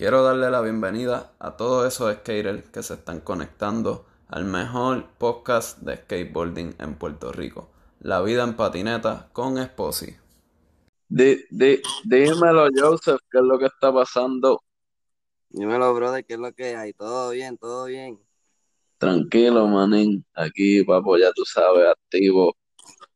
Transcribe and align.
Quiero 0.00 0.22
darle 0.22 0.50
la 0.50 0.62
bienvenida 0.62 1.34
a 1.38 1.58
todos 1.58 1.86
esos 1.86 2.10
skaters 2.14 2.66
que 2.70 2.82
se 2.82 2.94
están 2.94 3.20
conectando 3.20 4.06
al 4.28 4.46
mejor 4.46 5.04
podcast 5.18 5.78
de 5.80 5.94
skateboarding 5.98 6.74
en 6.78 6.94
Puerto 6.94 7.32
Rico, 7.32 7.68
La 8.00 8.22
vida 8.22 8.44
en 8.44 8.56
patineta 8.56 9.28
con 9.34 9.58
Esposi. 9.58 10.16
Di- 11.06 11.44
di- 11.50 11.82
dímelo, 12.04 12.68
Joseph, 12.74 13.20
¿qué 13.30 13.40
es 13.40 13.44
lo 13.44 13.58
que 13.58 13.66
está 13.66 13.92
pasando? 13.92 14.62
Dímelo, 15.50 15.92
brother, 15.92 16.24
¿qué 16.24 16.32
es 16.32 16.40
lo 16.40 16.50
que 16.54 16.74
hay? 16.76 16.94
¿Todo 16.94 17.32
bien? 17.32 17.58
¿Todo 17.58 17.84
bien? 17.84 18.18
Tranquilo, 18.96 19.66
manín. 19.66 20.24
Aquí, 20.32 20.82
papo, 20.82 21.18
ya 21.18 21.30
tú 21.32 21.44
sabes, 21.44 21.88
activo 21.90 22.56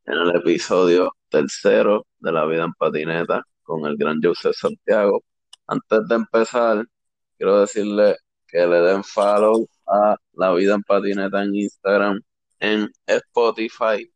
en 0.05 0.13
el 0.19 0.35
episodio 0.35 1.11
tercero 1.29 2.05
de 2.19 2.31
La 2.31 2.45
vida 2.45 2.63
en 2.65 2.73
patineta 2.73 3.41
con 3.63 3.87
el 3.87 3.97
gran 3.97 4.19
Joseph 4.21 4.53
Santiago. 4.55 5.23
Antes 5.67 6.07
de 6.07 6.15
empezar, 6.15 6.85
quiero 7.37 7.61
decirle 7.61 8.17
que 8.47 8.65
le 8.65 8.81
den 8.81 9.03
follow 9.03 9.67
a 9.87 10.15
La 10.33 10.53
vida 10.53 10.75
en 10.75 10.83
patineta 10.83 11.43
en 11.43 11.55
Instagram, 11.55 12.21
en 12.59 12.91
Spotify, 13.05 14.11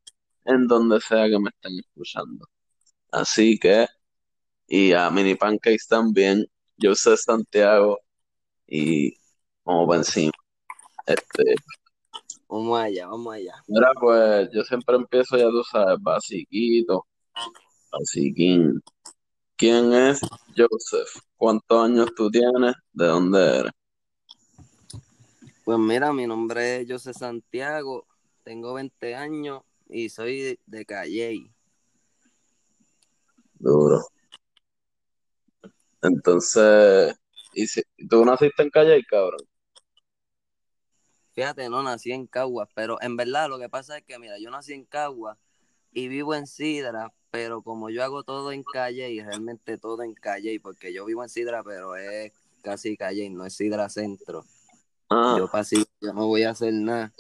en 0.46 0.68
donde 0.68 1.00
sea 1.02 1.28
que 1.28 1.40
me 1.40 1.50
estén 1.50 1.80
escuchando. 1.80 2.48
Así 3.12 3.58
que, 3.60 3.88
y 4.68 4.94
a 4.94 5.10
Mini 5.10 5.36
Pancakes 5.36 5.88
también, 5.90 6.46
Joseph 6.82 7.20
Santiago, 7.20 8.00
y 8.68 9.14
como 9.64 9.88
por 9.88 9.98
encima. 9.98 10.32
Este, 11.06 11.56
Vamos 12.50 12.80
allá, 12.80 13.06
vamos 13.06 13.34
allá. 13.36 13.54
mira, 13.68 13.92
pues 14.00 14.50
yo 14.52 14.64
siempre 14.64 14.96
empiezo, 14.96 15.38
ya 15.38 15.50
tú 15.50 15.64
sabes, 15.64 16.02
basiquito, 16.02 17.06
basiquín. 17.92 18.82
¿Quién 19.60 19.92
es 19.92 20.22
Joseph? 20.56 21.22
¿Cuántos 21.36 21.84
años 21.84 22.16
tú 22.16 22.32
tienes? 22.32 22.76
¿De 22.94 23.08
dónde 23.08 23.60
eres? 23.60 23.72
Pues 25.66 25.78
mira, 25.78 26.14
mi 26.14 26.26
nombre 26.26 26.78
es 26.78 26.90
José 26.90 27.14
Santiago, 27.14 28.08
tengo 28.42 28.76
20 28.76 29.16
años 29.16 29.64
y 29.90 30.08
soy 30.08 30.58
de, 30.66 30.86
Calley. 30.86 31.52
Duro. 33.56 34.08
Entonces, 36.04 37.14
¿y 37.54 37.68
si, 37.68 37.84
tú 38.10 38.24
naciste 38.24 38.64
en 38.64 38.70
Calle, 38.70 39.04
cabrón? 39.10 39.42
Fíjate, 41.34 41.68
no 41.68 41.84
nací 41.84 42.14
en 42.14 42.28
Caguas, 42.28 42.70
pero 42.74 42.98
en 43.02 43.18
verdad 43.18 43.50
lo 43.50 43.60
que 43.60 43.68
pasa 43.68 43.98
es 43.98 44.06
que, 44.06 44.18
mira, 44.20 44.40
yo 44.40 44.50
nací 44.52 44.72
en 44.72 44.86
Caguas 44.86 45.38
y 45.92 46.08
vivo 46.08 46.36
en 46.36 46.48
Sidra, 46.48 47.12
pero 47.32 47.62
como 47.62 47.90
yo 47.90 48.04
hago 48.04 48.24
todo 48.24 48.52
en 48.52 48.64
Calle 48.64 49.10
y 49.12 49.22
realmente 49.22 49.78
todo 49.78 50.04
en 50.04 50.14
Calle, 50.14 50.60
porque 50.60 50.94
yo 50.94 51.06
vivo 51.06 51.24
en 51.24 51.30
Sidra, 51.30 51.64
pero 51.64 51.96
es 51.96 52.32
casi 52.62 52.98
Calle, 52.98 53.30
no 53.30 53.46
es 53.46 53.54
Sidra 53.56 53.90
Centro. 53.90 54.46
Ah, 55.10 55.36
Yo 55.38 55.50
pasé, 55.50 55.78
yo 56.02 56.14
no 56.14 56.28
voy 56.28 56.44
a 56.44 56.52
hacer 56.52 56.74
nada. 56.74 57.12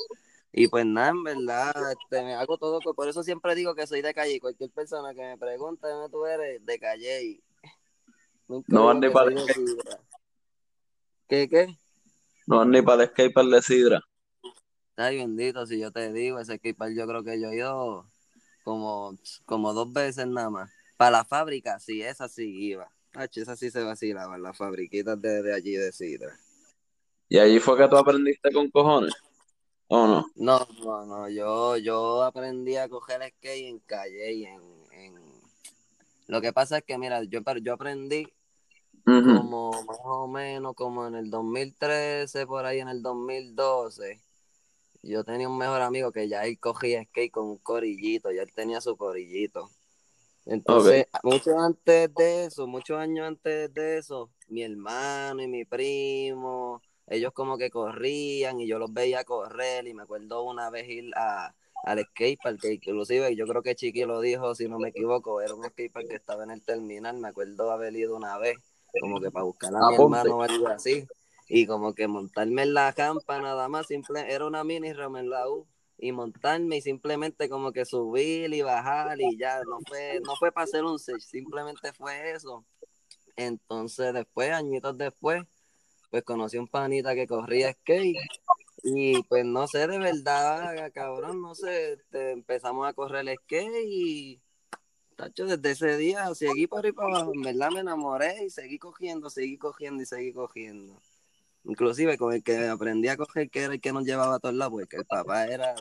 Y 0.51 0.67
pues 0.67 0.85
nada, 0.85 1.09
en 1.09 1.23
verdad, 1.23 1.91
este, 1.91 2.23
me 2.23 2.33
hago 2.35 2.57
todo, 2.57 2.79
por 2.93 3.07
eso 3.07 3.23
siempre 3.23 3.55
digo 3.55 3.75
que 3.75 3.85
soy 3.87 4.01
de 4.01 4.13
calle. 4.13 4.33
Y 4.35 4.39
cualquier 4.39 4.71
persona 4.71 5.13
que 5.13 5.21
me 5.21 5.37
pregunte 5.37 5.87
de 5.87 5.93
dónde 5.93 6.09
tú 6.09 6.25
eres, 6.25 6.65
de 6.65 6.79
calle. 6.79 7.23
y 7.23 7.43
Nunca 8.47 8.65
No 8.69 8.99
que 8.99 9.11
para 9.11 9.31
el 9.31 9.39
Sidra. 9.39 9.99
¿Qué, 11.27 11.47
qué? 11.47 11.77
no 12.47 12.65
ni 12.65 12.81
para 12.81 13.03
el 13.03 13.09
skatepark 13.09 13.47
de 13.49 13.61
Sidra. 13.61 14.01
Ay, 14.95 15.17
bendito, 15.17 15.65
si 15.67 15.79
yo 15.79 15.91
te 15.91 16.11
digo, 16.11 16.39
ese 16.39 16.55
equipar 16.55 16.91
yo 16.91 17.07
creo 17.07 17.23
que 17.23 17.39
yo 17.39 17.49
he 17.49 17.57
ido 17.57 18.05
como, 18.63 19.17
como 19.45 19.73
dos 19.73 19.91
veces 19.91 20.27
nada 20.27 20.49
más. 20.49 20.71
Para 20.97 21.11
la 21.11 21.25
fábrica, 21.25 21.79
sí, 21.79 22.01
esa 22.01 22.27
sí 22.27 22.43
iba. 22.43 22.91
Ach, 23.13 23.35
esa 23.37 23.55
sí 23.55 23.71
se 23.71 23.83
vacilaba, 23.83 24.37
las 24.37 24.57
fabriquitas 24.57 25.19
de, 25.21 25.41
de 25.41 25.53
allí 25.53 25.73
de 25.73 25.91
Sidra. 25.91 26.37
¿Y 27.27 27.39
allí 27.39 27.59
fue 27.59 27.77
que 27.77 27.87
tú 27.87 27.97
aprendiste 27.97 28.51
con 28.51 28.69
cojones? 28.69 29.13
¿O 29.87 30.07
no? 30.07 30.25
No, 30.35 30.67
no, 30.83 31.05
no, 31.05 31.29
yo, 31.29 31.77
yo 31.77 32.23
aprendí 32.23 32.75
a 32.75 32.89
coger 32.89 33.21
skate 33.21 33.67
en 33.67 33.79
calle 33.79 34.33
y 34.33 34.45
en, 34.45 34.61
en... 34.91 35.15
Lo 36.27 36.41
que 36.41 36.53
pasa 36.53 36.77
es 36.77 36.83
que, 36.83 36.97
mira, 36.97 37.23
yo, 37.23 37.41
yo 37.61 37.73
aprendí 37.73 38.27
como 39.03 39.71
más 39.83 39.97
o 40.03 40.27
menos 40.27 40.75
como 40.75 41.07
en 41.07 41.15
el 41.15 41.31
2013, 41.31 42.45
por 42.45 42.65
ahí 42.65 42.79
en 42.79 42.89
el 42.89 43.01
2012. 43.01 44.21
Yo 45.01 45.23
tenía 45.23 45.47
un 45.47 45.57
mejor 45.57 45.81
amigo 45.81 46.11
que 46.11 46.27
ya 46.27 46.45
él 46.45 46.59
cogía 46.59 47.03
skate 47.03 47.31
con 47.31 47.47
un 47.47 47.57
corillito, 47.57 48.31
ya 48.31 48.41
él 48.41 48.53
tenía 48.53 48.81
su 48.81 48.97
corillito. 48.97 49.69
Entonces, 50.45 51.05
mucho 51.23 51.57
antes 51.59 52.13
de 52.15 52.45
eso, 52.45 52.67
muchos 52.67 52.97
años 52.97 53.27
antes 53.27 53.73
de 53.73 53.97
eso, 53.97 54.29
mi 54.47 54.63
hermano 54.63 55.43
y 55.43 55.47
mi 55.47 55.63
primo, 55.63 56.81
ellos 57.07 57.33
como 57.33 57.57
que 57.57 57.69
corrían 57.69 58.59
y 58.59 58.67
yo 58.67 58.79
los 58.79 58.91
veía 58.91 59.23
correr 59.23 59.87
y 59.87 59.93
me 59.93 60.03
acuerdo 60.03 60.43
una 60.43 60.69
vez 60.69 60.87
ir 60.89 61.11
a, 61.15 61.53
al 61.83 61.99
skatepark, 61.99 62.59
que 62.59 62.73
inclusive 62.73 63.35
yo 63.35 63.45
creo 63.47 63.61
que 63.61 63.75
Chiqui 63.75 64.05
lo 64.05 64.21
dijo, 64.21 64.55
si 64.55 64.67
no 64.67 64.79
me 64.79 64.89
equivoco, 64.89 65.41
era 65.41 65.53
un 65.53 65.63
skatepark 65.63 66.07
que 66.07 66.15
estaba 66.15 66.43
en 66.43 66.51
el 66.51 66.61
terminal, 66.63 67.17
me 67.17 67.29
acuerdo 67.29 67.71
haber 67.71 67.95
ido 67.95 68.15
una 68.15 68.37
vez, 68.37 68.57
como 68.99 69.19
que 69.19 69.31
para 69.31 69.45
buscar 69.45 69.75
a 69.75 69.87
mi 69.87 69.95
hermano 69.95 70.37
o 70.37 70.41
algo 70.41 70.67
así, 70.67 71.07
y 71.49 71.65
como 71.65 71.93
que 71.95 72.07
montarme 72.07 72.61
en 72.63 72.75
la 72.75 72.93
campa 72.93 73.41
nada 73.41 73.67
más, 73.67 73.87
simple, 73.87 74.31
era 74.31 74.45
una 74.45 74.63
mini 74.63 74.93
ram 74.93 75.17
en 75.17 75.29
la 75.29 75.49
U, 75.49 75.67
y 75.97 76.11
montarme 76.11 76.77
y 76.77 76.81
simplemente 76.81 77.49
como 77.49 77.71
que 77.71 77.85
subir 77.85 78.53
y 78.53 78.61
bajar 78.61 79.19
y 79.19 79.37
ya, 79.37 79.61
no 79.63 79.79
fue, 79.87 80.21
no 80.23 80.35
fue 80.37 80.51
para 80.51 80.63
hacer 80.63 80.83
un 80.83 80.97
set, 80.97 81.19
simplemente 81.19 81.91
fue 81.91 82.31
eso. 82.31 82.65
Entonces 83.35 84.13
después, 84.13 84.51
añitos 84.51 84.97
después, 84.97 85.43
pues 86.09 86.23
conocí 86.23 86.57
un 86.57 86.67
panita 86.67 87.15
que 87.15 87.27
corría 87.27 87.73
skate 87.73 88.15
y 88.83 89.21
pues 89.23 89.43
no 89.43 89.67
sé, 89.67 89.87
de 89.87 89.99
verdad, 89.99 90.91
cabrón, 90.93 91.41
no 91.41 91.53
sé, 91.53 91.93
este, 91.93 92.31
empezamos 92.31 92.87
a 92.87 92.93
correr 92.93 93.27
el 93.27 93.37
skate 93.37 93.83
y 93.85 94.41
tacho, 95.17 95.45
desde 95.45 95.71
ese 95.71 95.97
día 95.97 96.33
seguí 96.33 96.65
por 96.67 96.85
ahí 96.85 96.93
para 96.93 97.09
abajo, 97.09 97.33
en 97.33 97.41
verdad 97.41 97.71
me 97.71 97.81
enamoré 97.81 98.45
y 98.45 98.49
seguí 98.49 98.79
cogiendo, 98.79 99.29
seguí 99.29 99.57
cogiendo 99.57 100.01
y 100.01 100.05
seguí 100.05 100.31
cogiendo. 100.31 100.97
Inclusive 101.69 102.17
con 102.17 102.33
el 102.33 102.41
que 102.43 102.67
aprendí 102.67 103.09
a 103.09 103.17
coger, 103.17 103.49
que 103.51 103.61
era 103.61 103.73
el 103.75 103.79
que 103.79 103.93
nos 103.93 104.03
llevaba 104.03 104.35
a 104.35 104.39
todos 104.39 104.55
lados, 104.55 104.73
porque 104.73 104.97
el 104.97 105.05
papá 105.05 105.45
era 105.45 105.75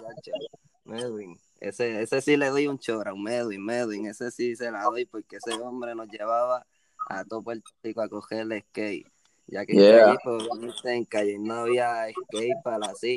Medwin. 0.85 1.39
Ese, 1.61 2.03
ese 2.03 2.21
sí 2.21 2.37
le 2.37 2.51
doy 2.51 2.67
un 2.67 2.79
chora, 2.79 3.15
un 3.15 3.23
Medwin, 3.23 3.65
Medwin, 3.65 4.07
ese 4.07 4.31
sí 4.31 4.55
se 4.55 4.71
la 4.71 4.85
doy 4.85 5.07
porque 5.07 5.37
ese 5.37 5.55
hombre 5.55 5.95
nos 5.95 6.09
llevaba 6.09 6.67
a 7.09 7.25
todo 7.25 7.43
Puerto 7.43 7.71
Rico 7.83 8.03
a 8.03 8.09
coger 8.09 8.41
el 8.53 8.61
skate. 8.61 9.07
Ya 9.47 9.65
que 9.65 9.73
Yeah. 9.75 10.11
en 10.11 10.17
Calle, 10.17 10.19
pues 10.23 10.85
en 10.85 11.05
Calle 11.07 11.39
no 11.39 11.55
había 11.55 12.07
skate 12.11 12.63
para 12.63 12.91
así. 12.91 13.17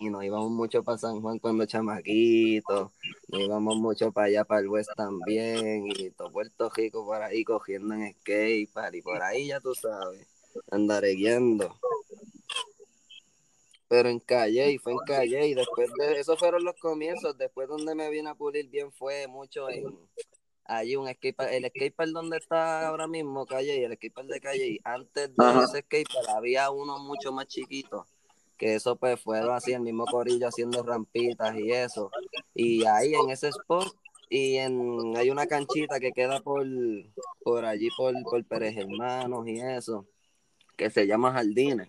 Y 0.00 0.10
nos 0.10 0.24
íbamos 0.24 0.50
mucho 0.50 0.82
para 0.82 0.98
San 0.98 1.20
Juan 1.20 1.38
cuando 1.38 1.66
chamaquitos, 1.66 2.90
nos 3.28 3.40
íbamos 3.40 3.76
mucho 3.76 4.10
para 4.10 4.26
allá, 4.26 4.44
para 4.44 4.62
el 4.62 4.68
West 4.68 4.90
también, 4.96 5.86
y 5.86 6.10
todo 6.10 6.32
Puerto 6.32 6.68
Rico 6.70 7.04
por 7.04 7.22
ahí 7.22 7.44
cogiendo 7.44 7.94
en 7.94 8.12
skate, 8.14 8.68
y 8.92 9.02
por 9.02 9.22
ahí 9.22 9.48
ya 9.48 9.60
tú 9.60 9.74
sabes, 9.74 10.26
andareguiendo. 10.70 11.76
Pero 13.88 14.08
en 14.08 14.18
Calle, 14.18 14.72
y 14.72 14.78
fue 14.78 14.92
en 14.92 14.98
Calle, 15.06 15.46
y 15.46 15.54
después 15.54 15.90
de 15.98 16.18
esos 16.18 16.38
fueron 16.38 16.64
los 16.64 16.74
comienzos, 16.76 17.38
después 17.38 17.68
donde 17.68 17.94
me 17.94 18.10
vine 18.10 18.30
a 18.30 18.34
pulir 18.34 18.68
bien 18.68 18.90
fue 18.92 19.28
mucho 19.28 19.70
en 19.70 19.96
allí 20.64 20.96
un 20.96 21.08
skatepark, 21.08 21.52
el 21.52 21.66
skatepark 21.66 22.10
donde 22.10 22.38
está 22.38 22.88
ahora 22.88 23.06
mismo 23.06 23.46
Calle, 23.46 23.84
el 23.84 23.94
skatepark 23.94 24.28
de 24.28 24.40
Calle, 24.40 24.66
y 24.66 24.80
antes 24.82 25.36
de 25.36 25.44
Ajá. 25.44 25.64
ese 25.64 25.82
skatepark 25.82 26.28
había 26.30 26.70
uno 26.70 26.98
mucho 26.98 27.30
más 27.32 27.46
chiquito, 27.46 28.06
que 28.56 28.74
eso 28.74 28.96
pues 28.96 29.20
fueron 29.20 29.54
así 29.54 29.72
el 29.72 29.82
mismo 29.82 30.04
corillo 30.06 30.48
haciendo 30.48 30.82
rampitas 30.82 31.56
y 31.56 31.70
eso, 31.70 32.10
y 32.54 32.84
ahí 32.86 33.14
en 33.14 33.30
ese 33.30 33.48
spot, 33.48 33.94
y 34.28 34.56
en, 34.56 35.16
hay 35.16 35.30
una 35.30 35.46
canchita 35.46 36.00
que 36.00 36.10
queda 36.10 36.40
por, 36.40 36.66
por 37.44 37.64
allí, 37.64 37.88
por, 37.96 38.14
por 38.24 38.44
Pérez 38.44 38.76
Hermanos 38.76 39.46
y 39.46 39.60
eso, 39.60 40.06
que 40.76 40.90
se 40.90 41.06
llama 41.06 41.32
Jardines. 41.32 41.88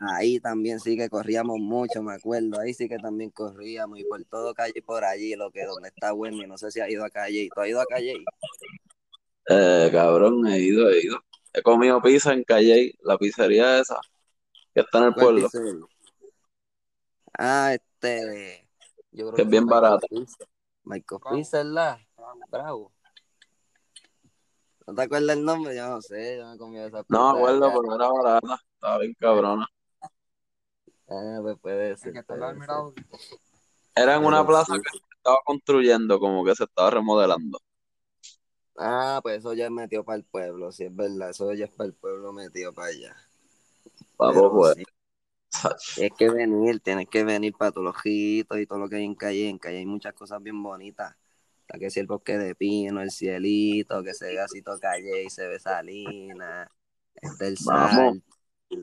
Ahí 0.00 0.40
también 0.40 0.80
sí 0.80 0.96
que 0.96 1.08
corríamos 1.08 1.58
mucho, 1.58 2.02
me 2.02 2.14
acuerdo. 2.14 2.58
Ahí 2.60 2.74
sí 2.74 2.88
que 2.88 2.98
también 2.98 3.30
corríamos 3.30 3.98
y 3.98 4.04
por 4.04 4.24
todo 4.24 4.54
calle 4.54 4.82
por 4.82 5.04
allí, 5.04 5.36
lo 5.36 5.50
que 5.50 5.64
donde 5.64 5.88
está 5.88 6.12
Wendy. 6.12 6.46
No 6.46 6.58
sé 6.58 6.70
si 6.70 6.80
ha 6.80 6.90
ido 6.90 7.04
a 7.04 7.10
calle. 7.10 7.48
¿Tú 7.54 7.60
has 7.60 7.68
ido 7.68 7.80
a 7.80 7.86
calle? 7.86 8.14
Eh, 9.48 9.88
cabrón, 9.92 10.46
he 10.46 10.58
ido, 10.58 10.90
he 10.90 11.04
ido. 11.04 11.18
He 11.52 11.62
comido 11.62 12.02
pizza 12.02 12.32
en 12.32 12.42
Calle, 12.42 12.94
la 13.04 13.16
pizzería 13.16 13.78
esa, 13.78 14.00
que 14.74 14.80
está 14.80 14.98
en 14.98 15.04
el 15.04 15.14
¿Cuál 15.14 15.26
pueblo. 15.26 15.48
pizzería? 15.48 15.86
Ah, 17.38 17.74
este. 17.74 18.68
Yo 19.12 19.26
creo 19.26 19.34
Que 19.36 19.42
es 19.42 19.46
fue 19.46 19.50
bien 19.52 19.66
barata. 19.66 20.06
Michael 20.82 21.20
Pizza, 21.30 21.58
¿verdad? 21.58 21.98
Bravo. 22.50 22.93
¿No 24.86 24.94
te 24.94 25.02
acuerdas 25.02 25.36
el 25.36 25.44
nombre? 25.44 25.74
Yo 25.76 25.88
no 25.88 26.02
sé, 26.02 26.36
yo 26.38 26.50
me 26.50 26.58
comí 26.58 26.78
esa 26.78 27.02
pizza. 27.02 27.18
No 27.18 27.32
me 27.32 27.38
acuerdo, 27.38 27.72
pero 27.80 27.94
era 27.94 28.08
barata. 28.08 28.60
Estaba 28.74 28.98
bien 28.98 29.14
cabrona. 29.18 29.66
Ah, 31.08 31.38
pues 31.42 31.58
puede 31.60 31.96
ser. 31.96 32.24
Puede. 32.26 32.42
Era 33.96 34.16
en 34.16 34.24
una 34.24 34.42
Pero 34.42 34.48
plaza 34.48 34.74
sí. 34.76 34.82
que 34.82 34.90
se 34.90 35.04
estaba 35.16 35.38
construyendo, 35.44 36.18
como 36.20 36.44
que 36.44 36.54
se 36.54 36.64
estaba 36.64 36.90
remodelando. 36.90 37.58
Ah, 38.76 39.20
pues 39.22 39.38
eso 39.38 39.52
ya 39.54 39.66
es 39.66 39.70
metido 39.70 40.04
para 40.04 40.16
el 40.16 40.24
pueblo, 40.24 40.72
sí 40.72 40.84
es 40.84 40.94
verdad, 40.94 41.30
eso 41.30 41.52
ya 41.54 41.64
es 41.66 41.70
para 41.72 41.86
el 41.88 41.94
pueblo 41.94 42.32
metido 42.32 42.72
para 42.72 42.88
allá. 42.88 43.16
Pero 44.18 44.50
pues. 44.52 44.74
sí, 44.74 44.84
sach, 45.50 45.82
tienes 45.94 46.12
que 46.18 46.30
venir, 46.30 46.80
tienes 46.80 47.08
que 47.08 47.24
venir 47.24 47.52
para 47.54 47.72
todos 47.72 47.84
los 47.84 47.96
ojitos 47.96 48.58
y 48.58 48.66
todo 48.66 48.78
lo 48.78 48.88
que 48.88 48.96
hay 48.96 49.04
en 49.04 49.14
Calle. 49.14 49.48
En 49.48 49.58
Calle 49.58 49.78
hay 49.78 49.86
muchas 49.86 50.14
cosas 50.14 50.42
bien 50.42 50.62
bonitas. 50.62 51.16
Está 51.66 51.78
que 51.78 51.88
si 51.88 51.98
el 51.98 52.06
bosque 52.06 52.36
de 52.36 52.54
pino, 52.54 53.00
el 53.00 53.10
cielito, 53.10 54.02
que 54.02 54.12
se 54.12 54.36
todo 54.62 54.78
Calle 54.78 55.24
y 55.24 55.30
se 55.30 55.46
ve 55.48 55.58
Salina, 55.58 56.70
está 57.14 57.46
el 57.46 57.56
sal. 57.56 58.22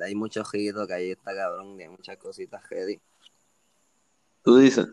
Hay 0.04 0.16
muchos 0.16 0.48
ojitos, 0.48 0.88
Calle 0.88 1.12
está 1.12 1.36
cabrón, 1.36 1.80
y 1.80 1.84
hay 1.84 1.90
muchas 1.90 2.18
cositas 2.18 2.64
heavy. 2.66 3.00
Tú 4.44 4.58
dices, 4.58 4.88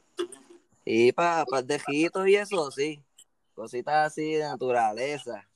Y 0.85 1.13
para 1.13 1.47
pa 1.47 1.63
de 1.63 1.77
ojitos 1.77 2.29
y 2.29 2.37
eso, 2.37 2.71
sí. 2.71 3.03
Cositas 3.55 4.13
así 4.13 4.33
de 4.35 4.45
naturaleza. 4.45 5.49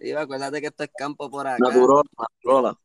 Y 0.00 0.12
acuérdate 0.12 0.60
que 0.60 0.68
esto 0.68 0.84
es 0.84 0.90
campo 0.96 1.28
por 1.28 1.46
acá. 1.46 1.58
natural, 1.58 2.04
natural. 2.16 2.76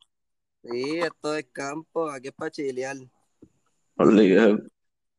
Sí, 0.64 1.00
esto 1.00 1.36
es 1.36 1.46
campo, 1.52 2.10
aquí 2.10 2.30
es 2.30 2.34
para 2.34 2.50
chilear. 2.50 2.98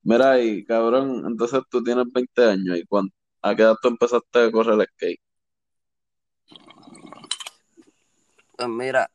Mira, 0.03 0.41
y 0.41 0.65
cabrón, 0.65 1.25
entonces 1.25 1.61
tú 1.71 1.85
tienes 1.85 2.05
20 2.13 2.45
años 2.45 2.79
y 2.79 2.85
cuando, 2.85 3.13
¿a 3.49 3.55
qué 3.55 3.63
edad 3.63 3.77
tú 3.81 3.89
empezaste 3.89 4.39
a 4.45 4.51
correr 4.51 4.81
el 4.81 4.87
skate? 4.87 5.21
Pues 8.57 8.69
mira, 8.69 9.11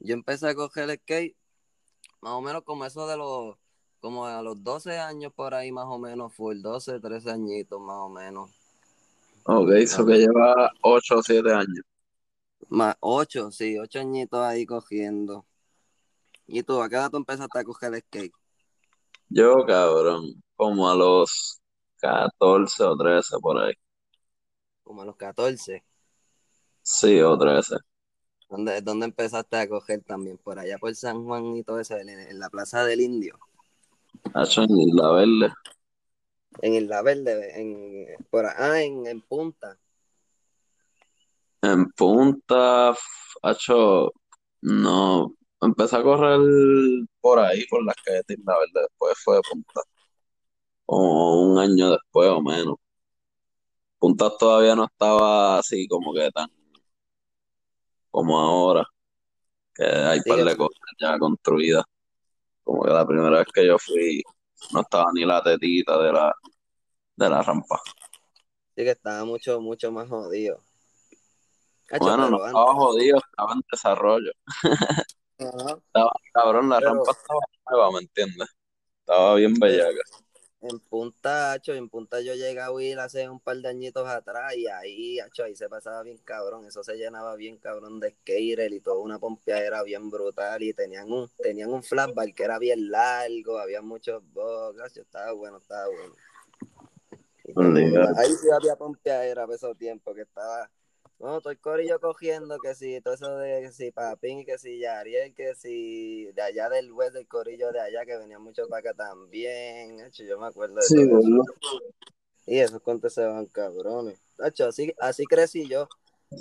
yo 0.00 0.14
empecé 0.14 0.48
a 0.48 0.54
coger 0.54 0.90
el 0.90 0.98
skate 0.98 1.36
más 2.20 2.32
o 2.32 2.40
menos 2.40 2.62
como 2.62 2.84
eso 2.84 3.06
de 3.06 3.16
los, 3.16 3.56
como 4.00 4.26
a 4.26 4.42
los 4.42 4.62
12 4.62 4.98
años 4.98 5.32
por 5.32 5.54
ahí 5.54 5.72
más 5.72 5.86
o 5.86 5.98
menos, 5.98 6.34
fue 6.34 6.54
el 6.54 6.62
12, 6.62 7.00
13 7.00 7.30
añitos 7.30 7.80
más 7.80 7.96
o 7.96 8.08
menos. 8.08 8.50
Ok, 9.44 9.70
eso 9.70 10.04
que 10.06 10.18
lleva 10.18 10.70
8 10.82 11.16
o 11.16 11.22
7 11.22 11.52
años. 11.52 11.84
Más 12.68 12.96
8, 13.00 13.50
sí, 13.50 13.78
8 13.78 14.00
añitos 14.00 14.40
ahí 14.40 14.66
cogiendo. 14.66 15.46
¿Y 16.46 16.62
tú, 16.62 16.80
a 16.82 16.88
qué 16.88 16.96
edad 16.96 17.10
tú 17.10 17.16
empezaste 17.16 17.58
a 17.58 17.64
coger 17.64 17.94
el 17.94 18.00
skate? 18.02 18.32
Yo, 19.28 19.64
cabrón, 19.66 20.42
como 20.54 20.90
a 20.90 20.94
los 20.94 21.61
14 22.02 22.82
o 22.84 22.96
13 22.96 23.38
por 23.40 23.62
ahí. 23.62 23.72
Como 24.82 25.02
a 25.02 25.04
los 25.06 25.16
14. 25.16 25.84
Sí, 26.82 27.20
o 27.20 27.38
13. 27.38 27.76
¿Dónde, 28.50 28.80
dónde 28.82 29.06
empezaste 29.06 29.56
a 29.56 29.68
coger 29.68 30.02
también? 30.02 30.36
Por 30.36 30.58
allá 30.58 30.76
por 30.78 30.94
San 30.94 31.24
Juan 31.24 31.56
y 31.56 31.62
todo 31.62 31.78
eso, 31.80 31.96
en, 31.96 32.10
en 32.10 32.38
la 32.38 32.50
Plaza 32.50 32.84
del 32.84 33.00
Indio. 33.00 33.38
Hacho, 34.34 34.62
en 34.62 34.78
Isla 34.78 35.12
Verde. 35.12 35.52
En 36.60 36.74
Isla 36.74 37.02
Verde, 37.02 37.60
en, 37.60 38.26
por, 38.30 38.46
ah, 38.46 38.82
en, 38.82 39.06
en 39.06 39.22
Punta. 39.22 39.78
En 41.62 41.90
punta, 41.92 42.92
hacho, 43.42 44.12
no. 44.62 45.32
Empecé 45.60 45.96
a 45.96 46.02
correr 46.02 46.40
por 47.20 47.38
ahí, 47.38 47.64
por 47.68 47.84
las 47.84 47.94
calles 48.04 48.24
de 48.26 48.34
Isla 48.34 48.58
Verde. 48.58 48.88
Después 48.88 49.14
fue 49.22 49.36
de 49.36 49.42
punta. 49.48 49.80
Como 50.86 51.42
un 51.52 51.58
año 51.58 51.90
después 51.92 52.28
o 52.30 52.40
menos. 52.42 52.76
Punta 53.98 54.30
todavía 54.36 54.74
no 54.74 54.84
estaba 54.84 55.58
así 55.58 55.86
como 55.88 56.12
que 56.12 56.30
tan 56.32 56.48
como 58.10 58.38
ahora, 58.38 58.84
que 59.74 59.84
hay 59.84 60.20
Sí, 60.20 60.28
par 60.28 60.44
de 60.44 60.56
cosas 60.56 60.78
ya 61.00 61.18
construidas. 61.18 61.84
Como 62.62 62.82
que 62.82 62.90
la 62.90 63.06
primera 63.06 63.38
vez 63.38 63.46
que 63.54 63.66
yo 63.66 63.78
fui, 63.78 64.22
no 64.72 64.80
estaba 64.82 65.06
ni 65.14 65.24
la 65.24 65.42
tetita 65.42 65.96
de 66.02 66.12
la, 66.12 66.34
de 67.16 67.30
la 67.30 67.42
rampa. 67.42 67.80
Sí 68.76 68.84
que 68.84 68.90
estaba 68.90 69.24
mucho, 69.24 69.60
mucho 69.60 69.90
más 69.92 70.08
jodido. 70.08 70.62
Cacho, 71.86 72.04
Bueno, 72.04 72.28
no 72.28 72.44
estaba 72.44 72.70
antes- 72.70 72.74
jodido, 72.84 73.18
estaba 73.18 73.52
en 73.54 73.60
desarrollo. 73.70 74.32
Ajá. 75.38 75.78
Estaba, 75.86 76.12
cabrón, 76.32 76.68
la 76.68 76.78
Pero- 76.78 76.94
rampa 76.94 77.10
estaba 77.12 77.40
nueva, 77.70 77.90
¿me 77.92 77.98
entiendes? 78.00 78.48
Estaba 79.00 79.34
bien 79.36 79.54
bellaca. 79.54 80.00
En 80.62 80.78
Punta, 80.78 81.52
hacho, 81.52 81.74
en 81.74 81.88
Punta 81.88 82.20
yo 82.20 82.34
llegué 82.34 82.60
a 82.60 82.70
ir 82.80 83.00
hace 83.00 83.28
un 83.28 83.40
par 83.40 83.56
de 83.56 83.68
añitos 83.68 84.08
atrás 84.08 84.54
y 84.56 84.68
ahí, 84.68 85.18
hacho, 85.18 85.42
ahí 85.42 85.56
se 85.56 85.68
pasaba 85.68 86.04
bien 86.04 86.18
cabrón, 86.18 86.64
eso 86.64 86.84
se 86.84 86.96
llenaba 86.96 87.34
bien 87.34 87.56
cabrón 87.56 87.98
de 87.98 88.10
skater 88.10 88.72
y 88.72 88.78
toda 88.78 88.98
una 88.98 89.18
pompeadera 89.18 89.82
bien 89.82 90.08
brutal 90.08 90.62
y 90.62 90.72
tenían 90.72 91.10
un, 91.10 91.28
tenían 91.38 91.72
un 91.72 91.82
flashback 91.82 92.32
que 92.34 92.44
era 92.44 92.60
bien 92.60 92.92
largo, 92.92 93.58
había 93.58 93.82
muchos 93.82 94.22
hacho, 94.84 95.00
estaba 95.00 95.32
bueno, 95.32 95.56
estaba 95.56 95.88
bueno. 95.88 96.14
Y 97.44 97.96
ahí 98.16 98.32
sí 98.40 98.46
había 98.54 98.76
pompeadera 98.76 99.46
por 99.46 99.56
esos 99.56 99.76
tiempos 99.76 100.14
que 100.14 100.22
estaba, 100.22 100.70
no, 101.22 101.40
todo 101.40 101.52
el 101.52 101.60
corillo 101.60 102.00
cogiendo 102.00 102.58
que 102.58 102.74
si, 102.74 103.00
todo 103.00 103.14
eso 103.14 103.36
de 103.38 103.60
que 103.62 103.72
si 103.72 103.92
Papín, 103.92 104.44
que 104.44 104.58
si 104.58 104.80
Yariel, 104.80 105.32
que 105.34 105.54
si 105.54 106.26
de 106.32 106.42
allá 106.42 106.68
del 106.68 106.92
west, 106.92 107.14
del 107.14 107.28
corillo 107.28 107.70
de 107.70 107.80
allá, 107.80 108.04
que 108.04 108.16
venía 108.16 108.40
mucho 108.40 108.66
para 108.68 108.90
acá 108.90 108.94
también, 108.94 110.00
hacho, 110.00 110.24
yo 110.24 110.38
me 110.40 110.48
acuerdo 110.48 110.74
de 110.74 110.82
Sí, 110.82 111.08
todo 111.08 111.20
eso. 111.20 111.44
Y 112.44 112.58
esos 112.58 112.82
contes 112.82 113.14
se 113.14 113.24
van 113.24 113.46
cabrones. 113.46 114.20
Tacho, 114.36 114.66
así, 114.66 114.92
así 114.98 115.24
crecí 115.24 115.68
yo, 115.68 115.88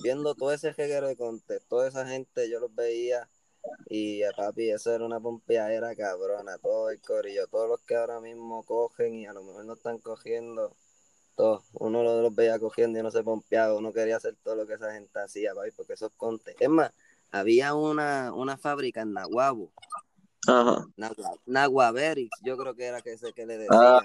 viendo 0.01 0.33
todo 0.33 0.51
ese 0.51 0.73
jeguero 0.73 1.07
de 1.07 1.15
contes, 1.15 1.63
toda 1.67 1.87
esa 1.87 2.07
gente, 2.07 2.49
yo 2.49 2.59
los 2.59 2.73
veía. 2.73 3.29
Y 3.87 4.23
eh, 4.23 4.31
papi, 4.35 4.71
eso 4.71 4.91
era 4.95 5.05
una 5.05 5.19
pompeadera 5.19 5.95
cabrona, 5.95 6.57
todo 6.57 6.89
el 6.89 6.99
corillo, 7.01 7.45
todos 7.45 7.69
los 7.69 7.81
que 7.81 7.95
ahora 7.95 8.19
mismo 8.19 8.63
cogen 8.63 9.13
y 9.13 9.27
a 9.27 9.33
lo 9.33 9.43
mejor 9.43 9.65
no 9.65 9.73
están 9.73 9.99
cogiendo, 9.99 10.75
todos, 11.35 11.63
uno 11.73 12.03
los, 12.03 12.21
los 12.21 12.35
veía 12.35 12.59
cogiendo 12.59 12.99
y 12.99 13.03
no 13.03 13.11
se 13.11 13.23
pompeaba, 13.23 13.75
uno 13.75 13.93
quería 13.93 14.17
hacer 14.17 14.35
todo 14.43 14.55
lo 14.55 14.67
que 14.67 14.73
esa 14.73 14.93
gente 14.93 15.19
hacía, 15.19 15.53
papi, 15.53 15.71
porque 15.71 15.93
esos 15.93 16.11
contes. 16.15 16.55
Es 16.59 16.69
más, 16.69 16.91
había 17.31 17.73
una, 17.73 18.33
una 18.33 18.57
fábrica 18.57 19.01
en 19.01 19.13
Nahuabo, 19.13 19.71
Ajá. 20.47 20.87
Yo 22.43 22.57
creo 22.57 22.75
que 22.75 22.85
era 22.85 23.01
que, 23.01 23.13
ese 23.13 23.31
que 23.33 23.45
le 23.45 23.57
decían. 23.59 23.79
Ah. 23.79 24.01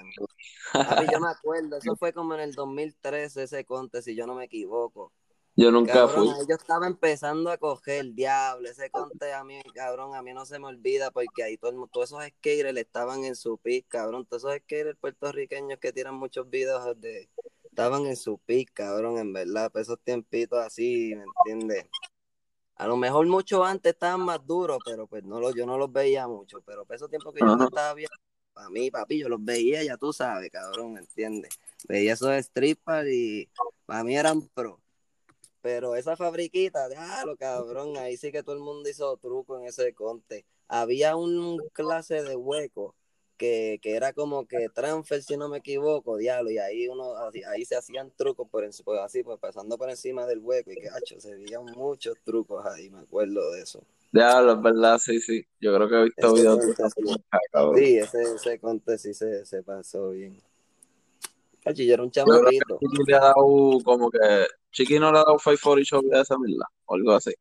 Papi, 0.73 1.07
yo 1.11 1.19
me 1.19 1.29
acuerdo, 1.31 1.77
eso 1.77 1.95
fue 1.95 2.13
como 2.13 2.35
en 2.35 2.41
el 2.41 2.53
2013 2.53 3.43
ese 3.43 3.65
conte, 3.65 4.01
si 4.01 4.15
yo 4.15 4.27
no 4.27 4.35
me 4.35 4.45
equivoco. 4.45 5.11
Yo 5.59 5.71
nunca 5.71 5.93
Cabrón, 5.93 6.35
fui. 6.35 6.45
yo 6.47 6.55
estaba 6.55 6.85
empezando 6.85 7.49
a 7.49 7.57
coger, 7.57 8.13
diablo, 8.13 8.69
ese 8.69 8.91
conte 8.91 9.33
a 9.33 9.43
mí, 9.43 9.59
cabrón, 9.73 10.13
a 10.13 10.21
mí 10.21 10.31
no 10.31 10.45
se 10.45 10.59
me 10.59 10.67
olvida 10.67 11.09
porque 11.09 11.41
ahí 11.43 11.57
todo 11.57 11.89
todos 11.91 12.11
esos 12.11 12.23
skaters 12.27 12.77
estaban 12.77 13.23
en 13.23 13.35
su 13.35 13.57
pick, 13.57 13.87
cabrón, 13.87 14.27
todos 14.27 14.43
esos 14.43 14.55
skaters 14.57 14.95
puertorriqueños 14.99 15.79
que 15.79 15.91
tiran 15.91 16.13
muchos 16.13 16.47
videos 16.47 17.01
de, 17.01 17.27
estaban 17.63 18.05
en 18.05 18.15
su 18.15 18.37
pick, 18.37 18.71
cabrón, 18.71 19.17
en 19.17 19.33
verdad, 19.33 19.71
por 19.71 19.81
esos 19.81 19.99
tiempitos 20.03 20.59
así, 20.59 21.15
¿me 21.15 21.23
entiendes? 21.23 21.87
A 22.75 22.85
lo 22.85 22.95
mejor 22.95 23.25
mucho 23.25 23.65
antes 23.65 23.93
estaban 23.93 24.21
más 24.21 24.45
duros, 24.45 24.77
pero 24.85 25.07
pues 25.07 25.23
no 25.23 25.39
lo, 25.39 25.55
yo 25.55 25.65
no 25.65 25.79
los 25.79 25.91
veía 25.91 26.27
mucho, 26.27 26.61
pero 26.67 26.85
por 26.85 26.95
esos 26.95 27.09
tiempos 27.09 27.33
que 27.33 27.39
yo 27.39 27.55
no 27.55 27.63
estaba 27.65 27.95
bien, 27.95 28.09
para 28.53 28.69
mí, 28.69 28.91
papi, 28.91 29.17
yo 29.17 29.27
los 29.27 29.43
veía, 29.43 29.83
ya 29.83 29.97
tú 29.97 30.13
sabes, 30.13 30.51
cabrón, 30.51 30.93
¿me 30.93 30.99
entiendes? 30.99 31.59
Veía 31.87 32.13
esos 32.13 32.31
strippers 32.45 33.09
y 33.09 33.49
para 33.87 34.03
mí 34.03 34.15
eran 34.15 34.47
pro. 34.49 34.79
Pero 35.67 35.97
esa 35.97 36.15
fabriquita, 36.15 36.87
déjalo, 36.87 37.35
cabrón, 37.35 37.97
ahí 37.97 38.15
sí 38.15 38.31
que 38.31 38.41
todo 38.41 38.55
el 38.55 38.61
mundo 38.61 38.87
hizo 38.87 39.17
truco 39.17 39.59
en 39.59 39.65
ese 39.65 39.93
conte. 39.93 40.45
Había 40.69 41.17
un 41.17 41.57
clase 41.73 42.23
de 42.23 42.37
hueco 42.37 42.95
que, 43.35 43.77
que 43.81 43.97
era 43.97 44.13
como 44.13 44.47
que 44.47 44.69
transfer, 44.73 45.21
si 45.21 45.35
no 45.35 45.49
me 45.49 45.57
equivoco, 45.57 46.15
diablo, 46.15 46.51
y 46.51 46.57
ahí 46.57 46.87
uno, 46.87 47.11
ahí 47.49 47.65
se 47.65 47.75
hacían 47.75 48.13
trucos 48.15 48.47
por 48.47 48.63
encima, 48.63 48.85
pues, 48.85 49.01
así, 49.01 49.23
pues 49.23 49.39
pasando 49.39 49.77
por 49.77 49.89
encima 49.89 50.25
del 50.25 50.39
hueco, 50.39 50.71
y 50.71 50.75
que, 50.77 50.87
hacho, 50.87 51.19
se 51.19 51.35
veían 51.35 51.65
muchos 51.65 52.17
trucos 52.23 52.65
ahí, 52.65 52.89
me 52.89 52.99
acuerdo 52.99 53.51
de 53.51 53.63
eso. 53.63 53.83
Diablo, 54.13 54.53
es 54.53 54.61
verdad, 54.61 54.97
sí, 54.99 55.19
sí. 55.19 55.45
Yo 55.59 55.75
creo 55.75 55.89
que 55.89 55.95
he 55.95 56.03
visto 56.05 56.27
Ese 56.27 56.33
videos 56.33 56.59
de 56.61 57.75
sí. 57.75 57.97
ese, 57.97 58.35
ese 58.35 58.59
conte 58.59 58.97
sí 58.97 59.13
se, 59.13 59.45
se 59.45 59.63
pasó 59.63 60.11
bien. 60.11 60.41
Hacho, 61.65 61.83
yo 61.83 61.93
era 61.93 62.03
un 62.03 62.11
Yo 62.11 62.23
creo 62.23 62.45
que 62.45 62.57
chamaquito. 62.57 62.79
Chiqui 62.79 63.03
le 63.05 63.15
ha 63.17 63.19
dado 63.19 63.83
como 63.83 64.09
que. 64.09 64.47
Chiqui 64.71 64.99
no 64.99 65.11
le 65.11 65.19
ha 65.19 65.23
dado 65.23 65.37
540 65.37 65.83
show 65.83 66.01
de 66.01 66.21
esa 66.21 66.37
mierda, 66.37 66.65
o 66.85 66.95
algo 66.95 67.11
así. 67.13 67.33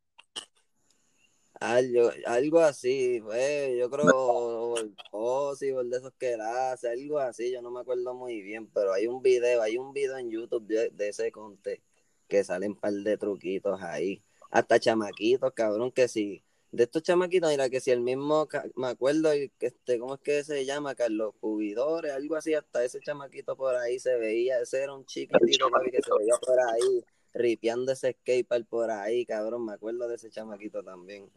Algo, 1.59 2.11
algo 2.26 2.61
así, 2.61 3.21
pues, 3.23 3.78
yo 3.78 3.88
creo, 3.88 4.14
o 4.14 4.78
el 4.78 4.95
Possible 5.11 5.85
de 5.85 5.97
esos 5.97 6.12
que 6.18 6.35
hace, 6.35 6.90
algo 6.90 7.18
así, 7.18 7.50
yo 7.50 7.62
no 7.62 7.71
me 7.71 7.80
acuerdo 7.80 8.14
muy 8.14 8.42
bien, 8.42 8.68
pero 8.68 8.92
hay 8.92 9.06
un 9.06 9.23
video, 9.23 9.62
hay 9.62 9.78
un 9.78 9.92
video 9.92 10.18
en 10.18 10.30
YouTube 10.30 10.66
de, 10.66 10.90
de 10.90 11.09
ese 11.09 11.33
conte 11.33 11.83
que 12.28 12.45
salen 12.45 12.73
un 12.73 12.78
par 12.78 12.92
de 12.92 13.16
truquitos 13.16 13.80
ahí, 13.83 14.23
hasta 14.50 14.78
chamaquitos, 14.78 15.52
cabrón, 15.54 15.92
que 15.92 16.09
si, 16.09 16.42
de 16.73 16.85
estos 16.85 17.02
chamaquitos, 17.02 17.50
mira, 17.50 17.71
que 17.71 17.80
si 17.80 17.90
el 17.90 18.00
mismo, 18.00 18.49
me 18.75 18.88
acuerdo, 18.88 19.33
este, 19.33 19.99
¿cómo 19.99 20.14
es 20.14 20.21
que 20.21 20.45
se 20.45 20.64
llama? 20.64 20.95
Carlos 20.95 21.35
Pubidores, 21.40 22.12
algo 22.12 22.37
así, 22.37 22.54
hasta 22.54 22.85
ese 22.85 23.00
chamaquito 23.00 23.56
por 23.56 23.75
ahí 23.76 23.99
se 23.99 24.16
veía, 24.16 24.61
ese 24.61 24.83
era 24.83 24.95
un 24.95 25.06
chiquitito, 25.06 25.71
que 25.90 26.02
se 26.02 26.11
veía 26.18 26.35
por 26.45 26.61
ahí, 26.61 27.04
ripeando 27.36 27.92
ese 27.92 28.12
skatepark 28.12 28.66
por 28.66 28.90
ahí, 28.90 29.24
cabrón, 29.26 29.64
me 29.64 29.74
acuerdo 29.74 30.08
de 30.08 30.16
ese 30.16 30.30
chamaquito 30.30 30.82
también. 30.82 31.30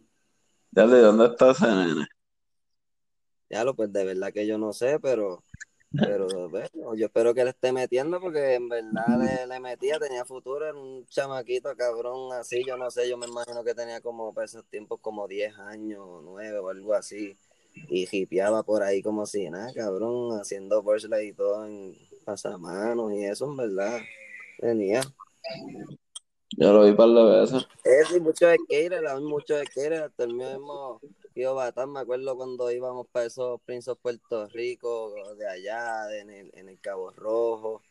Dale, 0.72 1.00
¿dónde 1.00 1.26
está 1.26 1.52
ese 1.52 1.68
nene? 1.68 2.08
Ya 3.50 3.64
lo, 3.64 3.76
pues 3.76 3.92
de 3.92 4.06
verdad 4.06 4.32
que 4.32 4.46
yo 4.46 4.58
no 4.58 4.74
sé, 4.74 5.00
pero 5.00 5.44
Pero 5.92 6.50
bueno, 6.50 6.96
yo 6.96 7.08
espero 7.08 7.34
que 7.34 7.44
le 7.44 7.50
esté 7.50 7.72
metiendo 7.72 8.22
porque 8.22 8.54
en 8.54 8.70
verdad 8.70 9.18
le, 9.20 9.48
le 9.48 9.60
metía, 9.60 9.98
tenía 9.98 10.24
futuro, 10.24 10.68
era 10.68 10.78
un 10.78 11.06
chamaquito 11.08 11.76
cabrón 11.76 12.32
así, 12.34 12.64
yo 12.64 12.78
no 12.78 12.92
sé, 12.92 13.10
yo 13.10 13.18
me 13.18 13.26
imagino 13.26 13.64
que 13.64 13.74
tenía 13.74 14.00
como 14.00 14.32
para 14.32 14.46
esos 14.46 14.64
tiempos 14.66 15.00
como 15.02 15.28
10 15.28 15.58
años, 15.58 16.06
9 16.24 16.60
o 16.60 16.70
algo 16.70 16.94
así, 16.94 17.36
y 17.74 18.08
hipeaba 18.12 18.62
por 18.62 18.84
ahí 18.84 19.02
como 19.02 19.26
si 19.26 19.50
nada, 19.50 19.74
cabrón, 19.74 20.40
haciendo 20.40 20.84
bursley 20.84 21.30
y 21.30 21.34
todo 21.34 21.66
en 21.66 21.96
pasamanos 22.24 23.12
y 23.14 23.26
eso 23.26 23.46
en 23.46 23.58
verdad, 23.58 24.00
tenía. 24.60 25.02
Yo 26.58 26.74
lo 26.74 26.84
vi 26.84 26.94
par 26.94 27.10
de 27.10 27.24
veces. 27.24 27.68
Eso 27.84 28.18
y 28.18 28.20
muchos 28.20 28.54
skaters, 28.66 29.08
a 29.10 29.16
mí 29.20 29.24
muchos 29.24 29.62
skaters, 29.70 30.02
hasta 30.02 30.24
el 30.24 30.34
mismo 30.34 31.00
Tío 31.34 31.56
Batán, 31.56 31.92
me 31.94 32.00
acuerdo 32.02 32.36
cuando 32.36 32.70
íbamos 32.72 33.08
para 33.08 33.26
esos 33.28 33.62
Princes 33.62 33.96
Puerto 34.02 34.48
Rico, 34.48 35.14
de 35.38 35.48
allá, 35.48 36.06
de- 36.08 36.20
en, 36.20 36.30
el, 36.32 36.52
en 36.56 36.70
el 36.70 36.80
Cabo 36.82 37.12
Rojo, 37.12 37.82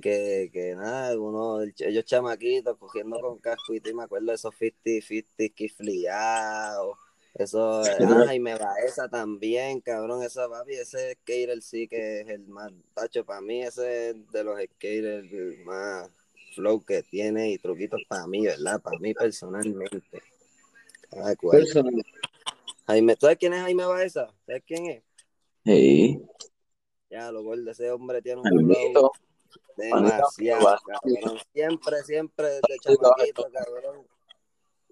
que, 0.00 0.48
que 0.52 0.74
nada, 0.74 1.18
uno, 1.18 1.60
el- 1.60 1.74
ellos 1.78 2.04
chamaquitos 2.04 2.78
cogiendo 2.78 3.20
con 3.20 3.38
casco 3.38 3.74
y 3.74 3.80
me 3.92 4.04
acuerdo 4.04 4.28
de 4.28 4.34
esos 4.34 4.54
50-50 4.54 5.52
kifliados, 5.54 6.96
eso, 7.34 7.82
ah, 7.82 8.34
y 8.34 8.38
me 8.40 8.54
va 8.56 8.74
esa 8.86 9.08
también, 9.08 9.80
cabrón, 9.80 10.22
esa 10.22 10.48
papi, 10.48 10.74
ese 10.74 11.14
skater 11.20 11.60
sí 11.60 11.88
que 11.88 12.20
es 12.20 12.28
el 12.28 12.46
más, 12.46 12.72
tacho, 12.94 13.24
para 13.24 13.40
mí 13.40 13.62
ese 13.62 14.10
es 14.10 14.30
de 14.30 14.44
los 14.44 14.58
skaters 14.62 15.26
más 15.64 16.08
flow 16.54 16.84
que 16.84 17.02
tiene 17.02 17.50
y 17.50 17.58
truquitos 17.58 18.00
para 18.08 18.26
mí, 18.26 18.44
¿verdad? 18.46 18.80
Para 18.80 18.98
mí 18.98 19.12
personalmente. 19.14 20.02
Cada 21.10 21.34
cual. 21.36 21.58
Personal. 21.60 21.94
Jaime, 22.86 23.16
¿sabes 23.18 23.38
quién 23.38 23.54
es 23.54 23.60
Jaime 23.62 23.84
Baeza? 23.86 24.28
¿Sabes 24.46 24.62
quién 24.66 24.86
es? 24.86 25.02
Sí, 25.64 26.20
Ya, 27.10 27.32
lo 27.32 27.42
gordo, 27.42 27.70
ese 27.70 27.90
hombre 27.90 28.20
tiene 28.20 28.40
un 28.42 28.46
flow 28.48 28.62
mito. 28.62 29.12
demasiado, 29.76 30.76
cabrón. 30.86 31.38
Siempre, 31.52 32.02
siempre, 32.04 32.46
desde 32.48 32.78
chamaquito, 32.82 33.46
cabrón. 33.52 34.06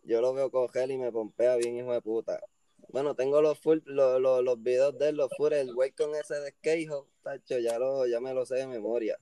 Yo 0.04 0.20
lo 0.20 0.32
veo 0.32 0.50
coger 0.50 0.90
y 0.90 0.98
me 0.98 1.12
pompea 1.12 1.56
bien, 1.56 1.76
hijo 1.76 1.92
de 1.92 2.00
puta. 2.00 2.40
Bueno, 2.88 3.14
tengo 3.14 3.40
los 3.40 3.58
full, 3.58 3.78
los, 3.84 4.20
los, 4.20 4.42
los 4.42 4.62
videos 4.62 4.98
de 4.98 5.10
él, 5.10 5.16
los 5.16 5.30
full, 5.36 5.52
el 5.52 5.72
güey 5.74 5.92
con 5.92 6.14
ese 6.14 6.34
de 6.34 6.50
Skeijo, 6.50 7.08
tacho, 7.22 7.58
ya, 7.58 7.78
lo, 7.78 8.06
ya 8.06 8.20
me 8.20 8.34
lo 8.34 8.44
sé 8.44 8.56
de 8.56 8.66
memoria. 8.66 9.18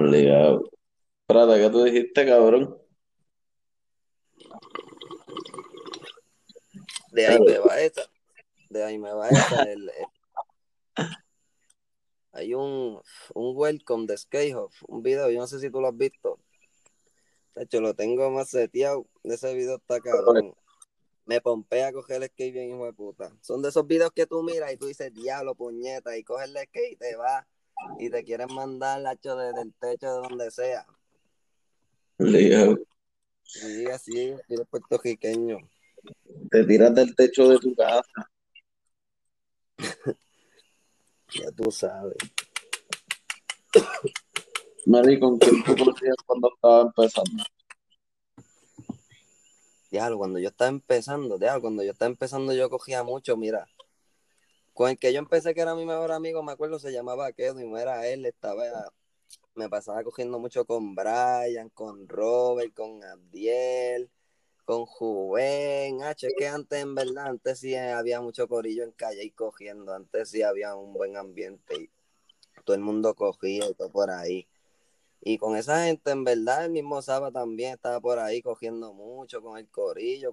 Obligado. 0.00 0.70
Espérate, 1.28 1.60
¿qué 1.60 1.70
tú 1.70 1.84
dijiste, 1.84 2.26
cabrón? 2.26 2.78
De 7.12 7.26
Jaime 7.26 7.58
Baeza, 7.58 8.02
de 8.70 8.82
Jaime 8.82 9.12
Baeza, 9.12 9.62
el, 9.70 9.90
el- 9.90 11.06
hay 12.32 12.54
un, 12.54 13.00
un 13.34 13.56
welcome 13.56 14.06
de 14.06 14.16
Skeijo, 14.16 14.70
un 14.88 15.02
video, 15.02 15.28
yo 15.30 15.40
no 15.40 15.46
sé 15.46 15.58
si 15.58 15.68
tú 15.68 15.80
lo 15.82 15.88
has 15.88 15.96
visto. 15.96 16.38
Tacho, 17.52 17.80
lo 17.80 17.92
tengo 17.94 18.30
más 18.30 18.48
seteado. 18.48 19.06
Ese 19.24 19.52
video 19.52 19.76
está 19.76 20.00
cabrón. 20.00 20.54
Me 21.26 21.40
pompea 21.42 21.88
a 21.88 21.92
coger 21.92 22.22
el 22.22 22.28
skate 22.30 22.52
bien, 22.54 22.70
hijo 22.70 22.86
de 22.86 22.92
puta. 22.92 23.36
Son 23.42 23.60
de 23.60 23.68
esos 23.68 23.86
videos 23.86 24.12
que 24.12 24.26
tú 24.26 24.42
miras 24.42 24.72
y 24.72 24.76
tú 24.76 24.86
dices, 24.86 25.12
diablo, 25.12 25.54
puñeta, 25.56 26.16
y 26.16 26.24
coges 26.24 26.48
el 26.48 26.56
skate 26.56 26.92
y 26.92 26.96
te 26.96 27.16
vas 27.16 27.44
y 27.98 28.10
te 28.10 28.24
quieren 28.24 28.52
mandar, 28.54 29.06
hacho, 29.06 29.36
desde 29.36 29.62
el 29.62 29.74
techo 29.74 30.06
de 30.06 30.28
donde 30.28 30.50
sea. 30.50 30.86
Obligado. 32.18 32.78
Y 33.62 33.86
así, 33.86 34.30
estilo 34.30 34.64
puertorriqueño. 34.66 35.58
Te 36.50 36.64
tiras 36.64 36.94
del 36.94 37.14
techo 37.14 37.48
de 37.48 37.58
tu 37.58 37.74
casa. 37.74 38.30
Ya 41.32 41.48
tú 41.52 41.70
sabes. 41.70 42.16
Mari, 44.84 45.20
¿con 45.20 45.38
quién 45.38 45.62
tú 45.62 45.76
corrías 45.76 46.16
cuando 46.26 46.52
estaba 46.52 46.82
empezando? 46.82 47.44
Diablo, 49.92 50.18
cuando 50.18 50.38
yo 50.40 50.48
estaba 50.48 50.70
empezando, 50.70 51.38
diablo, 51.38 51.60
cuando 51.60 51.84
yo 51.84 51.92
estaba 51.92 52.10
empezando 52.10 52.52
yo 52.52 52.68
cogía 52.68 53.04
mucho, 53.04 53.36
mira. 53.36 53.68
Con 54.74 54.90
el 54.90 54.98
que 54.98 55.12
yo 55.12 55.18
empecé, 55.18 55.54
que 55.54 55.60
era 55.60 55.74
mi 55.74 55.84
mejor 55.84 56.12
amigo, 56.12 56.42
me 56.42 56.52
acuerdo, 56.52 56.78
se 56.78 56.92
llamaba 56.92 57.30
no 57.30 57.78
era 57.78 58.06
él, 58.06 58.24
estaba, 58.26 58.64
me 59.54 59.68
pasaba 59.68 60.02
cogiendo 60.04 60.38
mucho 60.38 60.64
con 60.64 60.94
Brian, 60.94 61.68
con 61.70 62.08
Robert, 62.08 62.72
con 62.74 63.02
Abdiel, 63.04 64.10
con 64.64 64.86
Juven, 64.86 66.02
H, 66.02 66.28
es 66.28 66.34
que 66.38 66.46
antes 66.46 66.80
en 66.80 66.94
verdad, 66.94 67.26
antes 67.26 67.58
sí 67.58 67.74
había 67.74 68.20
mucho 68.20 68.46
corillo 68.46 68.84
en 68.84 68.92
calle 68.92 69.24
y 69.24 69.30
cogiendo, 69.32 69.92
antes 69.92 70.30
sí 70.30 70.42
había 70.42 70.76
un 70.76 70.92
buen 70.92 71.16
ambiente 71.16 71.74
y 71.74 71.90
todo 72.64 72.76
el 72.76 72.82
mundo 72.82 73.14
cogía 73.14 73.68
y 73.68 73.74
todo 73.74 73.90
por 73.90 74.10
ahí. 74.10 74.46
Y 75.22 75.38
con 75.38 75.56
esa 75.56 75.84
gente, 75.84 76.12
en 76.12 76.24
verdad, 76.24 76.64
el 76.64 76.70
mismo 76.70 77.02
Saba 77.02 77.30
también 77.30 77.74
estaba 77.74 78.00
por 78.00 78.18
ahí 78.18 78.40
cogiendo 78.40 78.94
mucho 78.94 79.42
con 79.42 79.58
el 79.58 79.68
corillo. 79.68 80.32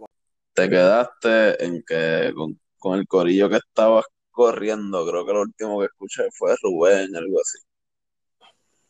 Te 0.53 0.70
quedaste 0.70 1.63
en 1.65 1.84
que 1.84 2.32
con, 2.36 2.60
con 2.77 3.00
el 3.00 3.08
corillo 3.08 3.50
que 3.50 3.58
estabas 3.58 4.06
corriendo, 4.38 5.03
creo 5.08 5.25
que 5.25 5.34
lo 5.34 5.41
último 5.41 5.79
que 5.79 5.88
escuché 5.88 6.29
fue 6.32 6.56
Rubén, 6.62 7.15
algo 7.15 7.39
así. 7.41 7.58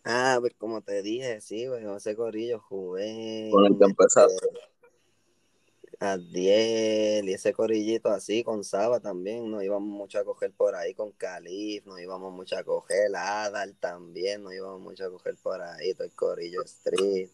Ah, 0.03 0.37
pues 0.41 0.53
como 0.57 0.81
te 0.81 1.01
dije, 1.01 1.39
sí, 1.39 1.65
pues 1.67 1.85
ese 1.85 2.17
corillo, 2.17 2.59
Juven, 2.59 3.49
Con 3.49 3.65
el 3.65 3.77
que 3.77 3.85
empezaste. 3.85 4.35
este, 4.35 6.05
Adiel 6.05 7.29
y 7.29 7.33
ese 7.33 7.53
corillito 7.53 8.09
así 8.09 8.43
con 8.43 8.65
Saba 8.65 8.99
también, 8.99 9.49
nos 9.49 9.63
íbamos 9.63 9.87
mucho 9.87 10.19
a 10.19 10.25
coger 10.25 10.51
por 10.51 10.75
ahí 10.75 10.93
con 10.93 11.13
Calif, 11.13 11.85
nos 11.85 12.01
íbamos 12.01 12.33
mucho 12.33 12.57
a 12.57 12.65
coger 12.65 13.15
Adal 13.15 13.73
también, 13.79 14.43
nos 14.43 14.53
íbamos 14.53 14.81
mucho 14.81 15.05
a 15.05 15.09
coger 15.09 15.37
por 15.41 15.61
ahí, 15.61 15.93
todo 15.93 16.03
el 16.03 16.13
corillo 16.13 16.61
Street. 16.63 17.29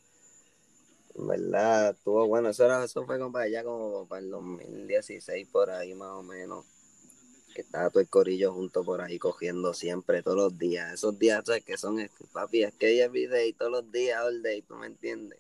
En 1.16 1.28
verdad, 1.28 1.90
estuvo 1.92 2.28
bueno, 2.28 2.50
eso, 2.50 2.64
era, 2.64 2.84
eso 2.84 3.04
fue 3.08 3.18
como 3.18 3.32
para 3.32 3.46
allá 3.46 3.64
como 3.64 4.08
para 4.08 4.22
el 4.22 4.30
2016 4.30 5.48
por 5.52 5.72
ahí 5.72 5.96
más 5.96 6.12
o 6.12 6.22
menos. 6.22 6.73
Que 7.54 7.62
estaba 7.62 7.90
todo 7.90 8.00
el 8.02 8.10
corillo 8.10 8.52
junto 8.54 8.84
por 8.84 9.02
ahí 9.02 9.20
cogiendo 9.20 9.74
siempre, 9.74 10.24
todos 10.24 10.38
los 10.38 10.58
días. 10.58 10.94
Esos 10.94 11.18
días, 11.20 11.44
¿sabes? 11.46 11.64
Que 11.64 11.78
son, 11.78 11.98
papi, 12.32 12.64
es 12.64 12.74
que 12.74 13.02
every 13.02 13.28
day, 13.28 13.54
todos 13.54 13.72
los 13.72 13.92
días, 13.92 14.22
all 14.24 14.42
day, 14.42 14.62
¿tú 14.62 14.76
me 14.76 14.88
entiendes? 14.88 15.40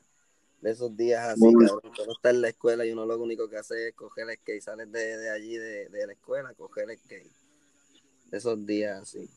de 0.63 0.71
esos 0.71 0.95
días 0.95 1.27
así, 1.27 1.41
Muy- 1.41 1.67
cabrón, 1.67 1.91
que 1.93 2.01
uno 2.03 2.13
está 2.13 2.29
en 2.29 2.41
la 2.41 2.47
escuela 2.47 2.85
y 2.85 2.91
uno 2.93 3.05
lo 3.05 3.21
único 3.21 3.49
que 3.49 3.57
hace 3.57 3.89
es 3.89 3.95
coger 3.95 4.29
el 4.29 4.37
skate, 4.37 4.61
sales 4.61 4.89
de, 4.93 5.17
de 5.17 5.29
allí 5.29 5.57
de, 5.57 5.89
de 5.89 6.07
la 6.07 6.13
escuela, 6.13 6.53
coger 6.53 6.89
el 6.89 6.97
skate. 6.97 7.29
De 8.31 8.37
esos 8.37 8.65
días 8.65 9.01
así. 9.01 9.29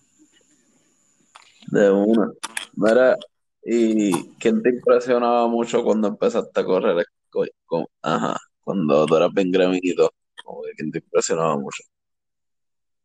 De 1.72 1.90
una. 1.90 2.32
Mira, 2.76 3.16
¿y 3.64 4.28
quién 4.34 4.62
te 4.62 4.70
impresionaba 4.70 5.48
mucho 5.48 5.82
cuando 5.82 6.06
empezaste 6.06 6.60
a 6.60 6.64
correr? 6.64 7.04
Co- 7.28 7.44
co- 7.66 7.90
Ajá, 8.02 8.36
cuando 8.62 9.04
tú 9.06 9.16
eras 9.16 9.32
bien 9.34 9.50
gremito. 9.50 10.12
Como 10.44 10.62
que 10.62 10.70
¿Quién 10.76 10.92
te 10.92 10.98
impresionaba 10.98 11.56
mucho? 11.58 11.82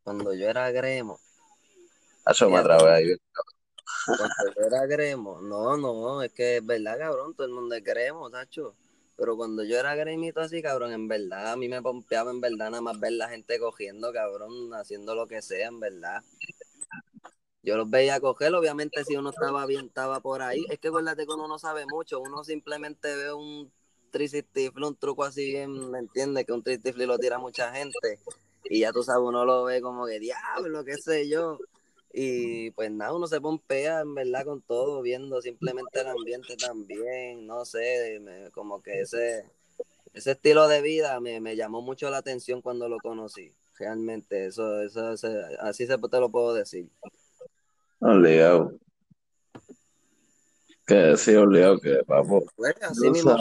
Cuando 0.04 0.34
yo 0.34 0.48
era 0.48 0.70
gremo, 0.70 1.18
Hacho, 2.24 2.48
me 2.48 2.58
Fíjate. 2.58 2.74
atrapé 2.74 2.92
ahí. 2.92 3.16
cuando 4.06 4.54
yo 4.56 4.66
era 4.66 4.86
gremo, 4.86 5.40
no, 5.40 5.76
no, 5.76 6.22
es 6.22 6.32
que 6.32 6.58
es 6.58 6.66
verdad, 6.66 6.98
cabrón, 6.98 7.34
todo 7.34 7.46
el 7.46 7.52
mundo 7.52 7.74
es 7.74 7.82
gremo, 7.82 8.30
tacho. 8.30 8.74
Pero 9.16 9.36
cuando 9.36 9.62
yo 9.64 9.78
era 9.78 9.94
gremito 9.94 10.40
así, 10.40 10.62
cabrón, 10.62 10.92
en 10.92 11.06
verdad, 11.06 11.52
a 11.52 11.56
mí 11.56 11.68
me 11.68 11.82
pompeaba 11.82 12.30
en 12.30 12.40
verdad 12.40 12.70
nada 12.70 12.80
más 12.80 12.98
ver 12.98 13.12
la 13.12 13.28
gente 13.28 13.58
cogiendo, 13.58 14.12
cabrón, 14.12 14.74
haciendo 14.74 15.14
lo 15.14 15.26
que 15.26 15.42
sea, 15.42 15.68
en 15.68 15.80
verdad. 15.80 16.22
Yo 17.62 17.76
los 17.76 17.88
veía 17.88 18.18
coger, 18.18 18.54
obviamente 18.54 19.04
si 19.04 19.16
uno 19.16 19.30
estaba 19.30 19.66
bien, 19.66 19.86
estaba 19.86 20.20
por 20.20 20.42
ahí. 20.42 20.64
Es 20.68 20.78
que 20.80 20.88
acuérdate 20.88 21.26
que 21.26 21.32
uno 21.32 21.46
no 21.46 21.58
sabe 21.58 21.86
mucho, 21.86 22.20
uno 22.20 22.42
simplemente 22.42 23.14
ve 23.14 23.32
un 23.32 23.70
360 24.10 24.72
flip, 24.72 24.84
un 24.84 24.96
truco 24.96 25.22
así 25.24 25.46
bien, 25.46 25.90
¿me 25.90 26.00
entiendes? 26.00 26.44
Que 26.44 26.52
un 26.52 26.62
360 26.62 26.96
flip 26.96 27.08
lo 27.08 27.18
tira 27.18 27.38
mucha 27.38 27.72
gente. 27.72 28.18
Y 28.64 28.80
ya 28.80 28.92
tú 28.92 29.02
sabes, 29.02 29.22
uno 29.26 29.44
lo 29.44 29.64
ve 29.64 29.80
como 29.80 30.06
que 30.06 30.18
diablo, 30.18 30.84
qué 30.84 30.96
sé 30.96 31.28
yo. 31.28 31.58
Y 32.12 32.70
pues 32.72 32.90
nada, 32.90 33.14
uno 33.14 33.26
se 33.26 33.40
pompea 33.40 34.00
en 34.00 34.14
verdad 34.14 34.44
con 34.44 34.60
todo, 34.60 35.00
viendo 35.00 35.40
simplemente 35.40 36.00
el 36.00 36.08
ambiente 36.08 36.56
también, 36.56 37.46
no 37.46 37.64
sé, 37.64 38.18
me- 38.20 38.50
como 38.50 38.82
que 38.82 39.00
ese, 39.00 39.46
ese 40.12 40.32
estilo 40.32 40.68
de 40.68 40.82
vida 40.82 41.18
me, 41.20 41.40
me 41.40 41.56
llamó 41.56 41.80
mucho 41.80 42.10
la 42.10 42.18
atención 42.18 42.60
cuando 42.60 42.88
lo 42.88 42.98
conocí. 42.98 43.54
Realmente, 43.78 44.46
eso, 44.46 44.82
eso, 44.82 45.12
ese- 45.12 45.56
así 45.60 45.86
se, 45.86 45.96
te 45.96 46.20
lo 46.20 46.30
puedo 46.30 46.52
decir. 46.52 46.86
Obligado. 48.00 48.74
Que 50.86 51.16
sí, 51.16 51.34
obligado 51.34 51.80
que, 51.80 52.02
papo. 52.04 52.44
Pues 52.56 52.74
así 52.82 53.10
mismo 53.10 53.34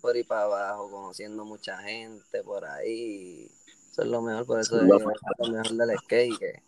por 0.00 0.14
ahí 0.14 0.22
para 0.22 0.42
abajo, 0.42 0.90
conociendo 0.90 1.44
mucha 1.44 1.78
gente 1.78 2.42
por 2.44 2.64
ahí. 2.64 3.50
Eso 3.96 4.02
es 4.02 4.10
lo 4.10 4.20
mejor, 4.20 4.44
por 4.44 4.60
eso 4.60 4.76
es 4.76 4.82
lo 4.82 4.98
lo 4.98 5.08
mejor 5.48 5.72
del 5.72 5.98
skate, 6.00 6.38
que 6.38 6.62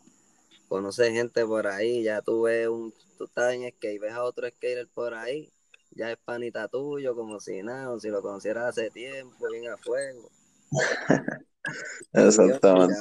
conoces 0.67 1.11
gente 1.11 1.45
por 1.45 1.67
ahí, 1.67 2.03
ya 2.03 2.23
tú 2.23 2.45
ves 2.45 2.69
un, 2.69 2.95
tú 3.19 3.25
estás 3.25 3.53
en 3.53 3.69
skate, 3.71 4.01
ves 4.01 4.15
a 4.15 4.25
otro 4.25 4.49
skater 4.49 4.89
por 4.89 5.13
ahí, 5.13 5.53
ya 5.91 6.11
es 6.11 6.17
panita 6.25 6.69
tuyo, 6.69 7.15
como 7.15 7.39
si 7.39 7.63
nada, 7.63 7.91
o 7.91 8.01
si 8.01 8.09
lo 8.09 8.23
conocieras 8.23 8.69
hace 8.69 8.91
tiempo, 8.91 9.47
bien 9.53 9.71
a 9.71 9.77
fuego. 9.77 10.31
Exactamente. 12.15 12.97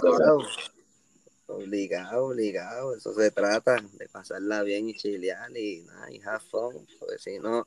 Obligado, 1.46 2.26
obligado. 2.26 2.96
Eso 2.98 3.14
se 3.14 3.32
trata 3.32 3.78
de 3.94 4.10
pasarla 4.10 4.62
bien 4.64 4.90
y 4.90 4.94
chilear 4.98 5.58
y 5.58 5.84
nada, 5.84 6.12
y 6.12 6.20
have 6.22 6.44
fun. 6.52 6.86
Porque 7.00 7.18
si 7.18 7.40
no, 7.40 7.66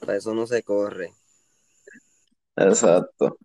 para 0.00 0.16
eso 0.16 0.32
no 0.32 0.46
se 0.46 0.62
corre. 0.62 1.12
Exacto. 2.56 3.36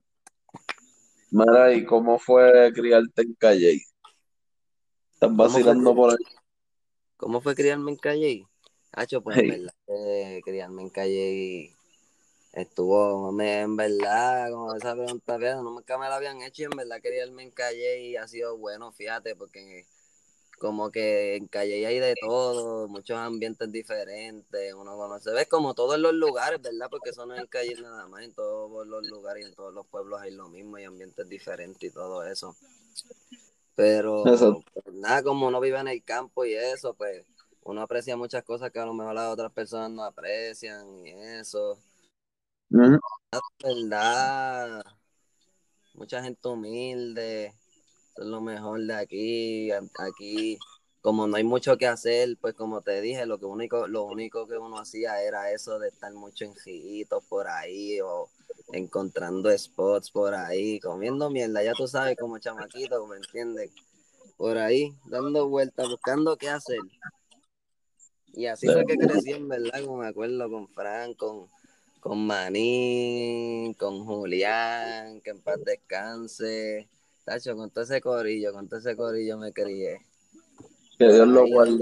Mira, 1.35 1.73
¿y 1.73 1.83
cómo 1.83 2.19
fue 2.19 2.71
criarte 2.75 3.23
en 3.23 3.33
Calle? 3.33 3.81
¿Estás 5.13 5.31
¿Cómo 5.31 5.49
fue 5.49 5.63
vacilando 5.63 5.95
por 5.95 6.11
ahí? 6.11 6.25
¿Cómo 7.17 7.41
fue 7.41 7.55
criarme 7.55 7.89
en 7.89 7.97
Calle? 7.97 8.47
Hacho, 8.91 9.23
pues 9.23 9.39
Hey. 9.39 9.45
en 9.45 9.63
verdad, 9.63 9.73
que 9.87 10.41
criarme 10.43 10.83
en 10.83 10.89
Calle 10.91 11.75
estuvo, 12.53 13.31
me, 13.31 13.61
en 13.61 13.75
verdad, 13.75 14.51
como 14.51 14.75
esa 14.75 14.93
pregunta, 14.93 15.39
fíjate, 15.39 15.63
nunca 15.63 15.97
me 15.97 16.07
la 16.07 16.17
habían 16.17 16.39
hecho 16.43 16.61
y 16.61 16.65
en 16.65 16.77
verdad 16.77 17.01
criarme 17.01 17.41
en 17.41 17.49
Calle 17.49 18.15
ha 18.19 18.27
sido 18.27 18.55
bueno, 18.59 18.91
fíjate, 18.91 19.35
porque 19.35 19.87
como 20.63 20.91
que 20.91 21.35
en 21.35 21.47
Calle 21.47 21.85
hay 21.85 21.99
de 21.99 22.15
todo, 22.15 22.87
muchos 22.87 23.17
ambientes 23.17 23.69
diferentes, 23.69 24.73
uno 24.73 24.95
conoce, 24.95 25.31
ves 25.31 25.49
como 25.49 25.73
todos 25.73 25.99
los 25.99 26.13
lugares, 26.13 26.61
¿verdad? 26.61 26.87
Porque 26.89 27.09
eso 27.09 27.25
no 27.25 27.35
es 27.35 27.41
en 27.41 27.47
Calle 27.47 27.75
nada 27.81 28.07
más, 28.07 28.23
en 28.23 28.31
todos 28.33 28.87
los 28.87 29.05
lugares 29.05 29.43
y 29.43 29.49
en 29.49 29.55
todos 29.55 29.73
los 29.73 29.85
pueblos 29.85 30.21
hay 30.21 30.31
lo 30.31 30.47
mismo, 30.47 30.77
hay 30.77 30.85
ambientes 30.85 31.27
diferentes 31.27 31.83
y 31.83 31.93
todo 31.93 32.25
eso. 32.25 32.55
Pero 33.75 34.63
pues, 34.73 34.95
nada, 34.95 35.21
como 35.21 35.47
uno 35.47 35.59
vive 35.59 35.79
en 35.79 35.89
el 35.89 36.01
campo 36.01 36.45
y 36.45 36.53
eso, 36.53 36.93
pues 36.93 37.25
uno 37.63 37.81
aprecia 37.81 38.15
muchas 38.15 38.45
cosas 38.45 38.71
que 38.71 38.79
a 38.79 38.85
lo 38.85 38.93
mejor 38.93 39.15
las 39.15 39.33
otras 39.33 39.51
personas 39.51 39.91
no 39.91 40.05
aprecian 40.05 41.05
y 41.05 41.09
eso. 41.09 41.77
Ujú. 42.71 42.99
¿Verdad? 43.61 44.81
Mucha 45.93 46.23
gente 46.23 46.47
humilde, 46.47 47.53
es 48.21 48.27
lo 48.27 48.41
mejor 48.41 48.81
de 48.81 48.93
aquí. 48.93 49.71
Aquí, 49.71 50.57
como 51.01 51.27
no 51.27 51.35
hay 51.35 51.43
mucho 51.43 51.77
que 51.77 51.87
hacer, 51.87 52.37
pues 52.39 52.53
como 52.53 52.81
te 52.81 53.01
dije, 53.01 53.25
lo 53.25 53.39
que 53.39 53.45
único, 53.45 53.87
lo 53.87 54.03
único 54.03 54.47
que 54.47 54.57
uno 54.57 54.79
hacía 54.79 55.21
era 55.21 55.51
eso 55.51 55.79
de 55.79 55.89
estar 55.89 56.13
mucho 56.13 56.45
en 56.45 56.53
por 57.27 57.47
ahí 57.47 57.99
o 58.01 58.29
encontrando 58.71 59.55
spots 59.57 60.11
por 60.11 60.33
ahí, 60.33 60.79
comiendo 60.79 61.29
mierda, 61.29 61.63
ya 61.63 61.73
tú 61.73 61.87
sabes, 61.87 62.17
como 62.17 62.39
chamaquito, 62.39 63.05
¿me 63.07 63.17
entiendes? 63.17 63.71
Por 64.37 64.57
ahí, 64.57 64.93
dando 65.05 65.47
vueltas, 65.47 65.87
buscando 65.89 66.37
qué 66.37 66.49
hacer. 66.49 66.79
Y 68.33 68.47
así 68.47 68.67
fue 68.67 68.85
que 68.85 68.97
crecí, 68.97 69.31
en 69.31 69.47
verdad, 69.47 69.83
como 69.85 69.97
me 69.97 70.07
acuerdo 70.07 70.49
con 70.49 70.67
Fran, 70.69 71.13
con, 71.13 71.47
con 71.99 72.25
Manín, 72.25 73.75
con 73.75 74.05
Julián, 74.05 75.21
que 75.21 75.31
en 75.31 75.41
paz 75.41 75.59
descanse. 75.63 76.87
Tacho, 77.25 77.55
con 77.55 77.69
todo 77.71 77.83
ese 77.83 78.01
corillo, 78.01 78.51
con 78.53 78.67
todo 78.67 78.79
ese 78.79 78.95
corillo 78.95 79.37
me 79.37 79.53
crié. 79.53 79.99
Que 80.97 81.11
Dios 81.11 81.27
lo 81.27 81.47
guarde. 81.47 81.79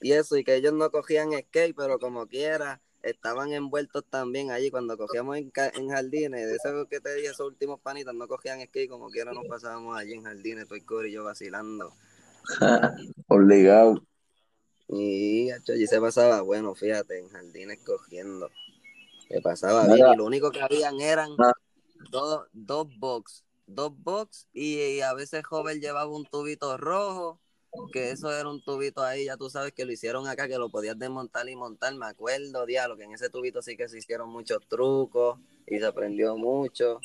Y 0.00 0.12
eso, 0.12 0.36
y 0.36 0.44
que 0.44 0.54
ellos 0.56 0.72
no 0.74 0.90
cogían 0.90 1.32
skate, 1.32 1.74
pero 1.74 1.98
como 1.98 2.26
quiera, 2.26 2.80
estaban 3.02 3.52
envueltos 3.52 4.04
también 4.08 4.50
allí 4.50 4.70
cuando 4.70 4.96
cogíamos 4.98 5.38
en, 5.38 5.50
en 5.74 5.88
jardines. 5.88 6.46
De 6.46 6.56
eso 6.56 6.86
que 6.88 7.00
te 7.00 7.14
dije, 7.14 7.28
esos 7.28 7.46
últimos 7.46 7.80
panitas 7.80 8.14
no 8.14 8.28
cogían 8.28 8.60
skate, 8.66 8.90
como 8.90 9.08
quiera 9.08 9.32
nos 9.32 9.46
pasábamos 9.46 9.96
allí 9.96 10.12
en 10.12 10.24
jardines, 10.24 10.66
todo 10.66 10.76
el 10.76 10.84
corillo 10.84 11.24
vacilando. 11.24 11.92
Obligado. 13.28 14.04
Y 14.88 15.50
allí 15.50 15.86
se 15.86 16.00
pasaba 16.00 16.42
bueno, 16.42 16.74
fíjate, 16.74 17.18
en 17.18 17.28
jardines 17.30 17.78
cogiendo. 17.84 18.50
Se 19.28 19.40
pasaba 19.40 19.86
bien. 19.86 20.06
Y 20.12 20.16
lo 20.16 20.26
único 20.26 20.50
que 20.50 20.60
habían 20.60 21.00
eran 21.00 21.30
Ah. 21.38 21.52
dos, 22.10 22.46
dos 22.52 22.88
box. 22.98 23.42
Dos 23.66 23.92
box 23.96 24.46
y, 24.52 25.00
a 25.00 25.14
veces 25.14 25.44
Joven 25.44 25.80
llevaba 25.80 26.10
un 26.10 26.24
tubito 26.26 26.76
rojo, 26.76 27.40
que 27.92 28.10
eso 28.10 28.32
era 28.32 28.48
un 28.48 28.62
tubito 28.62 29.02
ahí, 29.02 29.24
ya 29.24 29.36
tú 29.36 29.50
sabes 29.50 29.72
que 29.72 29.84
lo 29.84 29.92
hicieron 29.92 30.28
acá, 30.28 30.46
que 30.46 30.58
lo 30.58 30.70
podías 30.70 30.98
desmontar 30.98 31.48
y 31.48 31.56
montar, 31.56 31.94
me 31.94 32.06
acuerdo, 32.06 32.66
diablo, 32.66 32.96
que 32.96 33.04
en 33.04 33.12
ese 33.12 33.30
tubito 33.30 33.62
sí 33.62 33.76
que 33.76 33.88
se 33.88 33.98
hicieron 33.98 34.28
muchos 34.28 34.66
trucos 34.68 35.38
y 35.66 35.78
se 35.78 35.86
aprendió 35.86 36.36
mucho. 36.36 37.00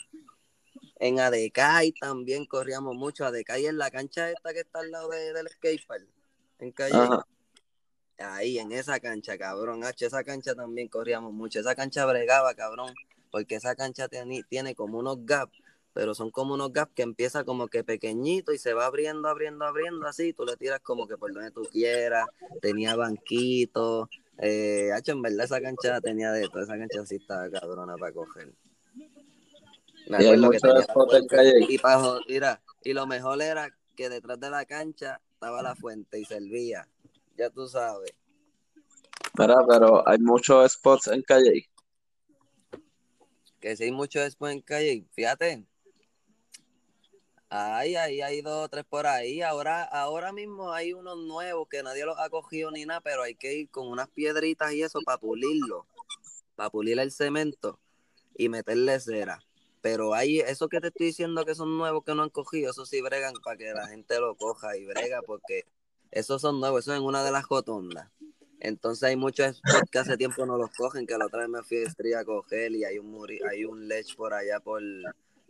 En 0.98 1.20
Adecay 1.20 1.94
también 1.94 2.46
corríamos 2.46 2.96
mucho. 2.96 3.26
Adecay 3.26 3.66
en 3.66 3.78
la 3.78 3.90
cancha 3.90 4.30
esta 4.30 4.54
que 4.54 4.60
está 4.60 4.80
al 4.80 4.92
lado 4.92 5.10
de- 5.10 5.34
del 5.34 5.48
skatepark, 5.48 6.06
en 6.60 6.72
Calle. 6.72 6.98
Ajá. 6.98 7.26
Ahí, 8.18 8.60
en 8.60 8.74
esa 8.74 9.00
cancha, 9.00 9.38
cabrón. 9.38 9.86
H, 9.86 10.06
esa 10.06 10.24
cancha 10.26 10.54
también 10.54 10.90
corríamos 10.90 11.32
mucho. 11.32 11.60
Esa 11.60 11.74
cancha 11.74 12.06
bregaba, 12.06 12.54
cabrón. 12.54 12.94
Porque 13.32 13.56
esa 13.56 13.76
cancha 13.76 14.10
tiene, 14.10 14.44
tiene 14.50 14.76
como 14.76 15.00
unos 15.00 15.26
gaps, 15.26 15.58
pero 16.00 16.16
son 16.16 16.32
como 16.32 16.54
unos 16.54 16.72
gaps 16.72 16.94
que 16.96 17.02
empieza 17.02 17.44
como 17.44 17.68
que 17.68 17.84
pequeñito 17.84 18.54
y 18.54 18.58
se 18.58 18.74
va 18.74 18.86
abriendo, 18.86 19.28
abriendo, 19.28 19.66
abriendo 19.66 20.08
así. 20.08 20.32
Tú 20.32 20.46
le 20.46 20.56
tiras 20.56 20.80
como 20.80 21.06
que 21.06 21.18
por 21.18 21.34
donde 21.34 21.52
tú 21.52 21.64
quieras. 21.64 22.26
Tenía 22.62 22.96
banquitos. 22.96 24.08
Eh, 24.38 24.94
H, 24.94 25.12
en 25.12 25.22
verdad 25.22 25.44
esa 25.44 25.60
cancha 25.60 26.00
tenía 26.00 26.32
de 26.32 26.48
todo. 26.48 26.64
Esa 26.64 26.78
cancha 26.78 27.06
sí 27.06 27.18
estaba 27.18 27.50
cabrona 27.50 27.98
para 27.98 28.14
coger. 28.14 28.54
Me 30.08 30.24
Y 30.24 30.28
hay 30.28 30.36
acuerdo 30.36 30.42
que 30.42 30.48
muchos 30.48 30.62
tenía 30.62 30.82
spots 30.84 31.14
en 31.16 31.28
fuente. 31.28 31.36
Calle. 31.36 31.66
Y, 31.68 32.32
mira, 32.32 32.62
y 32.82 32.94
lo 32.94 33.06
mejor 33.06 33.42
era 33.42 33.70
que 33.98 34.08
detrás 34.08 34.40
de 34.40 34.50
la 34.50 34.64
cancha 34.64 35.20
estaba 35.34 35.62
la 35.62 35.76
fuente 35.76 36.18
y 36.18 36.24
servía. 36.24 36.88
Ya 37.38 37.50
tú 37.50 37.68
sabes. 37.68 38.14
Mira, 39.38 39.58
pero 39.68 40.08
hay 40.08 40.20
muchos 40.20 40.72
spots 40.72 41.08
en 41.08 41.24
Calle. 41.24 41.70
que 43.60 43.76
si 43.76 43.84
hay 43.84 43.92
mucho 43.92 44.22
después 44.22 44.54
en 44.54 44.62
calle, 44.62 45.06
fíjate. 45.12 45.66
Ay, 47.52 47.96
ahí 47.96 48.22
hay 48.22 48.42
dos 48.42 48.66
o 48.66 48.70
tres 48.70 48.86
por 48.86 49.08
ahí. 49.08 49.42
Ahora, 49.42 49.84
ahora 49.84 50.32
mismo 50.32 50.72
hay 50.72 50.94
unos 50.94 51.18
nuevos 51.18 51.68
que 51.68 51.82
nadie 51.82 52.06
los 52.06 52.20
ha 52.20 52.30
cogido 52.30 52.70
ni 52.70 52.86
nada, 52.86 53.02
pero 53.02 53.24
hay 53.24 53.34
que 53.34 53.54
ir 53.54 53.70
con 53.70 53.88
unas 53.88 54.08
piedritas 54.10 54.72
y 54.74 54.84
eso 54.84 55.00
para 55.04 55.18
pulirlo, 55.18 55.88
para 56.56 56.70
pulir 56.70 57.00
el 57.00 57.12
cemento 57.12 57.80
y 58.36 58.50
meterle 58.50 59.00
cera. 59.00 59.40
Pero 59.82 60.14
hay 60.14 60.42
eso 60.42 60.70
que 60.70 60.80
te 60.80 60.90
estoy 60.90 61.08
diciendo 61.08 61.44
que 61.44 61.56
son 61.56 61.76
nuevos 61.76 62.04
que 62.04 62.14
no 62.14 62.22
han 62.22 62.30
cogido, 62.30 62.70
eso 62.70 62.86
sí 62.86 63.02
bregan 63.02 63.34
para 63.44 63.58
que 63.58 63.74
la 63.74 63.88
gente 63.88 64.20
lo 64.20 64.36
coja 64.36 64.78
y 64.78 64.86
brega, 64.86 65.22
porque 65.24 65.66
esos 66.12 66.42
son 66.42 66.60
nuevos, 66.60 66.82
eso 66.82 66.94
es 66.94 67.00
en 67.00 67.06
una 67.06 67.24
de 67.24 67.32
las 67.32 67.48
rotondas. 67.48 68.12
Entonces 68.60 69.04
hay 69.04 69.16
muchos 69.16 69.60
que 69.92 69.98
hace 69.98 70.18
tiempo 70.18 70.46
no 70.46 70.58
los 70.58 70.70
cogen, 70.72 71.08
que 71.08 71.18
la 71.18 71.26
otra 71.26 71.48
vez 71.48 71.50
me 71.50 71.64
fui 71.64 72.14
a 72.14 72.26
coger 72.26 72.74
y 72.74 72.84
hay 72.84 73.00
un 73.00 73.10
muri, 73.10 73.40
hay 73.50 73.66
un 73.66 73.88
ledge 73.88 74.16
por 74.16 74.34
allá 74.34 74.60
por, 74.60 74.84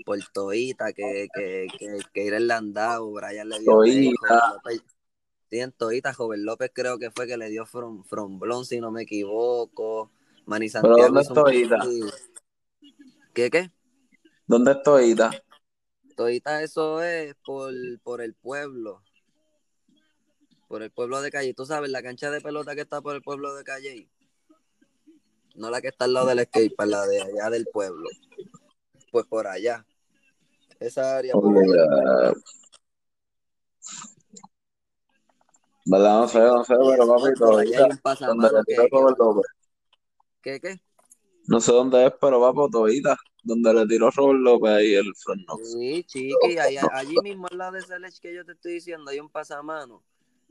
por 0.05 0.19
Toita 0.33 0.93
que, 0.93 1.27
que, 1.33 1.67
que, 1.77 1.99
que 2.13 2.25
ir 2.25 2.39
landau, 2.41 3.11
Brian 3.13 3.49
le 3.49 3.59
dio 3.59 3.71
Toita. 3.73 4.61
Sí, 5.49 5.59
en 5.59 5.71
Toita, 5.71 6.13
Joven 6.13 6.45
López 6.45 6.71
creo 6.73 6.99
que 6.99 7.09
fue 7.09 7.25
que 7.25 7.37
le 7.37 7.49
dio 7.49 7.65
from, 7.65 8.03
from 8.03 8.39
Blon, 8.39 8.65
si 8.65 8.79
no 8.79 8.91
me 8.91 9.03
equivoco. 9.03 10.11
Manny 10.45 10.69
¿Pero 10.69 10.95
Santiago 10.95 11.07
dónde 11.07 11.21
es 11.21 11.27
Toita? 11.27 11.77
¿Qué 13.33 13.49
qué? 13.49 13.71
¿Dónde 14.45 14.71
es 14.71 14.83
Toita? 14.83 15.31
Toita 16.15 16.63
eso 16.63 17.01
es 17.01 17.35
por, 17.45 17.73
por 18.03 18.21
el 18.21 18.35
pueblo. 18.35 19.01
Por 20.67 20.83
el 20.83 20.91
pueblo 20.91 21.21
de 21.21 21.31
Calle. 21.31 21.53
Tú 21.55 21.65
sabes, 21.65 21.89
la 21.89 22.03
cancha 22.03 22.29
de 22.29 22.41
pelota 22.41 22.75
que 22.75 22.81
está 22.81 23.01
por 23.01 23.15
el 23.15 23.23
pueblo 23.23 23.55
de 23.55 23.63
Calle. 23.63 24.07
No 25.55 25.71
la 25.71 25.81
que 25.81 25.87
está 25.87 26.05
al 26.05 26.13
lado 26.13 26.27
del 26.27 26.45
skatepark, 26.45 26.89
la 26.89 27.07
de 27.07 27.21
allá 27.21 27.49
del 27.49 27.65
pueblo. 27.65 28.07
Pues 29.11 29.25
por 29.25 29.47
allá. 29.47 29.85
Esa 30.79 31.17
área. 31.17 31.33
¿Verdad? 35.85 36.19
No 36.19 36.27
sé, 36.27 36.39
no 36.39 36.63
sé, 36.63 36.75
pero 36.77 37.07
papi, 37.07 37.33
por 37.39 37.59
allá 37.59 37.63
Toita. 37.63 37.77
hay 37.77 37.83
un 37.83 37.89
¿Dónde 37.89 38.01
pasamano 38.01 38.41
le 38.51 38.63
que, 38.65 38.73
tiró 38.73 38.83
que 38.83 38.89
Robert 38.91 39.19
va- 39.19 39.25
López? 39.25 39.51
¿Qué 40.41 40.59
qué? 40.59 40.81
No 41.47 41.59
sé 41.59 41.71
dónde 41.71 42.05
es, 42.05 42.13
pero 42.21 42.39
va 42.39 42.53
por 42.53 42.69
Toita. 42.69 43.17
Donde 43.41 43.73
le 43.73 43.87
tiró 43.87 44.11
Robert 44.11 44.39
López 44.39 44.71
ahí 44.71 44.93
el 44.95 45.15
front. 45.15 45.41
Sí, 45.63 46.03
chiqui, 46.03 46.57
allí 46.57 47.15
mismo 47.23 47.47
al 47.49 47.57
lado 47.57 47.71
de 47.73 47.79
ese 47.79 47.97
lech 47.99 48.19
que 48.19 48.33
yo 48.35 48.45
te 48.45 48.51
estoy 48.51 48.73
diciendo, 48.73 49.09
hay 49.09 49.19
un 49.19 49.29
pasamano 49.29 50.03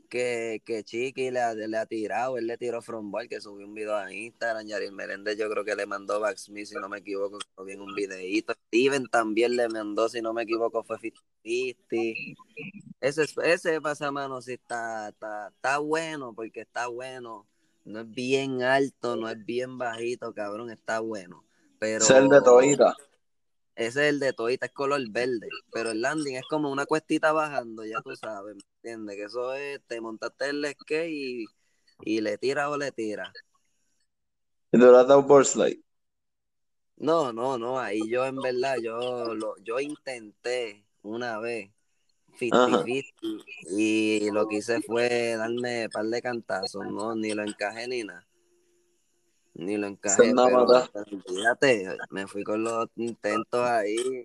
que, 0.08 0.62
que 0.64 0.82
Chiqui 0.82 1.30
le 1.30 1.40
ha, 1.40 1.54
le 1.54 1.76
ha 1.76 1.86
tirado, 1.86 2.38
él 2.38 2.46
le 2.46 2.58
tiró 2.58 2.82
from 2.82 3.10
ball, 3.10 3.28
que 3.28 3.40
subió 3.40 3.66
un 3.66 3.74
video 3.74 3.96
a 3.96 4.12
Instagram, 4.12 4.66
Yaril 4.66 4.92
Meléndez 4.92 5.38
yo 5.38 5.48
creo 5.48 5.64
que 5.64 5.74
le 5.74 5.86
mandó 5.86 6.20
Backsmith, 6.20 6.66
si 6.66 6.74
no 6.74 6.88
me 6.88 6.98
equivoco, 6.98 7.38
subió 7.56 7.74
en 7.74 7.80
un 7.80 7.94
videíto, 7.94 8.54
Steven 8.66 9.06
también 9.06 9.56
le 9.56 9.68
mandó, 9.68 10.08
si 10.08 10.20
no 10.20 10.32
me 10.32 10.42
equivoco, 10.42 10.82
fue 10.82 10.98
50 10.98 11.18
ese, 13.00 13.26
ese 13.44 13.80
pasamano 13.80 14.42
sí 14.42 14.54
está, 14.54 15.10
está, 15.10 15.48
está 15.48 15.78
bueno, 15.78 16.34
porque 16.34 16.62
está 16.62 16.88
bueno, 16.88 17.46
no 17.84 18.00
es 18.00 18.10
bien 18.10 18.62
alto, 18.62 19.16
no 19.16 19.28
es 19.28 19.44
bien 19.44 19.78
bajito, 19.78 20.34
cabrón, 20.34 20.70
está 20.70 21.00
bueno, 21.00 21.44
pero... 21.78 22.04
El 22.16 22.28
de 22.28 22.42
Toita. 22.42 22.94
Ese 23.78 24.08
es 24.08 24.14
el 24.14 24.18
de 24.18 24.32
Toita, 24.32 24.66
es 24.66 24.72
color 24.72 25.00
verde. 25.08 25.48
Pero 25.72 25.92
el 25.92 26.00
landing 26.02 26.34
es 26.36 26.42
como 26.50 26.70
una 26.70 26.84
cuestita 26.84 27.32
bajando, 27.32 27.84
ya 27.84 28.02
tú 28.02 28.14
sabes, 28.16 28.56
¿me 28.56 28.62
entiendes? 28.76 29.16
Que 29.16 29.22
eso 29.24 29.54
es, 29.54 29.80
te 29.86 30.00
montaste 30.00 30.50
el 30.50 30.66
skate 30.80 31.10
y, 31.10 31.46
y 32.04 32.20
le 32.20 32.38
tira 32.38 32.70
o 32.70 32.76
le 32.76 32.90
tira. 32.92 33.32
¿Y 34.72 34.78
tú 34.78 34.86
le 34.90 34.98
has 34.98 35.06
dado 35.08 35.22
board 35.22 35.46
slide? 35.46 35.80
No, 36.96 37.32
no, 37.32 37.56
no, 37.58 37.78
ahí 37.80 38.00
yo 38.10 38.26
en 38.26 38.42
verdad, 38.42 38.78
yo, 38.82 39.34
lo, 39.34 39.56
yo 39.62 39.80
intenté 39.80 40.84
una 41.02 41.38
vez 41.38 41.70
50-50 42.38 43.44
y 43.78 44.30
lo 44.32 44.48
que 44.48 44.56
hice 44.58 44.82
fue 44.82 45.36
darme 45.36 45.86
un 45.86 45.90
par 45.92 46.06
de 46.06 46.22
cantazos, 46.22 46.86
¿no? 46.86 47.16
Ni 47.16 47.34
lo 47.34 47.44
encajé 47.44 47.88
ni 47.88 48.04
nada. 48.04 48.27
Ni 49.58 49.76
lo 49.76 49.88
encajé, 49.88 50.32
fíjate, 51.26 51.88
me 52.10 52.28
fui 52.28 52.44
con 52.44 52.62
los 52.62 52.88
intentos 52.94 53.60
ahí. 53.60 54.24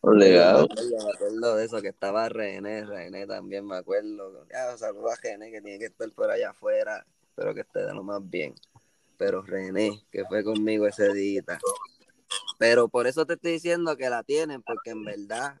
Obligado. 0.00 0.66
Me 0.66 1.12
acuerdo, 1.12 1.56
de 1.56 1.64
eso, 1.66 1.82
que 1.82 1.88
estaba 1.88 2.26
René, 2.30 2.86
René 2.86 3.26
también 3.26 3.66
me 3.66 3.76
acuerdo. 3.76 4.46
Ya, 4.50 4.74
saludos 4.78 5.12
a 5.12 5.20
René, 5.22 5.50
que 5.50 5.60
tiene 5.60 5.78
que 5.78 5.84
estar 5.84 6.10
por 6.12 6.30
allá 6.30 6.50
afuera. 6.50 7.04
Espero 7.28 7.54
que 7.54 7.60
esté 7.60 7.84
de 7.84 7.92
lo 7.92 8.02
más 8.02 8.22
bien. 8.30 8.54
Pero 9.18 9.42
René, 9.42 10.02
que 10.10 10.24
fue 10.24 10.42
conmigo 10.42 10.86
ese 10.86 11.12
día. 11.12 11.44
Pero 12.58 12.88
por 12.88 13.06
eso 13.06 13.26
te 13.26 13.34
estoy 13.34 13.52
diciendo 13.52 13.94
que 13.98 14.08
la 14.08 14.22
tienen, 14.22 14.62
porque 14.62 14.92
en 14.92 15.04
verdad, 15.04 15.60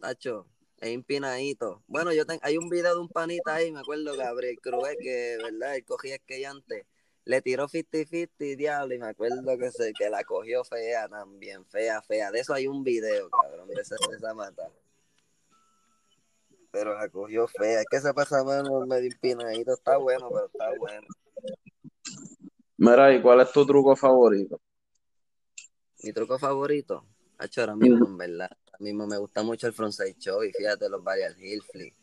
Tacho, 0.00 0.48
es 0.80 0.88
empinadito. 0.88 1.84
Bueno, 1.86 2.12
yo 2.12 2.26
tengo, 2.26 2.40
hay 2.42 2.58
un 2.58 2.68
video 2.68 2.94
de 2.94 3.00
un 3.00 3.08
panita 3.08 3.54
ahí, 3.54 3.70
me 3.70 3.78
acuerdo, 3.78 4.16
Gabriel 4.16 4.58
Cruz, 4.60 4.82
que, 5.00 5.38
¿verdad? 5.40 5.76
Él 5.76 5.84
cogía 5.84 6.18
antes 6.50 6.86
le 7.24 7.40
tiró 7.40 7.68
50-50, 7.68 8.56
diablo, 8.56 8.94
y 8.94 8.98
me 8.98 9.08
acuerdo 9.08 9.56
que, 9.58 9.70
se, 9.70 9.92
que 9.92 10.10
la 10.10 10.24
cogió 10.24 10.64
fea 10.64 11.08
también, 11.08 11.64
fea, 11.66 12.02
fea. 12.02 12.30
De 12.30 12.40
eso 12.40 12.52
hay 12.54 12.66
un 12.66 12.82
video, 12.82 13.30
cabrón, 13.30 13.68
de 13.68 13.80
esa, 13.80 13.96
de 14.10 14.16
esa 14.16 14.34
mata. 14.34 14.68
Pero 16.70 16.94
la 16.94 17.08
cogió 17.08 17.46
fea. 17.46 17.80
Es 17.80 17.86
que 17.90 18.00
se 18.00 18.12
pasa 18.14 18.42
mano 18.42 18.86
medio 18.86 19.10
empinadito. 19.10 19.74
Está 19.74 19.98
bueno, 19.98 20.28
pero 20.30 20.46
está 20.46 20.70
bueno. 20.78 21.06
Mira, 22.78 23.14
¿y 23.14 23.22
cuál 23.22 23.40
es 23.40 23.52
tu 23.52 23.64
truco 23.64 23.94
favorito? 23.94 24.60
Mi 26.02 26.12
truco 26.12 26.36
favorito, 26.38 27.06
hecho 27.40 27.60
ahora 27.60 27.76
mismo, 27.76 28.06
en 28.06 28.18
verdad. 28.18 28.50
Ahora 28.50 28.78
mismo 28.80 29.06
me 29.06 29.18
gusta 29.18 29.44
mucho 29.44 29.68
el 29.68 29.72
frontside 29.72 30.16
show 30.18 30.42
y 30.42 30.50
fíjate 30.50 30.88
los 30.88 31.04
varios 31.04 31.38
hill 31.38 31.62
flip. 31.62 31.94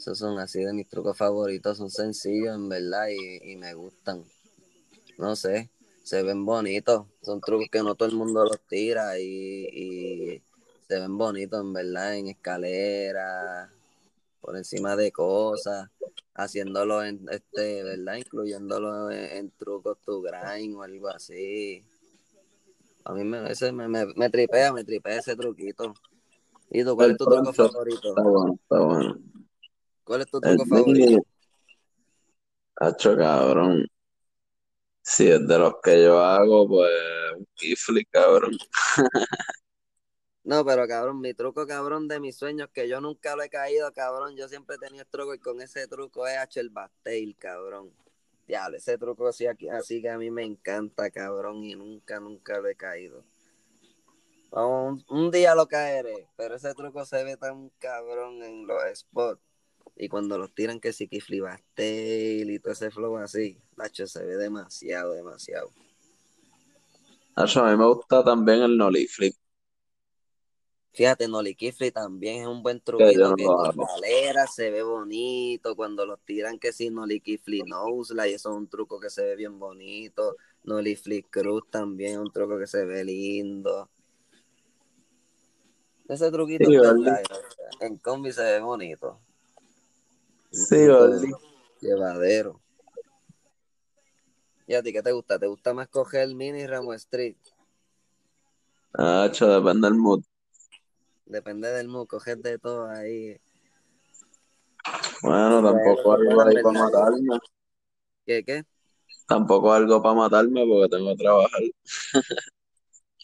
Esos 0.00 0.16
son 0.16 0.38
así 0.38 0.64
de 0.64 0.72
mis 0.72 0.88
trucos 0.88 1.14
favoritos, 1.14 1.76
son 1.76 1.90
sencillos 1.90 2.54
en 2.54 2.70
verdad 2.70 3.08
y, 3.10 3.54
me 3.56 3.74
gustan. 3.74 4.24
No 5.18 5.36
sé, 5.36 5.68
se 6.02 6.22
ven 6.22 6.46
bonitos, 6.46 7.04
son 7.20 7.42
trucos 7.42 7.68
que 7.70 7.82
no 7.82 7.94
todo 7.94 8.08
el 8.08 8.14
mundo 8.14 8.42
los 8.46 8.60
tira 8.66 9.18
y, 9.18 10.42
se 10.88 10.98
ven 10.98 11.18
bonitos 11.18 11.60
en 11.60 11.74
verdad 11.74 12.16
en 12.16 12.28
escaleras, 12.28 13.68
por 14.40 14.56
encima 14.56 14.96
de 14.96 15.12
cosas, 15.12 15.90
haciéndolo 16.32 17.04
en 17.04 17.20
este, 17.30 17.82
¿verdad? 17.82 18.14
Incluyéndolo 18.14 19.10
en, 19.10 19.50
trucos 19.50 19.98
tu 20.00 20.22
grind 20.22 20.76
o 20.76 20.82
algo 20.82 21.08
así. 21.08 21.84
A 23.04 23.12
mí 23.12 23.22
me, 23.22 23.52
ese 23.52 23.70
me, 23.70 23.86
me, 23.86 24.30
tripea, 24.30 24.72
me 24.72 24.82
tripea 24.82 25.18
ese 25.18 25.36
truquito. 25.36 25.92
¿Y 26.70 26.84
tú 26.84 26.96
cuál 26.96 27.10
es 27.10 27.18
tu 27.18 27.26
truco 27.26 27.52
favorito? 27.52 28.08
Está 28.08 28.22
bueno, 28.22 28.54
está 28.54 28.78
bueno. 28.80 29.30
¿Cuál 30.10 30.22
es 30.22 30.26
tu 30.26 30.40
truco 30.40 30.66
favorito? 30.66 31.22
Hacho, 32.80 33.16
cabrón. 33.16 33.86
Si 35.02 35.30
es 35.30 35.46
de 35.46 35.56
los 35.56 35.74
que 35.80 36.02
yo 36.02 36.18
hago, 36.18 36.66
pues 36.66 36.90
un 37.38 37.46
kifli, 37.54 38.04
cabrón. 38.06 38.58
No, 40.42 40.64
pero 40.64 40.88
cabrón, 40.88 41.20
mi 41.20 41.32
truco, 41.32 41.64
cabrón, 41.64 42.08
de 42.08 42.18
mis 42.18 42.36
sueños, 42.36 42.70
que 42.72 42.88
yo 42.88 43.00
nunca 43.00 43.36
lo 43.36 43.44
he 43.44 43.48
caído, 43.48 43.92
cabrón. 43.92 44.34
Yo 44.36 44.48
siempre 44.48 44.74
he 44.74 44.78
tenido 44.80 45.02
el 45.02 45.08
truco 45.08 45.32
y 45.32 45.38
con 45.38 45.60
ese 45.60 45.86
truco 45.86 46.26
he 46.26 46.42
hecho 46.42 46.58
el 46.58 46.70
bastail, 46.70 47.36
cabrón. 47.38 47.92
Diablo, 48.48 48.78
ese 48.78 48.98
truco 48.98 49.28
así, 49.28 49.46
así 49.46 50.02
que 50.02 50.08
a 50.08 50.18
mí 50.18 50.28
me 50.32 50.42
encanta, 50.42 51.08
cabrón, 51.12 51.62
y 51.62 51.76
nunca, 51.76 52.18
nunca 52.18 52.58
lo 52.58 52.66
he 52.66 52.74
caído. 52.74 53.22
Un, 54.50 55.04
un 55.08 55.30
día 55.30 55.54
lo 55.54 55.68
caeré, 55.68 56.26
pero 56.36 56.56
ese 56.56 56.74
truco 56.74 57.04
se 57.04 57.22
ve 57.22 57.36
tan 57.36 57.68
cabrón 57.78 58.42
en 58.42 58.66
los 58.66 58.82
spots. 58.98 59.49
Y 60.02 60.08
cuando 60.08 60.38
los 60.38 60.54
tiran 60.54 60.80
que 60.80 60.94
sí 60.94 61.08
que 61.08 61.20
Bastel 61.42 62.50
y 62.50 62.58
todo 62.58 62.72
ese 62.72 62.90
flow 62.90 63.18
así, 63.18 63.58
Nacho 63.76 64.06
se 64.06 64.24
ve 64.24 64.38
demasiado, 64.38 65.12
demasiado. 65.12 65.70
Nacho, 67.36 67.62
a 67.62 67.70
mí 67.70 67.76
me 67.76 67.84
gusta 67.86 68.24
también 68.24 68.62
el 68.62 68.78
Nolly 68.78 69.06
Flip. 69.06 69.34
Fíjate, 70.94 71.28
Nolly 71.28 71.54
Flip 71.54 71.92
también 71.92 72.40
es 72.40 72.46
un 72.46 72.62
buen 72.62 72.80
truquito 72.80 73.34
que 73.36 73.44
con 73.44 73.76
galera 73.76 74.46
se 74.46 74.70
ve 74.70 74.82
bonito. 74.82 75.76
Cuando 75.76 76.06
los 76.06 76.18
tiran 76.20 76.58
que 76.58 76.72
sí, 76.72 76.88
Nolly 76.88 77.20
Flip 77.20 77.66
Nousla, 77.66 78.26
y 78.26 78.32
eso 78.32 78.52
es 78.52 78.56
un 78.56 78.70
truco 78.70 78.98
que 78.98 79.10
se 79.10 79.22
ve 79.22 79.36
bien 79.36 79.58
bonito. 79.58 80.34
Nolly 80.62 80.96
Flip 80.96 81.26
Cruz 81.28 81.64
también 81.68 82.12
es 82.12 82.18
un 82.20 82.32
truco 82.32 82.58
que 82.58 82.66
se 82.66 82.86
ve 82.86 83.04
lindo. 83.04 83.90
Ese 86.08 86.30
truquito 86.30 86.70
en 87.80 87.98
combi 87.98 88.32
se 88.32 88.42
ve 88.44 88.60
bonito. 88.60 89.20
Sí, 90.50 90.86
vale. 90.86 91.28
Llevadero. 91.80 92.60
¿Y 94.66 94.74
a 94.74 94.82
ti 94.82 94.92
qué 94.92 95.02
te 95.02 95.12
gusta? 95.12 95.38
¿Te 95.38 95.46
gusta 95.46 95.74
más 95.74 95.88
coger 95.88 96.22
el 96.22 96.34
mini 96.34 96.66
Ramo 96.66 96.92
Street? 96.94 97.36
Ah, 98.94 99.26
hecho, 99.28 99.48
depende 99.48 99.88
del 99.88 99.96
mood. 99.96 100.22
Depende 101.26 101.70
del 101.70 101.88
mood, 101.88 102.06
coger 102.06 102.38
de 102.38 102.58
todo 102.58 102.88
ahí. 102.88 103.40
Bueno, 105.22 105.62
tampoco 105.62 106.12
algo 106.12 106.42
ahí 106.42 106.62
para 106.62 106.78
matarme. 106.78 107.38
¿Qué, 108.26 108.44
qué? 108.44 108.64
Tampoco 109.26 109.72
algo 109.72 110.02
para 110.02 110.14
matarme 110.14 110.66
porque 110.66 110.96
tengo 110.96 111.10
que 111.10 111.16
trabajar. 111.16 111.62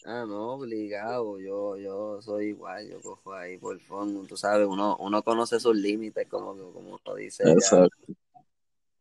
Ah, 0.09 0.23
no, 0.25 0.53
obligado, 0.53 1.37
yo, 1.37 1.75
yo 1.75 2.21
soy 2.21 2.45
igual, 2.47 2.89
yo 2.89 3.01
cojo 3.01 3.33
ahí 3.33 3.57
por 3.57 3.77
fondo, 3.81 4.23
tú 4.25 4.37
sabes, 4.37 4.65
uno, 4.65 4.95
uno 5.01 5.21
conoce 5.21 5.59
sus 5.59 5.75
límites, 5.75 6.25
como, 6.29 6.55
como 6.71 6.97
lo 7.05 7.15
dice. 7.15 7.43
Exacto. 7.43 7.97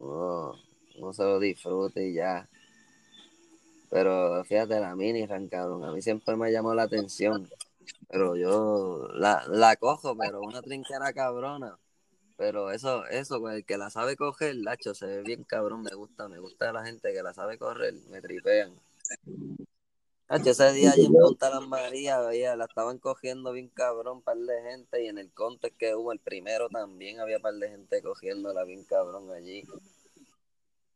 Uno, 0.00 1.12
se 1.12 1.22
lo 1.22 1.38
disfruta 1.38 2.00
y 2.00 2.14
ya. 2.14 2.48
Pero 3.88 4.42
fíjate, 4.46 4.80
la 4.80 4.96
mini, 4.96 5.28
cabrón, 5.48 5.84
a 5.84 5.92
mí 5.92 6.02
siempre 6.02 6.34
me 6.34 6.50
llamó 6.50 6.74
la 6.74 6.82
atención. 6.82 7.48
Pero 8.08 8.34
yo 8.34 9.06
la, 9.14 9.44
la 9.46 9.76
cojo, 9.76 10.16
pero 10.16 10.40
una 10.40 10.60
trinquera 10.60 11.12
cabrona. 11.12 11.78
Pero 12.36 12.72
eso, 12.72 13.06
eso, 13.06 13.48
el 13.48 13.64
que 13.64 13.78
la 13.78 13.90
sabe 13.90 14.16
coger, 14.16 14.56
Lacho, 14.56 14.92
se 14.92 15.06
ve 15.06 15.22
bien 15.22 15.44
cabrón, 15.44 15.82
me 15.82 15.94
gusta, 15.94 16.28
me 16.28 16.40
gusta 16.40 16.72
la 16.72 16.84
gente 16.84 17.12
que 17.12 17.22
la 17.22 17.32
sabe 17.32 17.58
correr, 17.58 17.94
me 18.10 18.20
tripean 18.20 18.74
ese 20.28 20.72
día 20.72 20.90
allí 20.90 21.06
en 21.06 21.12
Punta 21.12 21.50
Las 21.50 21.66
Marías, 21.68 22.20
la 22.56 22.64
estaban 22.64 22.98
cogiendo 22.98 23.52
bien 23.52 23.68
cabrón, 23.68 24.22
par 24.22 24.36
de 24.36 24.62
gente, 24.62 25.04
y 25.04 25.08
en 25.08 25.18
el 25.18 25.32
contest 25.32 25.76
que 25.76 25.94
hubo, 25.94 26.12
el 26.12 26.18
primero 26.18 26.68
también 26.68 27.20
había 27.20 27.38
par 27.38 27.54
de 27.54 27.68
gente 27.68 28.02
cogiéndola 28.02 28.64
bien 28.64 28.84
cabrón 28.84 29.30
allí. 29.30 29.62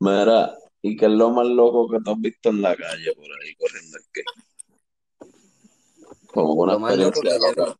Mira, 0.01 0.57
¿y 0.83 0.97
qué 0.97 1.07
es 1.07 1.12
lo 1.12 1.31
más 1.31 1.47
loco 1.47 1.88
que 1.90 1.99
tú 2.05 2.11
has 2.11 2.21
visto 2.21 2.49
en 2.49 2.62
la 2.62 2.75
calle 2.75 3.12
por 3.14 3.25
ahí 3.25 3.55
corriendo 3.55 3.99
el 3.99 4.05
que? 4.12 4.23
Como 6.33 6.55
una 6.55 6.75
experiencia 6.75 7.38
loca. 7.38 7.77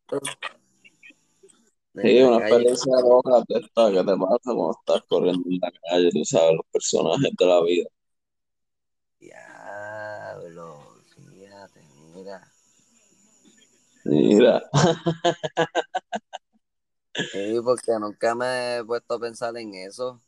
Sí, 1.95 2.23
una 2.23 2.39
experiencia 2.39 2.93
loca 3.01 3.43
de 3.49 3.59
esta 3.59 3.91
que 3.91 3.99
te 3.99 4.17
pasa 4.17 4.39
cuando 4.45 4.77
estás 4.79 5.03
corriendo 5.09 5.43
en 5.49 5.59
la 5.61 5.73
calle, 5.89 6.11
tú 6.13 6.25
sabes, 6.25 6.53
los 6.55 6.67
personajes 6.71 7.31
de 7.37 7.47
la 7.47 7.63
vida. 7.63 7.89
Diablo. 9.19 9.50
Mira. 14.05 14.63
Sí, 17.33 17.61
porque 17.65 17.93
nunca 17.99 18.35
me 18.35 18.77
he 18.77 18.85
puesto 18.85 19.15
a 19.15 19.21
pensar 19.21 19.57
en 19.57 19.75
eso. 19.75 20.21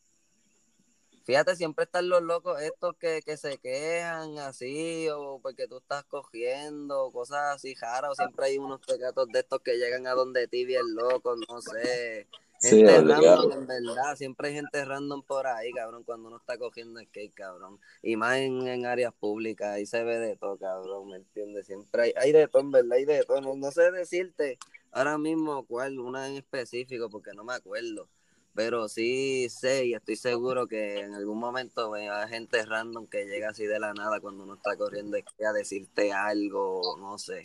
Fíjate, 1.25 1.55
siempre 1.55 1.85
están 1.85 2.09
los 2.09 2.21
locos 2.23 2.61
estos 2.61 2.97
que, 2.97 3.23
se 3.37 3.59
quejan 3.59 4.39
así, 4.39 5.09
o 5.11 5.39
porque 5.41 5.69
tú 5.69 5.79
estás 5.79 6.05
cogiendo, 6.05 7.13
cosas 7.13 7.55
así 7.55 7.75
raras, 7.75 8.11
o 8.11 8.15
siempre 8.17 8.47
hay 8.47 8.59
unos 8.59 8.81
pegatos 8.81 9.29
de 9.29 9.41
estos 9.41 9.61
que 9.61 9.77
llegan 9.77 10.09
a 10.09 10.15
donde 10.15 10.49
ti 10.49 10.65
bien 10.65 10.95
locos, 10.95 11.39
no 11.49 11.61
sé. 11.61 12.27
Gente 12.63 13.03
random, 13.03 13.53
en 13.53 13.67
verdad, 13.67 14.15
siempre 14.17 14.49
hay 14.49 14.55
gente 14.55 14.85
random 14.85 15.23
por 15.23 15.49
ahí, 15.49 15.73
cabrón, 15.73 16.05
cuando 16.05 16.29
uno 16.29 16.37
está 16.37 16.57
cogiendo 16.57 17.01
skate, 17.01 17.35
cabrón. 17.35 17.81
Y 18.03 18.15
más 18.15 18.37
en, 18.37 18.87
áreas 18.87 19.13
públicas, 19.13 19.69
ahí 19.69 19.85
se 19.85 20.05
ve 20.05 20.19
de 20.21 20.37
todo, 20.37 20.57
cabrón, 20.59 21.09
¿me 21.09 21.17
entiendes? 21.17 21.67
Siempre 21.67 22.03
hay, 22.03 22.15
hay 22.17 22.33
de 22.33 22.47
todo, 22.47 22.63
en 22.63 22.71
verdad, 22.71 22.93
hay 22.93 23.05
de 23.05 23.25
todo. 23.25 23.41
No, 23.41 23.71
sé 23.73 23.91
decirte 23.91 24.59
ahora 24.93 25.19
mismo 25.19 25.67
cuál, 25.67 25.99
una 25.99 26.29
en 26.29 26.37
específico, 26.37 27.11
porque 27.11 27.33
no 27.35 27.43
me 27.43 27.55
acuerdo. 27.55 28.09
Pero 28.55 28.89
sí 28.89 29.49
sé 29.49 29.87
y 29.87 29.95
estoy 29.95 30.15
seguro 30.15 30.69
que 30.69 31.01
en 31.01 31.15
algún 31.15 31.39
momento 31.39 31.95
hay 31.95 32.29
gente 32.29 32.65
random 32.65 33.07
que 33.07 33.25
llega 33.25 33.49
así 33.49 33.67
de 33.67 33.81
la 33.81 33.95
nada 33.95 34.21
cuando 34.21 34.45
uno 34.45 34.55
está 34.55 34.77
corriendo 34.77 35.17
a 35.17 35.53
decirte 35.53 36.13
algo, 36.13 36.97
no 37.01 37.19
sé. 37.19 37.43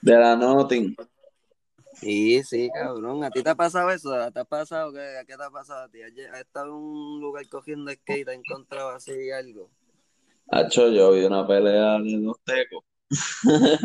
De 0.00 0.12
la 0.18 0.34
nothing. 0.34 0.96
Sí, 2.02 2.42
sí, 2.42 2.68
cabrón. 2.74 3.22
¿A 3.22 3.30
ti 3.30 3.44
te 3.44 3.50
ha 3.50 3.54
pasado 3.54 3.88
eso? 3.90 4.10
¿Te 4.32 4.40
ha 4.40 4.44
pasado? 4.44 4.92
¿Qué, 4.92 5.22
qué 5.24 5.36
te 5.36 5.42
ha 5.44 5.50
pasado 5.50 5.84
a 5.84 5.88
ti? 5.88 6.02
¿Has 6.02 6.40
estado 6.40 6.66
en 6.66 6.72
un 6.72 7.20
lugar 7.20 7.48
cogiendo 7.48 7.92
skate? 7.92 8.28
¿Has 8.28 8.34
encontrado 8.34 8.90
así 8.90 9.30
algo? 9.30 9.70
Hacho, 10.48 10.90
yo 10.90 11.12
vi 11.12 11.24
una 11.24 11.46
pelea 11.46 12.00
de 12.00 12.16
unos 12.16 12.38
tecos. 12.44 12.82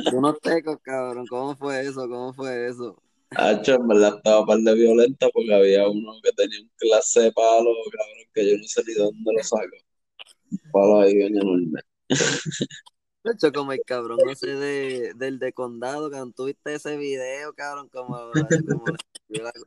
De 0.09 0.17
unos 0.17 0.39
tecos, 0.41 0.79
cabrón. 0.81 1.27
¿Cómo 1.27 1.55
fue 1.55 1.81
eso? 1.81 2.09
¿Cómo 2.09 2.33
fue 2.33 2.67
eso? 2.67 2.99
Hacho, 3.29 3.75
en 3.75 3.87
verdad 3.87 4.15
estaba 4.17 4.47
par 4.47 4.57
de 4.57 4.73
violenta 4.73 5.29
porque 5.31 5.53
había 5.53 5.87
uno 5.87 6.13
que 6.23 6.31
tenía 6.31 6.59
un 6.59 6.71
clase 6.75 7.21
de 7.21 7.31
palo, 7.33 7.69
cabrón, 7.91 8.25
que 8.33 8.51
yo 8.51 8.57
no 8.57 8.63
sé 8.63 8.81
ni 8.87 8.93
dónde 8.95 9.31
lo 9.31 9.43
saco. 9.43 9.77
Un 10.51 10.71
palo 10.71 11.01
ahí 11.01 11.15
bien 11.15 11.37
enorme. 11.37 11.81
Hecho, 13.31 13.51
como 13.51 13.71
el 13.71 13.81
cabrón 13.85 14.19
ese 14.29 14.55
de, 14.55 15.13
del 15.15 15.39
de 15.39 15.53
condado, 15.53 16.09
cuando 16.09 16.33
tuviste 16.33 16.75
ese 16.75 16.97
video, 16.97 17.53
cabrón, 17.53 17.89
como, 17.89 18.17
como 18.67 18.85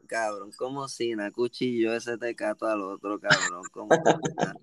cabrón, 0.06 0.50
como 0.56 0.88
si 0.88 1.14
na 1.14 1.30
cuchillo 1.30 1.92
ese 1.94 2.16
te 2.16 2.34
cato 2.34 2.66
al 2.66 2.82
otro, 2.82 3.20
cabrón, 3.20 3.62
como 3.72 3.90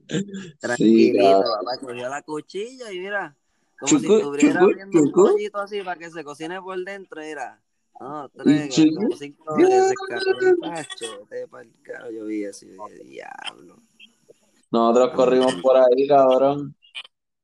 Sí, 0.09 0.57
tranquilito, 0.59 1.43
papá, 1.59 1.77
cogió 1.79 2.09
la 2.09 2.21
cuchilla 2.21 2.91
y 2.91 2.99
mira, 2.99 3.35
como 3.79 3.99
si 3.99 4.07
estuviera 4.07 4.61
abriendo 4.61 5.01
un 5.01 5.11
pollito 5.11 5.59
así 5.59 5.81
para 5.81 5.99
que 5.99 6.09
se 6.09 6.23
cocine 6.23 6.61
por 6.61 6.83
dentro, 6.83 7.21
mira. 7.21 7.61
No, 7.99 8.29
tres, 8.29 8.75
como 8.95 9.15
cinco 9.15 9.55
veces, 9.55 9.93
cabrón, 10.07 10.59
tacho, 10.61 11.27
pa'l 11.49 11.71
carajo, 11.81 12.11
yo 12.11 12.25
vi 12.25 12.45
dije, 12.45 13.03
diablo, 13.03 13.77
Nosotros 14.71 15.11
corrimos 15.15 15.55
por 15.55 15.77
ahí, 15.77 16.07
cabrón. 16.07 16.76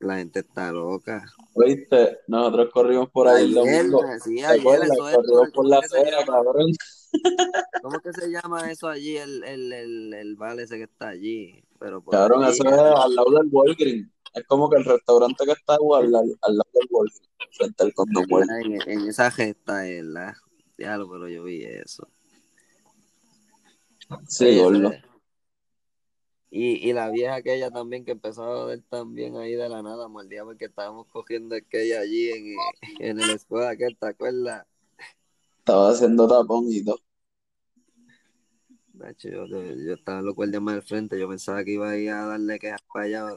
La 0.04 0.18
gente 0.18 0.40
está 0.40 0.72
loca. 0.72 1.26
¿Viste? 1.56 2.20
Nosotros 2.28 2.70
corrimos 2.72 3.10
por 3.10 3.28
ahí 3.28 3.54
Corrimos 3.54 3.92
por, 4.98 5.26
por 5.26 5.52
¿cómo 5.52 5.70
la 5.70 5.80
acera, 5.80 6.26
cabrón. 6.26 6.72
¿Cómo 7.82 8.00
que 8.00 8.14
se 8.14 8.30
llama 8.30 8.72
eso 8.72 8.88
allí, 8.88 9.18
el, 9.18 9.44
el, 9.44 9.72
el, 9.72 10.14
el 10.14 10.36
bar 10.36 10.60
ese 10.60 10.78
que 10.78 10.84
está 10.84 11.10
allí? 11.10 11.64
Pero 11.80 12.02
por 12.02 12.14
Cabrón, 12.14 12.44
allí, 12.44 12.54
eso 12.54 12.68
es 12.68 12.74
al 12.74 13.16
lado 13.16 13.32
del 13.32 13.50
Walgreens. 13.52 14.10
Es 14.34 14.44
como 14.48 14.70
que 14.70 14.78
el 14.78 14.86
restaurante 14.86 15.46
que 15.46 15.52
está 15.52 15.76
al, 15.76 16.06
al 16.06 16.12
lado 16.12 16.70
del 16.74 16.88
Walgreens, 16.90 17.30
frente 17.52 17.84
al 17.84 17.94
condón 17.94 18.26
¿verdad? 18.30 18.60
en, 18.62 18.90
en 18.90 19.08
esa 19.08 19.30
gesta, 19.30 19.84
¿verdad? 19.84 20.34
Diablo, 20.78 21.08
pero 21.12 21.28
yo 21.30 21.44
vi 21.44 21.64
eso. 21.64 22.08
Sí, 24.28 24.60
gordo. 24.60 24.92
Y, 26.56 26.88
y 26.88 26.94
la 26.94 27.10
vieja 27.10 27.34
aquella 27.34 27.72
también 27.72 28.06
que 28.06 28.12
empezó 28.12 28.44
a 28.44 28.66
ver 28.68 28.84
también 28.88 29.36
ahí 29.38 29.56
de 29.56 29.68
la 29.68 29.82
nada, 29.82 30.08
mordía 30.08 30.44
porque 30.44 30.66
estábamos 30.66 31.08
cogiendo 31.08 31.56
aquella 31.56 32.02
allí 32.02 32.30
en, 32.30 32.56
en 33.00 33.20
el 33.20 33.32
escuela 33.32 33.72
aquel, 33.72 33.98
¿te 33.98 34.06
acuerdas? 34.06 34.64
Estaba 35.58 35.90
haciendo 35.90 36.28
tapón 36.28 36.66
y 36.70 36.86
todo. 36.86 37.00
Nacho, 38.94 39.30
yo, 39.30 39.48
yo, 39.48 39.64
yo 39.64 39.94
estaba 39.96 40.22
loco 40.22 40.44
el 40.44 40.52
día 40.52 40.60
más 40.60 40.76
al 40.76 40.84
frente, 40.84 41.20
yo 41.20 41.28
pensaba 41.28 41.64
que 41.64 41.72
iba 41.72 41.90
a 41.90 41.98
ir 41.98 42.12
a 42.12 42.28
darle 42.28 42.60
quejas 42.60 42.82
para 42.94 43.06
allá 43.06 43.28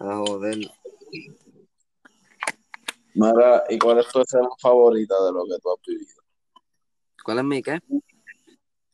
a 0.00 0.16
joder. 0.16 0.56
Mira, 3.12 3.64
¿y 3.68 3.78
cuál 3.78 3.98
es 3.98 4.08
tu 4.08 4.22
escena 4.22 4.48
favorita 4.58 5.22
de 5.22 5.32
lo 5.32 5.44
que 5.44 5.58
tú 5.62 5.70
has 5.70 5.80
vivido? 5.86 6.22
¿Cuál 7.22 7.38
es 7.40 7.44
mi 7.44 7.62
qué? 7.62 7.78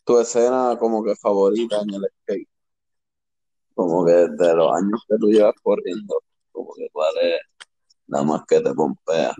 Tu 0.03 0.19
escena 0.19 0.77
como 0.77 1.05
que 1.05 1.15
favorita 1.15 1.83
en 1.83 1.95
el 1.95 2.03
skate. 2.23 2.52
Como 3.75 4.05
que 4.05 4.13
de 4.13 4.55
los 4.55 4.73
años 4.77 5.03
que 5.09 5.17
tú 5.19 5.29
llevas 5.29 5.55
corriendo, 5.63 6.23
como 6.53 6.73
que 6.75 6.89
cuál 6.93 7.13
es 7.23 7.41
la 8.09 8.23
más 8.23 8.43
que 8.49 8.61
te 8.61 8.75
pompea. 8.75 9.35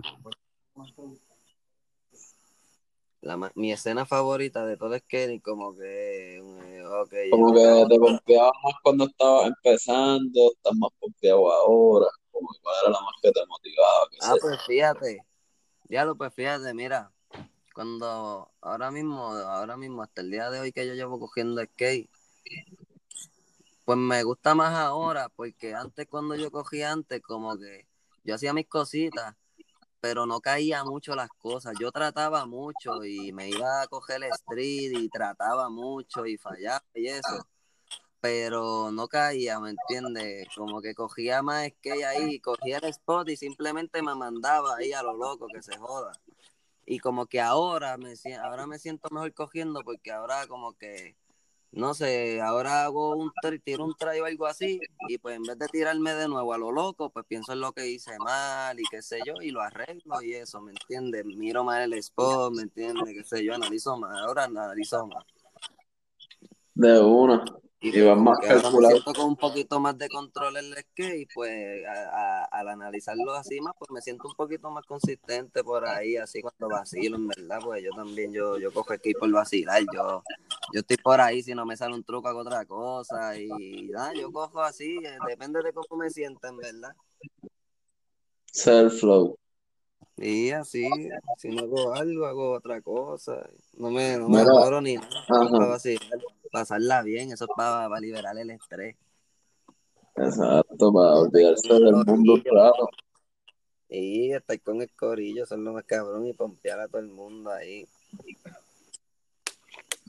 La, 3.21 3.37
ma- 3.37 3.51
mi 3.55 3.71
escena 3.71 4.05
favorita 4.05 4.65
de 4.65 4.75
todo 4.75 4.93
el 4.95 5.01
skating, 5.01 5.39
como 5.39 5.75
que, 5.75 6.37
eh, 6.37 6.83
ok, 6.85 7.13
Como 7.31 7.53
que 7.53 7.85
te 7.89 7.99
pompeabas 7.99 8.51
más 8.63 8.73
cuando 8.83 9.05
estabas 9.05 9.47
empezando, 9.47 10.51
estás 10.55 10.73
más 10.75 10.89
pompeado 10.99 11.51
ahora. 11.53 12.07
Como 12.31 12.49
que 12.51 12.59
cuál 12.61 12.75
era 12.83 12.91
la 12.91 13.01
más 13.01 13.13
que 13.21 13.31
te 13.31 13.39
motivaba, 13.47 14.07
Ah, 14.21 14.33
sé. 14.33 14.39
pues 14.41 14.61
fíjate, 14.67 15.25
diablo, 15.85 16.15
pues 16.17 16.33
fíjate, 16.33 16.73
mira, 16.73 17.11
cuando 17.75 18.51
ahora 18.61 18.91
mismo, 18.91 19.23
ahora 19.31 19.77
mismo, 19.77 20.03
hasta 20.03 20.21
el 20.21 20.31
día 20.31 20.49
de 20.49 20.59
hoy 20.61 20.71
que 20.73 20.87
yo 20.87 20.93
llevo 20.95 21.19
cogiendo 21.19 21.63
skate, 21.63 22.09
pues 23.85 23.97
me 23.97 24.23
gusta 24.23 24.55
más 24.55 24.73
ahora, 24.75 25.29
porque 25.29 25.73
antes 25.75 26.07
cuando 26.07 26.35
yo 26.35 26.51
cogía 26.51 26.91
antes, 26.91 27.21
como 27.21 27.57
que 27.57 27.87
yo 28.23 28.35
hacía 28.35 28.53
mis 28.53 28.67
cositas, 28.67 29.35
pero 30.03 30.25
no 30.25 30.41
caía 30.41 30.83
mucho 30.83 31.15
las 31.15 31.29
cosas. 31.29 31.75
Yo 31.79 31.91
trataba 31.91 32.45
mucho 32.45 33.05
y 33.05 33.31
me 33.31 33.49
iba 33.49 33.81
a 33.81 33.87
coger 33.87 34.17
el 34.23 34.31
street 34.31 34.91
y 34.99 35.09
trataba 35.09 35.69
mucho 35.69 36.25
y 36.25 36.37
fallaba 36.37 36.83
y 36.93 37.07
eso. 37.07 37.47
Pero 38.19 38.91
no 38.91 39.07
caía, 39.07 39.59
¿me 39.59 39.71
entiendes? 39.71 40.47
Como 40.55 40.81
que 40.81 40.93
cogía 40.93 41.41
más 41.41 41.67
skate 41.69 42.03
ahí, 42.03 42.39
cogía 42.39 42.79
el 42.79 42.85
spot 42.85 43.29
y 43.29 43.37
simplemente 43.37 44.01
me 44.01 44.13
mandaba 44.15 44.75
ahí 44.77 44.93
a 44.93 45.03
lo 45.03 45.13
loco, 45.13 45.47
que 45.47 45.61
se 45.61 45.77
joda. 45.77 46.11
Y 46.85 46.99
como 46.99 47.25
que 47.25 47.39
ahora 47.39 47.97
me, 47.97 48.13
ahora 48.43 48.67
me 48.67 48.79
siento 48.79 49.09
mejor 49.09 49.33
cogiendo 49.33 49.81
porque 49.85 50.11
ahora 50.11 50.47
como 50.47 50.73
que, 50.73 51.15
no 51.75 51.93
sé, 51.95 52.39
ahora 52.39 52.83
hago 52.83 53.15
un 53.15 53.31
tiro 53.63 53.85
un 53.85 53.95
try 53.95 54.19
o 54.19 54.25
algo 54.25 54.45
así 54.45 54.79
y 55.07 55.17
pues 55.17 55.37
en 55.37 55.43
vez 55.43 55.57
de 55.57 55.67
tirarme 55.67 56.13
de 56.13 56.27
nuevo 56.27 56.53
a 56.53 56.57
lo 56.57 56.71
loco, 56.71 57.09
pues 57.09 57.25
pienso 57.25 57.53
en 57.53 57.61
lo 57.61 57.71
que 57.73 57.87
hice 57.87 58.11
mal 58.19 58.79
y 58.79 58.83
qué 58.91 59.01
sé 59.01 59.19
yo 59.25 59.33
y 59.41 59.49
lo 59.49 59.61
arreglo 59.61 60.21
y 60.21 60.33
eso, 60.33 60.61
¿me 60.61 60.71
entiendes? 60.71 61.25
Miro 61.25 61.63
más 61.63 61.83
el 61.83 61.93
spot, 61.93 62.53
¿me 62.53 62.63
entiendes? 62.63 63.13
Qué 63.15 63.23
sé 63.23 63.43
yo, 63.43 63.55
analizo 63.55 63.97
más, 63.97 64.15
ahora 64.19 64.43
analizo 64.43 65.07
más. 65.07 65.23
De 66.75 66.99
una. 66.99 67.43
Y 67.85 67.97
Y 67.97 68.01
vas 68.01 68.17
más 68.17 68.39
calculado. 68.39 69.03
con 69.03 69.19
un 69.25 69.35
poquito 69.35 69.77
más 69.77 69.97
de 69.97 70.07
control 70.07 70.55
en 70.55 70.65
el 70.67 70.73
skate, 70.77 71.27
pues 71.35 71.85
a- 71.85 72.43
a- 72.43 72.45
al 72.45 72.69
analizarlo 72.69 73.33
así 73.33 73.59
más, 73.59 73.73
pues 73.77 73.91
me 73.91 74.01
siento 74.01 74.29
un 74.29 74.35
poquito 74.35 74.71
más 74.71 74.85
consistente 74.85 75.65
por 75.65 75.85
ahí, 75.85 76.15
así 76.15 76.41
cuando 76.41 76.69
vacilo, 76.69 77.17
en 77.17 77.27
verdad, 77.27 77.59
pues 77.61 77.83
yo 77.83 77.89
también, 77.91 78.31
yo, 78.31 78.57
yo 78.57 78.71
cojo 78.71 78.95
skate 78.95 79.17
por 79.19 79.29
vacilar, 79.31 79.83
yo, 79.93 80.23
yo 80.71 80.79
estoy 80.79 80.95
por 80.95 81.19
ahí, 81.19 81.43
si 81.43 81.53
no 81.53 81.65
me 81.65 81.75
sale 81.75 81.93
un 81.93 82.05
truco 82.05 82.29
hago 82.29 82.39
otra 82.39 82.63
cosa 82.65 83.37
y 83.37 83.89
nada, 83.89 84.13
yo 84.13 84.31
cojo 84.31 84.61
así, 84.61 84.95
eh, 85.03 85.17
depende 85.27 85.61
de 85.61 85.73
cómo 85.73 86.01
me 86.01 86.09
sienta, 86.09 86.47
en 86.47 86.57
verdad. 86.57 86.95
Self-flow. 88.53 89.35
Y 90.17 90.51
así, 90.51 91.09
si 91.37 91.49
no 91.49 91.63
hago 91.63 91.93
algo, 91.93 92.25
hago 92.27 92.51
otra 92.53 92.81
cosa, 92.81 93.49
no 93.77 93.89
me, 93.89 94.17
no 94.17 94.29
me 94.29 94.43
Mira, 94.43 94.81
ni 94.81 94.95
nada, 94.95 95.67
vacilar, 95.67 96.19
pasarla 96.51 97.01
bien, 97.01 97.31
eso 97.31 97.45
es 97.45 97.51
para, 97.55 97.89
para 97.89 97.99
liberar 97.99 98.37
el 98.37 98.51
estrés. 98.51 98.95
exacto, 100.15 100.93
para 100.93 101.15
olvidarse 101.15 101.73
del 101.73 101.95
mundo 102.05 102.35
rato. 102.51 102.89
Y 103.89 104.31
estar 104.33 104.59
con 104.61 104.81
el 104.81 104.91
corillo, 104.91 105.45
son 105.45 105.63
lo 105.63 105.73
más 105.73 105.83
cabrón 105.83 106.27
y 106.27 106.33
pompear 106.33 106.79
a 106.79 106.87
todo 106.87 107.01
el 107.01 107.07
mundo 107.07 107.51
ahí. 107.51 107.87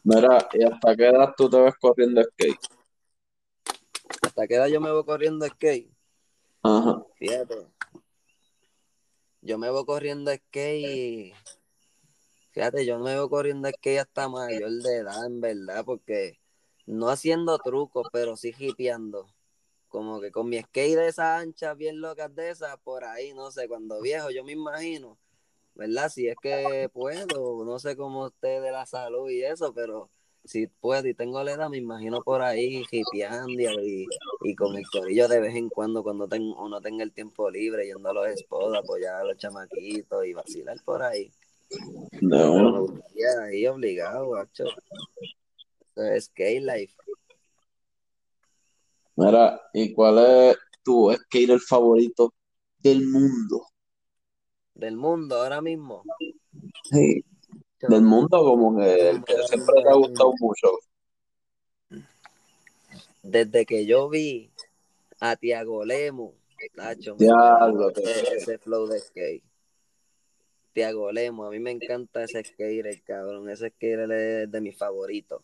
Mira, 0.03 0.49
¿y 0.53 0.64
hasta 0.64 0.97
qué 0.97 1.07
edad 1.07 1.33
tú 1.35 1.49
te 1.49 1.61
ves 1.61 1.75
corriendo 1.81 2.23
skate? 2.23 2.59
Hasta 4.23 4.47
que 4.47 4.55
edad 4.55 4.67
yo 4.67 4.81
me 4.81 4.93
voy 4.93 5.05
corriendo 5.05 5.47
skate. 5.47 5.90
Ajá. 6.62 7.03
Fíjate. 7.17 7.67
Yo 9.44 9.59
me 9.59 9.68
voy 9.68 9.85
corriendo 9.85 10.33
skate. 10.33 11.35
Fíjate, 12.52 12.87
yo 12.87 12.98
me 12.98 13.20
voy 13.20 13.28
corriendo 13.28 13.68
skate 13.68 13.98
hasta 13.98 14.26
mayor 14.26 14.70
de 14.70 14.96
edad, 14.96 15.26
en 15.26 15.42
verdad, 15.42 15.85
porque 15.85 16.40
no 16.87 17.11
haciendo 17.11 17.59
trucos, 17.59 18.07
pero 18.11 18.38
sí 18.38 18.54
hipeando. 18.59 19.26
Como 19.88 20.18
que 20.22 20.30
con 20.30 20.48
mi 20.48 20.59
skate 20.62 20.96
de 20.96 21.09
esas 21.09 21.42
anchas 21.42 21.76
bien 21.76 22.00
locas 22.00 22.35
de 22.35 22.48
esas, 22.48 22.78
por 22.78 23.04
ahí, 23.04 23.35
no 23.35 23.50
sé, 23.50 23.68
cuando 23.68 24.00
viejo 24.00 24.30
yo 24.30 24.44
me 24.44 24.52
imagino, 24.52 25.18
¿verdad? 25.74 26.09
Si 26.09 26.26
es 26.26 26.37
que 26.40 26.88
puedo, 26.90 27.66
no 27.66 27.78
sé 27.78 27.98
cómo 27.98 28.28
esté 28.28 28.62
de 28.62 28.72
la 28.72 28.87
salud 28.87 29.28
y 29.28 29.44
eso, 29.44 29.74
pero 29.74 30.09
si 30.44 30.66
puedo 30.66 31.07
y 31.09 31.14
tengo 31.14 31.42
la 31.42 31.52
edad, 31.52 31.70
me 31.70 31.78
imagino 31.78 32.22
por 32.22 32.42
ahí 32.42 32.85
hipeando 32.90 33.80
y, 33.83 34.07
y 34.42 34.54
con 34.54 34.76
el 34.76 34.85
corillo 34.88 35.26
de 35.28 35.40
vez 35.40 35.54
en 35.57 35.68
cuando, 35.70 36.02
cuando 36.02 36.28
ten- 36.28 36.54
uno 36.57 36.80
tenga 36.80 37.02
el 37.02 37.12
tiempo 37.12 37.50
libre, 37.50 37.87
yendo 37.87 38.11
a 38.11 38.12
los 38.12 38.26
spots, 38.40 38.76
apoyar 38.76 39.16
a 39.16 39.24
los 39.24 39.37
chamaquitos 39.38 40.26
y 40.26 40.35
vacilar 40.35 40.76
por 40.85 41.02
ahí. 41.02 41.33
De 41.70 42.28
Pero 42.28 42.54
me 42.54 42.62
una. 42.68 42.78
gustaría 42.80 43.26
ahí 43.42 43.66
obligado, 43.66 44.26
guacho. 44.26 44.64
Es 45.96 46.24
skate 46.26 46.62
life. 46.62 46.94
Mira, 49.16 49.61
¿y 49.72 49.92
cuál 49.94 50.18
es 50.18 50.57
tu 50.83 51.12
skater 51.12 51.61
favorito 51.61 52.35
del 52.78 53.07
mundo? 53.07 53.66
Del 54.74 54.96
mundo 54.96 55.37
ahora 55.37 55.61
mismo. 55.61 56.02
Sí. 56.90 57.24
Del 57.88 58.03
mundo 58.03 58.38
como 58.44 58.77
que 58.77 59.11
el 59.11 59.25
que 59.25 59.35
siempre 59.49 59.83
te 59.83 59.90
ha 59.90 59.94
gustado 59.94 60.33
mucho. 60.40 60.68
Desde 63.23 63.64
que 63.64 63.87
yo 63.87 64.09
vi 64.09 64.51
a 65.20 65.37
Tiago 65.37 65.85
Lemo, 65.85 66.35
Nacho, 66.75 67.16
Diablo, 67.18 67.90
ese 67.90 68.59
flow 68.59 68.87
de 68.87 69.01
skate. 69.01 69.44
Tiago 70.73 71.12
Lemo, 71.12 71.44
a 71.47 71.51
mí 71.51 71.61
me 71.61 71.70
encanta 71.70 72.25
ese 72.25 72.44
skater, 72.44 73.03
cabrón. 73.05 73.49
Ese 73.49 73.70
skater 73.70 74.11
es 74.11 74.51
de 74.51 74.61
mis 74.61 74.77
favoritos. 74.77 75.42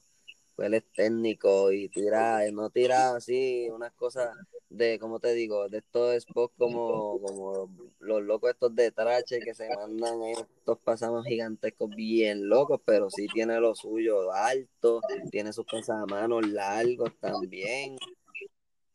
Pues 0.61 0.67
él 0.67 0.75
es 0.75 0.85
técnico 0.93 1.73
y 1.73 1.89
tira, 1.89 2.43
no 2.53 2.69
tira 2.69 3.17
así 3.17 3.71
unas 3.71 3.95
cosas 3.95 4.37
de, 4.69 4.99
como 4.99 5.19
te 5.19 5.33
digo, 5.33 5.71
de 5.71 5.79
estos 5.79 6.23
spots 6.23 6.55
como, 6.59 7.19
como 7.19 7.71
los 7.99 8.23
locos 8.23 8.51
estos 8.51 8.75
de 8.75 8.91
trache 8.91 9.41
que 9.41 9.55
se 9.55 9.75
mandan 9.75 10.21
estos 10.23 10.79
pasamos 10.81 11.25
gigantescos 11.25 11.89
bien 11.97 12.47
locos, 12.51 12.79
pero 12.85 13.09
sí 13.09 13.27
tiene 13.33 13.59
lo 13.59 13.75
suyo 13.75 14.31
alto, 14.33 15.01
tiene 15.31 15.55
sus 15.55 15.65
pasamanos 15.65 16.47
largos 16.47 17.11
también. 17.21 17.97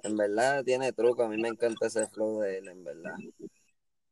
En 0.04 0.18
verdad 0.18 0.64
tiene 0.64 0.94
truco, 0.94 1.24
a 1.24 1.30
mí 1.30 1.38
me 1.42 1.48
encanta 1.48 1.88
ese 1.88 2.06
flow 2.06 2.42
de 2.42 2.60
él, 2.60 2.68
en 2.68 2.84
verdad. 2.84 3.16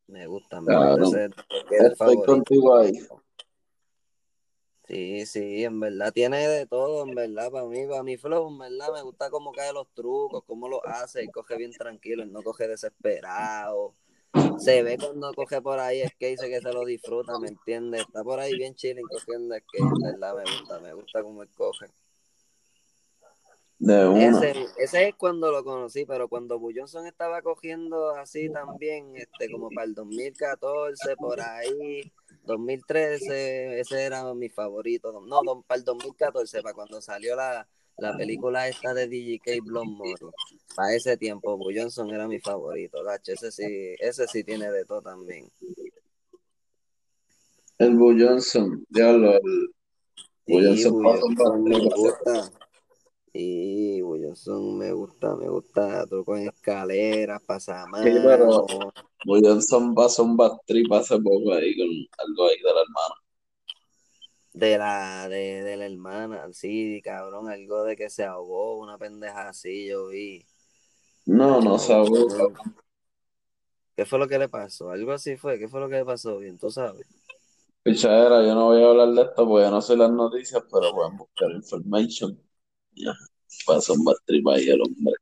Me 0.07 0.25
gusta, 0.25 0.59
me 0.59 0.75
gusta 0.75 1.29
Estoy 1.69 2.15
contigo 2.25 2.75
ahí. 2.75 2.93
Sí, 4.93 5.25
sí, 5.25 5.63
en 5.63 5.79
verdad 5.79 6.13
tiene 6.13 6.47
de 6.47 6.67
todo, 6.67 7.03
en 7.03 7.15
verdad, 7.15 7.49
para 7.49 7.65
mí, 7.65 7.87
para 7.87 8.03
mi 8.03 8.15
flow, 8.15 8.47
en 8.47 8.59
verdad, 8.59 8.93
me 8.93 9.01
gusta 9.01 9.31
cómo 9.31 9.51
cae 9.51 9.73
los 9.73 9.87
trucos, 9.95 10.43
cómo 10.45 10.69
lo 10.69 10.85
hace, 10.85 11.23
y 11.23 11.29
coge 11.29 11.57
bien 11.57 11.71
tranquilo, 11.71 12.23
no 12.27 12.43
coge 12.43 12.67
desesperado. 12.67 13.95
Se 14.59 14.83
ve 14.83 14.99
cuando 14.99 15.33
coge 15.33 15.63
por 15.63 15.79
ahí 15.79 16.01
es 16.01 16.13
que 16.19 16.27
dice 16.27 16.47
que 16.47 16.61
se 16.61 16.71
lo 16.71 16.85
disfruta, 16.85 17.39
¿me 17.39 17.47
entiendes? 17.47 18.01
Está 18.01 18.23
por 18.23 18.39
ahí 18.39 18.55
bien 18.55 18.75
chilling 18.75 19.07
cogiendo 19.07 19.55
skate, 19.55 19.81
en 19.81 20.03
verdad, 20.03 20.35
me 20.35 20.43
gusta, 20.43 20.79
me 20.79 20.93
gusta 20.93 21.23
cómo 21.23 21.41
él 21.41 21.49
coge. 21.57 21.87
Ese, 23.85 24.67
ese 24.77 25.07
es 25.09 25.15
cuando 25.15 25.51
lo 25.51 25.63
conocí, 25.63 26.05
pero 26.05 26.29
cuando 26.29 26.57
Bullonson 26.57 27.05
estaba 27.05 27.41
cogiendo 27.41 28.11
así 28.11 28.49
también, 28.49 29.15
este, 29.17 29.51
como 29.51 29.69
para 29.69 29.85
el 29.85 29.93
2014, 29.93 31.15
por 31.17 31.41
ahí, 31.41 32.11
2013, 32.45 33.79
ese 33.81 34.03
era 34.03 34.33
mi 34.33 34.47
favorito. 34.49 35.11
No, 35.27 35.41
para 35.67 35.79
el 35.79 35.83
2014, 35.83 36.61
para 36.61 36.73
cuando 36.73 37.01
salió 37.01 37.35
la, 37.35 37.67
la 37.97 38.15
película 38.15 38.69
esta 38.69 38.93
de 38.93 39.07
DJK 39.07 39.63
Blonde 39.63 40.15
Para 40.75 40.93
ese 40.95 41.17
tiempo, 41.17 41.57
Bullonson 41.57 42.09
era 42.09 42.27
mi 42.27 42.39
favorito, 42.39 42.99
Ese 43.25 43.51
sí, 43.51 43.95
ese 43.99 44.27
sí 44.27 44.45
tiene 44.45 44.71
de 44.71 44.85
todo 44.85 45.01
también. 45.01 45.49
El 47.79 47.95
Bullonson, 47.95 48.85
diablo, 48.87 49.33
el 49.33 49.73
Bullonson, 50.47 51.63
me 51.63 51.79
gusta. 51.79 52.51
Sí, 53.33 53.99
Bullonson 54.03 54.77
me 54.77 54.93
gusta, 54.93 55.35
me 55.35 55.49
gusta, 55.49 56.05
truco 56.05 56.37
en 56.37 56.49
escaleras, 56.49 57.41
pasamanos. 57.41 58.13
Sí, 58.13 58.19
pero 58.23 58.67
Bullonson 59.25 59.95
pasó 59.95 60.23
un 60.23 60.37
backtrip 60.37 60.93
hace 60.93 61.19
poco 61.19 61.51
ahí 61.53 61.75
con 61.75 61.87
algo 62.19 62.47
ahí 62.47 62.57
de 62.57 62.73
la 62.73 62.81
hermana. 62.81 63.15
De 64.53 64.77
la, 64.77 65.27
de, 65.29 65.63
de 65.63 65.77
la 65.77 65.85
hermana, 65.87 66.53
sí, 66.53 67.01
cabrón, 67.03 67.49
algo 67.49 67.83
de 67.83 67.95
que 67.95 68.11
se 68.11 68.23
ahogó, 68.23 68.77
una 68.77 68.99
pendeja 68.99 69.49
así, 69.49 69.87
yo 69.87 70.09
vi. 70.09 70.45
No, 71.25 71.59
no 71.59 71.79
se 71.79 71.91
ahogó. 71.91 72.53
¿Qué 73.95 74.05
fue 74.05 74.19
lo 74.19 74.27
que 74.27 74.37
le 74.37 74.47
pasó? 74.47 74.91
Algo 74.91 75.11
así 75.11 75.37
fue, 75.37 75.57
¿qué 75.57 75.67
fue 75.67 75.79
lo 75.79 75.89
que 75.89 75.95
le 75.95 76.05
pasó? 76.05 76.37
Bien, 76.37 76.59
tú 76.59 76.69
sabes. 76.69 77.07
Pichadera, 77.81 78.45
yo 78.45 78.53
no 78.53 78.67
voy 78.67 78.83
a 78.83 78.89
hablar 78.89 79.09
de 79.09 79.21
esto 79.23 79.47
porque 79.47 79.65
yo 79.65 79.71
no 79.71 79.81
sé 79.81 79.97
las 79.97 80.11
noticias, 80.11 80.63
pero 80.71 80.93
pueden 80.93 81.17
buscar 81.17 81.49
information. 81.51 82.39
Ya, 82.95 83.13
pasó 83.65 83.93
un 83.93 84.03
backtrip 84.03 84.47
ahí 84.47 84.69
el 84.69 84.81
hombre. 84.81 85.15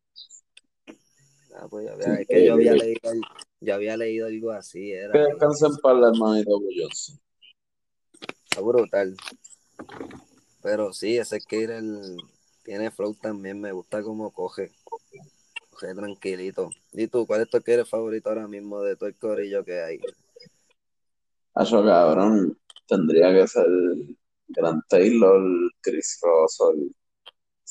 Ah, 1.56 1.68
pues 1.70 1.86
ya, 1.86 2.14
es 2.16 2.28
que 2.28 2.46
yo 2.46 2.54
había 2.54 2.74
leído, 2.74 3.12
yo 3.60 3.76
había 3.76 3.98
leído 3.98 4.28
algo 4.28 4.52
así. 4.52 4.92
Era 4.92 5.14
que 5.14 5.20
descansen 5.20 5.76
para 5.82 6.00
la 6.00 6.10
hermanita 6.10 6.52
Bullonson. 6.52 7.20
Está 8.46 8.62
brutal. 8.62 9.16
Pero 10.62 10.94
sí, 10.94 11.18
ese 11.18 11.40
skater 11.40 11.84
tiene 12.64 12.92
flow 12.92 13.16
también, 13.16 13.60
me 13.60 13.72
gusta 13.72 14.04
cómo 14.04 14.32
coge. 14.32 14.72
Coge 15.70 15.96
tranquilito. 15.96 16.70
¿Y 16.94 17.08
tú, 17.08 17.26
cuál 17.26 17.42
es 17.42 17.50
tu 17.50 17.58
skater 17.58 17.86
favorito 17.86 18.30
ahora 18.30 18.48
mismo 18.48 18.82
de 18.82 18.96
todo 18.96 19.10
el 19.10 19.16
corillo 19.16 19.64
que 19.64 19.82
hay? 19.82 20.00
Eso 21.56 21.84
cabrón, 21.84 22.58
tendría 22.88 23.34
que 23.34 23.48
ser 23.48 23.68
Grant 24.48 24.84
Taylor, 24.88 25.42
Chris 25.82 26.20
Russell. 26.22 26.92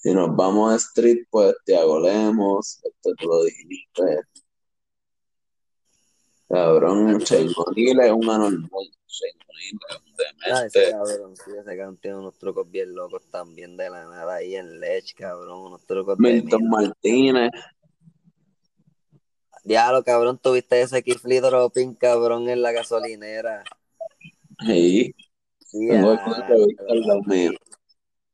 Si 0.02 0.14
nos 0.14 0.34
vamos 0.34 0.72
a 0.72 0.76
Street, 0.76 1.26
pues 1.30 1.54
Tiago 1.64 2.00
Lemos, 2.00 2.80
esto 2.82 3.14
tú 3.18 3.28
lo 3.28 3.44
dijiste. 3.44 4.20
Cabrón, 6.48 7.06
O'Neill 7.06 8.00
es 8.00 8.10
un 8.10 8.30
anormal. 8.30 8.68
O'Neill 8.72 9.78
es 9.90 9.96
un 9.96 10.16
demente. 10.16 10.86
Ah, 10.86 11.04
cabrón, 11.04 11.36
sí, 11.36 11.50
ese 11.50 11.76
cabrón 11.76 11.98
tiene 11.98 12.16
unos 12.16 12.38
trucos 12.38 12.70
bien 12.70 12.94
locos 12.94 13.28
también 13.30 13.76
de 13.76 13.90
la 13.90 14.06
nada 14.06 14.36
ahí 14.36 14.56
en 14.56 14.80
Lech, 14.80 15.14
cabrón, 15.14 15.66
unos 15.66 15.84
trucos 15.84 16.18
Milton 16.18 16.66
Martínez. 16.70 17.50
Diablo, 19.64 20.02
cabrón, 20.02 20.38
tuviste 20.38 20.80
ese 20.80 21.02
kickflip 21.02 21.42
dropping, 21.42 21.94
cabrón, 21.94 22.48
en 22.48 22.62
la 22.62 22.72
gasolinera. 22.72 23.64
Sí. 24.64 25.14
Tengo 25.70 26.16
que 27.26 27.50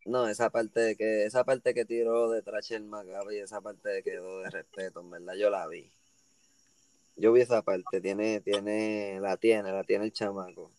no, 0.07 0.29
esa 0.29 0.51
parte 0.51 0.81
de 0.81 0.97
que, 0.97 1.25
esa 1.25 1.45
parte 1.45 1.75
que 1.75 1.85
tiró 1.85 2.31
de 2.31 2.43
el 2.71 2.85
Macabre 2.85 3.37
y 3.37 3.41
esa 3.41 3.61
parte 3.61 3.89
de 3.89 4.03
quedó 4.03 4.41
de 4.41 4.51
respeto, 4.51 5.01
en 5.01 5.11
verdad, 5.11 5.35
yo 5.35 5.51
la 5.51 5.67
vi. 5.67 5.91
Yo 7.17 7.33
vi 7.33 7.41
esa 7.41 7.63
parte, 7.63 8.01
tiene, 8.01 8.41
tiene, 8.41 9.19
la 9.21 9.37
tiene, 9.37 9.73
la 9.73 9.83
tiene 9.85 10.05
el 10.07 10.13
chamaco. 10.13 10.71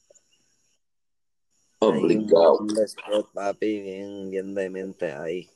Obligado. 1.79 2.59
Un, 2.59 2.77
spot, 2.77 3.31
papi, 3.33 3.81
bien, 3.81 4.29
bien 4.29 4.55
demente 4.55 5.11
ahí. 5.11 5.49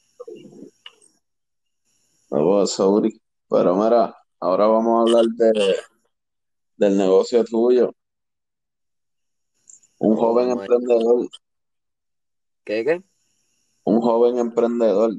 Vamos, 2.29 2.71
sorry. 2.71 3.21
Pero 3.49 3.75
mira, 3.75 4.15
ahora 4.39 4.67
vamos 4.67 4.97
a 4.97 5.01
hablar 5.01 5.25
de, 5.35 5.75
del 6.77 6.97
negocio 6.97 7.43
tuyo. 7.45 7.93
Un 9.97 10.15
joven 10.15 10.49
emprendedor. 10.49 11.29
¿Qué, 12.63 12.83
qué? 12.83 13.10
Un 13.83 14.01
joven 14.01 14.37
emprendedor. 14.37 15.13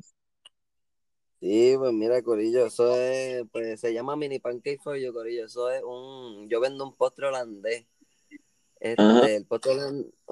Sí, 1.41 1.75
pues 1.77 1.93
mira, 1.93 2.23
Corillo, 2.23 2.67
eso 2.67 2.97
es, 2.97 3.45
pues 3.51 3.81
se 3.81 3.93
llama 3.93 4.15
Mini 4.15 4.39
Pancake 4.39 4.79
for 4.81 4.97
You, 4.97 5.13
Corillo. 5.13 5.47
Eso 5.47 5.71
es 5.71 5.83
un, 5.83 6.49
yo 6.49 6.61
vendo 6.61 6.85
un 6.85 6.95
postre 6.95 7.27
holandés. 7.27 7.85
Este, 8.79 9.37
el 9.37 9.47
postre, 9.47 9.75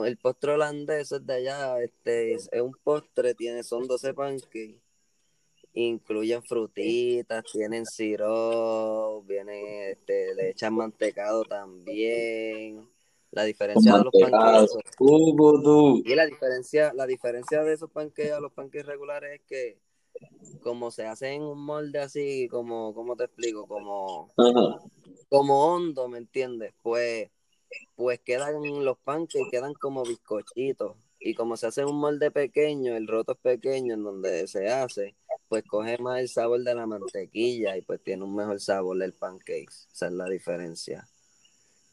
el 0.06 0.18
postre 0.18 0.52
holandés 0.52 1.12
es 1.12 1.24
de 1.24 1.34
allá, 1.34 1.80
este, 1.82 2.34
es, 2.34 2.48
un 2.60 2.72
postre, 2.82 3.34
tiene, 3.34 3.62
son 3.62 3.86
12 3.86 4.12
pancakes, 4.12 4.80
incluyen 5.72 6.42
frutitas, 6.42 7.44
tienen 7.52 7.86
sirope, 7.86 9.32
viene, 9.32 9.92
este, 9.92 10.34
le 10.34 10.50
echan 10.50 10.74
mantecado 10.74 11.44
también. 11.44 12.88
La 13.32 13.44
diferencia 13.44 13.96
de 13.96 14.04
los 14.04 14.12
panqueques. 14.12 14.76
Y 16.04 16.14
la 16.14 16.26
diferencia, 16.26 16.92
la 16.94 17.06
diferencia 17.06 17.62
de 17.62 17.74
esos 17.74 17.90
panqueques 17.90 18.32
a 18.32 18.40
los 18.40 18.52
panqueques 18.52 18.86
regulares 18.86 19.40
es 19.40 19.46
que 19.46 19.78
como 20.62 20.90
se 20.90 21.06
hace 21.06 21.32
en 21.32 21.42
un 21.42 21.64
molde 21.64 22.00
así, 22.00 22.48
como, 22.48 22.94
¿cómo 22.94 23.16
te 23.16 23.24
explico? 23.24 23.66
Como, 23.66 24.32
como 25.28 25.72
hondo, 25.72 26.08
¿me 26.08 26.18
entiendes? 26.18 26.74
Pues, 26.82 27.30
pues 27.94 28.20
quedan 28.20 28.62
los 28.84 28.98
panqueques, 28.98 29.48
quedan 29.50 29.74
como 29.74 30.02
bizcochitos. 30.04 30.96
Y 31.18 31.34
como 31.34 31.56
se 31.56 31.66
hace 31.66 31.82
en 31.82 31.88
un 31.88 32.00
molde 32.00 32.30
pequeño, 32.30 32.96
el 32.96 33.06
roto 33.06 33.32
es 33.32 33.38
pequeño 33.38 33.94
en 33.94 34.02
donde 34.02 34.46
se 34.46 34.68
hace, 34.68 35.14
pues 35.48 35.64
coge 35.64 35.98
más 35.98 36.20
el 36.20 36.28
sabor 36.28 36.62
de 36.62 36.74
la 36.74 36.86
mantequilla 36.86 37.76
y 37.76 37.82
pues 37.82 38.02
tiene 38.02 38.24
un 38.24 38.34
mejor 38.34 38.58
sabor 38.60 38.96
del 38.96 39.12
pancake. 39.12 39.70
Esa 39.92 40.06
es 40.06 40.12
la 40.12 40.26
diferencia. 40.26 41.06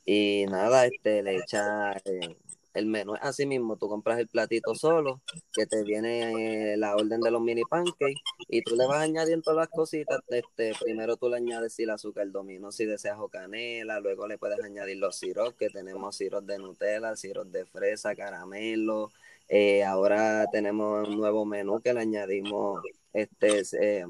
Y 0.10 0.46
nada, 0.48 0.86
este, 0.86 1.22
le 1.22 1.36
echa 1.36 1.92
eh, 2.06 2.38
el 2.74 2.86
menú 2.86 3.16
es 3.16 3.22
así 3.24 3.46
mismo, 3.46 3.76
tú 3.76 3.90
compras 3.90 4.20
el 4.20 4.28
platito 4.28 4.74
solo, 4.74 5.20
que 5.52 5.66
te 5.66 5.84
viene 5.84 6.74
eh, 6.74 6.78
la 6.78 6.96
orden 6.96 7.20
de 7.20 7.30
los 7.30 7.42
mini 7.42 7.64
pancakes, 7.64 8.22
y 8.48 8.62
tú 8.62 8.78
le 8.78 8.88
vas 8.88 9.02
añadiendo 9.02 9.54
las 9.54 9.68
cositas, 9.68 10.22
este, 10.30 10.74
primero 10.80 11.18
tú 11.18 11.28
le 11.28 11.36
añades 11.36 11.74
si 11.74 11.84
el 11.84 11.90
azúcar 11.90 12.32
domino, 12.32 12.72
si 12.72 12.86
deseas 12.86 13.18
o 13.20 13.28
canela, 13.28 14.00
luego 14.00 14.28
le 14.28 14.38
puedes 14.38 14.64
añadir 14.64 14.96
los 14.96 15.18
sirops, 15.18 15.58
que 15.58 15.70
tenemos 15.70 16.16
sirops 16.16 16.48
de 16.48 16.58
Nutella, 16.58 17.18
sirops 17.18 17.52
de 17.52 17.66
fresa, 17.66 18.16
caramelo, 18.16 19.12
eh, 19.50 19.84
ahora 19.84 20.46
tenemos 20.52 21.06
un 21.06 21.18
nuevo 21.18 21.46
menú 21.46 21.82
que 21.82 21.94
le 21.94 22.00
añadimos 22.00 22.82
este 23.12 23.62
eh, 23.82 24.06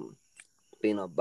peanut 0.79 1.11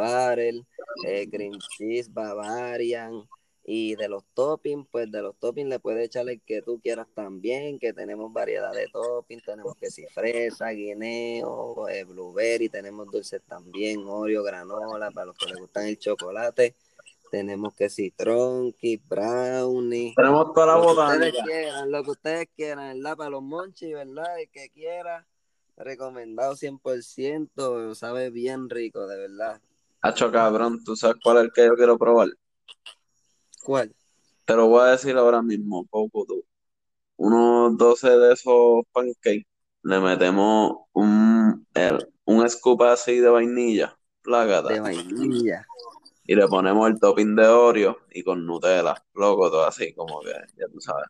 green 1.31 1.59
cheese, 1.79 2.13
bavarian, 2.13 3.27
y 3.69 3.97
de 3.97 4.09
los 4.09 4.25
toppings, 4.33 4.87
pues 4.93 5.11
de 5.11 5.23
los 5.23 5.35
toppings 5.37 5.69
le 5.69 5.81
puedes 5.81 6.07
echar 6.07 6.29
el 6.29 6.41
que 6.41 6.63
tú 6.63 6.81
quieras 6.81 7.09
también, 7.15 7.81
que 7.81 7.93
tenemos 7.93 8.33
variedad 8.33 8.73
de 8.73 8.87
toppings, 8.93 9.43
tenemos 9.43 9.75
que 9.75 9.91
si 9.91 10.07
fresa, 10.07 10.69
guineo, 10.69 11.89
eh, 11.89 12.05
blueberry, 12.05 12.69
tenemos 12.69 13.11
dulces 13.11 13.43
también, 13.43 14.05
Oreo, 14.07 14.45
granola, 14.45 15.11
para 15.11 15.27
los 15.27 15.37
que 15.37 15.47
les 15.47 15.59
gustan 15.59 15.87
el 15.87 15.99
chocolate, 15.99 16.77
tenemos 17.33 17.75
que 17.75 17.91
si 17.91 18.13
tronqui, 18.13 18.99
brownie. 18.99 20.15
Tenemos 20.15 20.53
toda 20.55 20.67
la 20.67 20.77
lo 20.77 20.95
Que 20.95 21.01
ustedes 21.01 21.35
quieran, 21.45 21.91
lo 21.91 22.05
que 22.05 22.11
ustedes 22.13 22.49
quieran, 22.55 22.97
¿verdad? 22.97 23.17
Para 23.17 23.31
los 23.31 23.43
monchis, 23.43 23.93
¿verdad? 23.93 24.41
El 24.41 24.49
que 24.49 24.71
quiera, 24.71 25.27
recomendado 25.77 26.55
100%, 26.55 27.97
sabe 27.97 28.31
bien 28.31 28.71
rico, 28.71 29.09
de 29.09 29.19
verdad. 29.19 29.61
Hacho 30.03 30.31
cabrón, 30.31 30.85
¿tú 30.85 30.95
sabes 30.95 31.17
cuál 31.21 31.39
es 31.39 31.43
el 31.47 31.53
que 31.53 31.67
yo 31.67 31.75
quiero 31.75 31.99
probar? 31.99 32.29
¿Cuál? 33.67 33.93
Te 34.45 34.55
lo 34.55 34.69
voy 34.69 34.83
a 34.83 34.93
decir 34.93 35.17
ahora 35.17 35.43
mismo, 35.43 35.85
poco 35.87 36.25
tú. 36.25 36.45
Unos 37.17 37.77
12 37.79 38.11
de 38.11 38.33
esos 38.35 38.85
pancakes, 38.93 39.47
le 39.83 40.01
metemos 40.01 40.79
un, 40.93 41.67
el- 41.75 42.09
un 42.27 42.49
scoop 42.49 42.83
así 42.83 43.19
de 43.19 43.29
vainilla, 43.29 43.97
plágata, 44.23 44.71
De 44.71 44.81
vainilla. 44.81 45.67
y 46.25 46.35
le 46.35 46.47
ponemos 46.49 46.89
el 46.89 46.99
topping 47.01 47.37
de 47.37 47.47
Oreo 47.47 47.99
y 48.13 48.23
con 48.23 48.47
Nutella, 48.47 48.95
loco, 49.15 49.51
todo 49.51 49.65
así, 49.67 49.95
como 49.95 50.21
que, 50.21 50.33
ya 50.57 50.67
tú 50.73 50.81
sabes. 50.81 51.07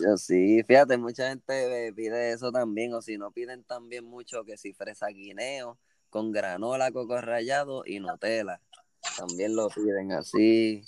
Yo 0.00 0.16
sí, 0.16 0.62
fíjate, 0.64 0.96
mucha 0.98 1.28
gente 1.28 1.92
pide 1.94 2.32
eso 2.32 2.50
también, 2.50 2.92
o 2.94 3.02
si 3.02 3.16
no 3.18 3.30
piden 3.30 3.62
también 3.64 4.04
mucho 4.04 4.44
que 4.44 4.56
si 4.56 4.72
fresa 4.72 5.08
guineo 5.08 5.78
con 6.10 6.32
granola, 6.32 6.90
coco 6.92 7.20
rallado 7.20 7.84
y 7.86 8.00
Nutella. 8.00 8.60
También 9.16 9.54
lo 9.56 9.68
piden 9.68 10.12
así. 10.12 10.82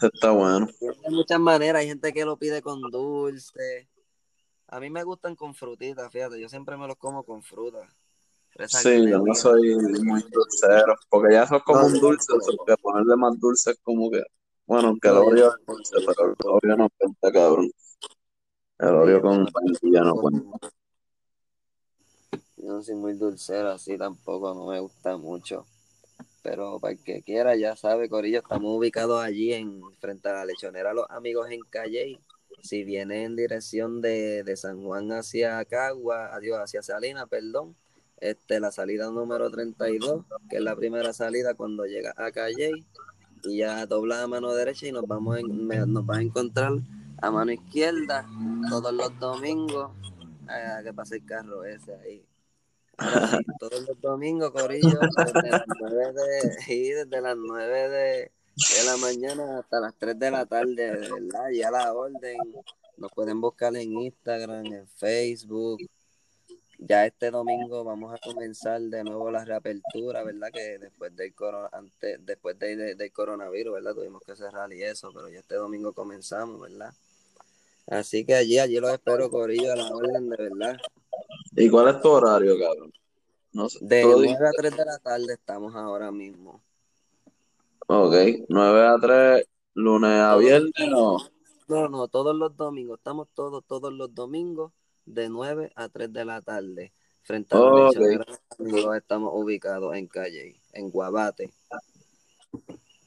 Está 0.12 0.30
bueno. 0.30 0.68
De 0.80 1.10
muchas 1.10 1.40
maneras, 1.40 1.80
hay 1.80 1.88
gente 1.88 2.12
que 2.12 2.24
lo 2.24 2.36
pide 2.36 2.62
con 2.62 2.80
dulce. 2.90 3.88
A 4.68 4.80
mí 4.80 4.90
me 4.90 5.04
gustan 5.04 5.36
con 5.36 5.54
frutitas, 5.54 6.10
fíjate, 6.12 6.40
yo 6.40 6.48
siempre 6.48 6.76
me 6.76 6.86
los 6.86 6.96
como 6.96 7.22
con 7.24 7.42
fruta. 7.42 7.88
Sí, 8.66 9.08
yo 9.08 9.18
no 9.18 9.34
soy 9.34 9.76
muy 9.76 10.22
dulcero, 10.22 10.94
porque 11.08 11.34
ya 11.34 11.44
eso 11.44 11.56
es 11.56 11.62
como 11.62 11.80
No, 11.80 11.86
un 11.86 12.00
dulce, 12.00 12.32
que 12.66 12.76
ponerle 12.78 13.16
más 13.16 13.38
dulce 13.38 13.70
es 13.72 13.78
como 13.82 14.10
que, 14.10 14.22
bueno, 14.66 14.94
que 15.00 15.08
el 15.08 15.14
No, 15.14 15.20
Oreo 15.20 15.48
es 15.50 15.66
dulce, 15.66 15.96
pero 16.06 16.28
el. 16.30 16.34
Oreo 16.44 16.76
no 16.76 16.88
cuenta, 16.98 17.32
cabrón. 17.32 17.70
El 18.78 18.88
Oreo 18.94 19.22
con 19.22 19.44
no- 19.44 19.50
vainilla 19.52 20.00
no 20.02 20.14
cuenta. 20.14 20.68
Yo 22.56 22.72
no 22.72 22.82
soy 22.82 22.94
muy 22.96 23.12
dulcero, 23.14 23.70
así 23.70 23.96
tampoco, 23.96 24.52
no 24.54 24.66
me 24.66 24.80
gusta 24.80 25.16
mucho. 25.16 25.66
Pero 26.46 26.78
para 26.78 26.92
el 26.92 27.02
que 27.02 27.22
quiera, 27.22 27.56
ya 27.56 27.74
sabe, 27.74 28.08
Corillo, 28.08 28.38
estamos 28.38 28.78
ubicados 28.78 29.20
allí 29.20 29.52
en 29.52 29.80
frente 29.98 30.28
a 30.28 30.32
la 30.34 30.44
lechonera 30.44 30.94
Los 30.94 31.06
Amigos 31.10 31.50
en 31.50 31.60
Calle. 31.62 32.20
Si 32.62 32.84
viene 32.84 33.24
en 33.24 33.34
dirección 33.34 34.00
de, 34.00 34.44
de 34.44 34.56
San 34.56 34.80
Juan 34.84 35.10
hacia 35.10 35.64
Cagua, 35.64 36.32
adiós, 36.32 36.58
hacia 36.60 36.82
Salina, 36.82 37.26
perdón, 37.26 37.74
este, 38.20 38.60
la 38.60 38.70
salida 38.70 39.10
número 39.10 39.50
32, 39.50 40.24
que 40.48 40.56
es 40.58 40.62
la 40.62 40.76
primera 40.76 41.12
salida 41.12 41.54
cuando 41.54 41.84
llega 41.84 42.14
a 42.16 42.30
Calle, 42.30 42.70
y 43.42 43.56
ya 43.58 43.84
dobla 43.86 44.22
a 44.22 44.28
mano 44.28 44.54
derecha 44.54 44.86
y 44.86 44.92
nos 44.92 45.06
vamos 45.08 45.38
en- 45.38 45.66
nos 45.92 46.06
vas 46.06 46.18
a 46.18 46.22
encontrar 46.22 46.72
a 47.22 47.30
mano 47.32 47.50
izquierda 47.50 48.24
todos 48.70 48.92
los 48.94 49.18
domingos. 49.18 49.90
Ah, 50.48 50.78
que 50.84 50.92
pase 50.94 51.16
el 51.16 51.24
carro 51.26 51.64
ese 51.64 51.92
ahí. 51.96 52.22
Sí, 52.98 53.06
todos 53.60 53.86
los 53.88 54.00
domingos, 54.00 54.50
Corillo, 54.52 54.98
desde 55.16 55.50
las 55.50 55.64
9 55.80 56.12
de, 56.12 56.52
sí, 56.64 56.90
desde 56.90 57.20
las 57.20 57.36
9 57.36 57.88
de, 57.88 58.30
de 58.54 58.84
la 58.86 58.96
mañana 58.96 59.58
hasta 59.58 59.80
las 59.80 59.94
3 59.98 60.18
de 60.18 60.30
la 60.30 60.46
tarde, 60.46 60.74
de 60.74 60.90
verdad, 61.10 61.50
ya 61.52 61.70
la 61.70 61.92
orden. 61.92 62.38
Nos 62.96 63.12
pueden 63.12 63.40
buscar 63.40 63.76
en 63.76 63.92
Instagram, 63.92 64.64
en 64.66 64.88
Facebook. 64.88 65.78
Ya 66.78 67.06
este 67.06 67.30
domingo 67.30 67.84
vamos 67.84 68.14
a 68.14 68.18
comenzar 68.18 68.80
de 68.80 69.02
nuevo 69.04 69.30
la 69.30 69.44
reapertura, 69.44 70.22
¿verdad? 70.22 70.48
Que 70.52 70.78
después 70.78 71.14
del 71.16 71.34
coro- 71.34 71.68
antes, 71.72 72.18
después 72.24 72.58
de- 72.58 72.76
de- 72.76 72.94
del 72.94 73.12
coronavirus, 73.12 73.74
¿verdad? 73.74 73.94
Tuvimos 73.94 74.22
que 74.22 74.36
cerrar 74.36 74.72
y 74.72 74.82
eso, 74.82 75.10
pero 75.14 75.28
ya 75.28 75.38
este 75.40 75.54
domingo 75.56 75.92
comenzamos, 75.92 76.60
¿verdad? 76.60 76.92
Así 77.86 78.24
que 78.24 78.34
allí, 78.34 78.58
allí 78.58 78.78
los 78.80 78.92
espero, 78.92 79.30
Corillo, 79.30 79.72
a 79.72 79.76
la 79.76 79.88
orden, 79.88 80.28
de 80.28 80.36
verdad. 80.36 80.76
¿Y 81.56 81.68
cuál 81.70 81.88
es 81.88 82.00
tu 82.00 82.08
horario, 82.10 82.58
cabrón? 82.58 82.92
No 83.52 83.68
sé, 83.68 83.78
De 83.80 84.02
tú 84.02 84.08
lo 84.08 84.14
9 84.16 84.22
dijiste. 84.22 84.46
a 84.46 84.50
3 84.52 84.76
de 84.76 84.84
la 84.84 84.98
tarde 84.98 85.32
estamos 85.32 85.74
ahora 85.74 86.10
mismo. 86.12 86.62
Ok, 87.86 88.14
9 88.48 88.86
a 88.86 88.96
3, 89.00 89.48
lunes 89.74 90.10
a 90.20 90.36
viernes, 90.36 90.72
o 90.76 90.96
domingos. 90.96 91.32
No, 91.68 91.88
no, 91.88 92.08
todos 92.08 92.34
los 92.36 92.56
domingos. 92.56 92.98
Estamos 92.98 93.28
todos, 93.34 93.64
todos 93.66 93.92
los 93.92 94.14
domingos 94.14 94.72
de 95.04 95.28
9 95.28 95.72
a 95.74 95.88
3 95.88 96.12
de 96.12 96.24
la 96.24 96.42
tarde. 96.42 96.92
Frente 97.22 97.56
a 97.56 97.58
la 97.58 97.70
Ok. 97.70 97.94
lechonera 97.94 98.24
de 98.24 98.30
los 98.58 98.60
amigos 98.60 98.96
estamos 98.96 99.30
ubicados 99.34 99.94
en 99.96 100.06
calle, 100.06 100.60
en 100.72 100.90
Guabate. 100.90 101.52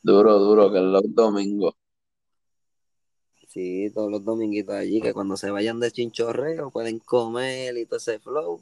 duro, 0.03 0.39
duro, 0.39 0.71
que 0.71 0.77
es 0.77 0.83
los 0.83 1.03
domingos. 1.15 1.75
Sí, 3.49 3.89
todos 3.95 4.11
los 4.11 4.23
dominguitos 4.23 4.75
allí, 4.75 5.01
que 5.01 5.11
cuando 5.11 5.35
se 5.35 5.49
vayan 5.49 5.79
de 5.79 5.91
chinchorreo 5.91 6.69
pueden 6.69 6.99
comer 6.99 7.75
y 7.77 7.85
todo 7.87 7.97
ese 7.97 8.19
flow. 8.19 8.61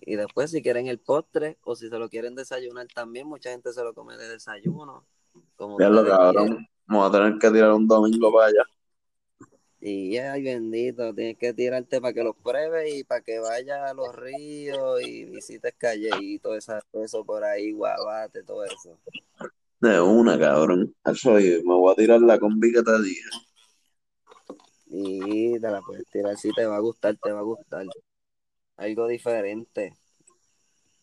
Y 0.00 0.14
después 0.14 0.52
si 0.52 0.62
quieren 0.62 0.86
el 0.86 1.00
postre 1.00 1.58
o 1.64 1.74
si 1.74 1.88
se 1.88 1.98
lo 1.98 2.08
quieren 2.08 2.36
desayunar 2.36 2.86
también, 2.94 3.26
mucha 3.26 3.50
gente 3.50 3.72
se 3.72 3.82
lo 3.82 3.94
come 3.94 4.16
de 4.16 4.28
desayuno. 4.28 5.04
Como 5.56 5.80
Ya 5.80 5.88
lo 5.88 6.06
cabrón. 6.06 6.68
Vamos 6.86 7.08
a 7.08 7.18
tener 7.18 7.38
que 7.40 7.50
tirar 7.50 7.72
un 7.72 7.88
domingo 7.88 8.32
para 8.32 8.46
allá. 8.46 8.62
Y 9.80 10.16
ay, 10.18 10.44
bendito, 10.44 11.12
tienes 11.14 11.36
que 11.36 11.52
tirarte 11.52 12.00
para 12.00 12.14
que 12.14 12.22
los 12.22 12.36
pruebes 12.36 12.94
y 12.94 13.02
para 13.02 13.22
que 13.22 13.40
vayas 13.40 13.90
a 13.90 13.92
los 13.92 14.14
ríos 14.14 15.02
y 15.02 15.24
visites 15.24 15.74
calle 15.76 16.10
y 16.20 16.38
todo 16.38 16.56
eso 16.56 17.24
por 17.24 17.42
ahí, 17.42 17.72
guabate, 17.72 18.44
todo 18.44 18.64
eso. 18.64 19.00
De 19.80 20.00
una, 20.00 20.38
cabrón. 20.38 20.94
Eso, 21.04 21.32
me 21.32 21.60
voy 21.62 21.92
a 21.92 21.96
tirar 21.96 22.20
la 22.20 22.38
combi 22.38 22.72
que 22.72 22.82
te 22.84 23.02
dije. 23.02 23.47
Y 24.90 25.52
te 25.60 25.70
la 25.70 25.80
puedes 25.82 26.06
tirar, 26.10 26.36
sí, 26.36 26.50
te 26.52 26.66
va 26.66 26.76
a 26.76 26.80
gustar, 26.80 27.16
te 27.18 27.32
va 27.32 27.40
a 27.40 27.42
gustar. 27.42 27.86
Algo 28.76 29.08
diferente. 29.08 29.94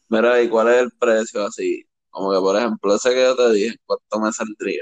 Mira, 0.10 0.42
¿y 0.42 0.50
cuál 0.50 0.70
es 0.70 0.78
el 0.82 0.92
precio 1.00 1.46
así? 1.46 1.84
Como 2.10 2.32
que, 2.32 2.40
por 2.40 2.56
ejemplo, 2.58 2.96
ese 2.96 3.12
que 3.14 3.22
yo 3.24 3.36
te 3.36 3.52
dije, 3.54 3.76
¿cuánto 3.86 4.20
me 4.20 4.32
saldría? 4.32 4.82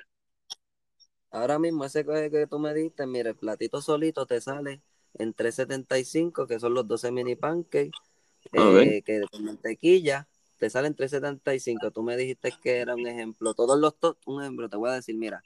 Ahora 1.31 1.57
mismo 1.59 1.85
ese 1.85 2.05
que, 2.05 2.29
que 2.31 2.47
tú 2.47 2.59
me 2.59 2.73
diste, 2.73 3.07
mira, 3.07 3.29
el 3.31 3.35
platito 3.35 3.81
solito 3.81 4.25
te 4.27 4.39
sale 4.41 4.81
en 5.15 5.33
3.75, 5.33 6.47
que 6.47 6.59
son 6.59 6.73
los 6.75 6.87
12 6.87 7.11
mini 7.11 7.35
pancakes, 7.35 7.95
eh, 8.53 9.01
que 9.05 9.21
con 9.31 9.43
mantequilla 9.45 10.27
te 10.59 10.69
salen 10.69 10.95
3.75. 10.95 11.91
Tú 11.91 12.03
me 12.03 12.17
dijiste 12.17 12.51
que 12.61 12.77
era 12.79 12.95
un 12.95 13.07
ejemplo. 13.07 13.53
Todos 13.55 13.79
los 13.79 13.97
to- 13.99 14.17
un 14.25 14.41
ejemplo, 14.43 14.69
te 14.69 14.77
voy 14.77 14.89
a 14.91 14.93
decir, 14.93 15.15
mira, 15.17 15.43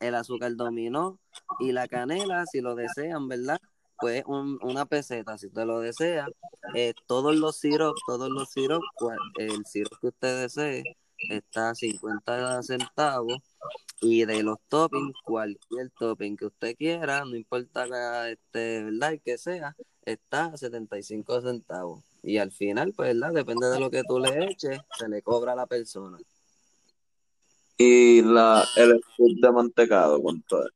el 0.00 0.14
azúcar 0.14 0.54
dominó 0.56 1.18
y 1.58 1.72
la 1.72 1.86
canela, 1.88 2.44
si 2.46 2.60
lo 2.60 2.74
desean, 2.74 3.28
¿verdad? 3.28 3.58
Pues 3.98 4.22
un- 4.26 4.58
una 4.62 4.86
peseta, 4.86 5.36
si 5.38 5.46
usted 5.48 5.64
lo 5.66 5.80
desea. 5.80 6.26
Eh, 6.74 6.94
todos 7.06 7.36
los 7.36 7.56
sirops, 7.58 8.00
todos 8.06 8.30
los 8.30 8.48
sirops, 8.50 8.86
el 9.36 9.64
sirop 9.66 9.92
que 10.00 10.06
usted 10.08 10.42
desee 10.42 10.82
está 11.30 11.70
a 11.70 11.74
50 11.74 12.62
centavos. 12.62 13.38
Y 14.02 14.24
de 14.24 14.42
los 14.42 14.56
toppings, 14.68 15.12
cualquier 15.22 15.90
topping 15.98 16.36
que 16.36 16.46
usted 16.46 16.74
quiera, 16.76 17.22
no 17.26 17.36
importa 17.36 18.30
este, 18.30 18.84
¿verdad? 18.84 19.12
El 19.12 19.20
que 19.20 19.36
sea, 19.36 19.76
está 20.06 20.46
a 20.46 20.56
75 20.56 21.42
centavos. 21.42 22.02
Y 22.22 22.38
al 22.38 22.50
final, 22.50 22.94
pues, 22.96 23.08
¿verdad? 23.14 23.34
Depende 23.34 23.66
de 23.68 23.78
lo 23.78 23.90
que 23.90 24.02
tú 24.04 24.18
le 24.18 24.46
eches, 24.46 24.78
se 24.98 25.08
le 25.08 25.20
cobra 25.22 25.52
a 25.52 25.56
la 25.56 25.66
persona. 25.66 26.16
Y 27.82 28.20
la, 28.20 28.62
el 28.76 29.00
scoop 29.02 29.40
de 29.40 29.52
mantecado, 29.52 30.20
¿cuánto 30.20 30.62
es? 30.62 30.70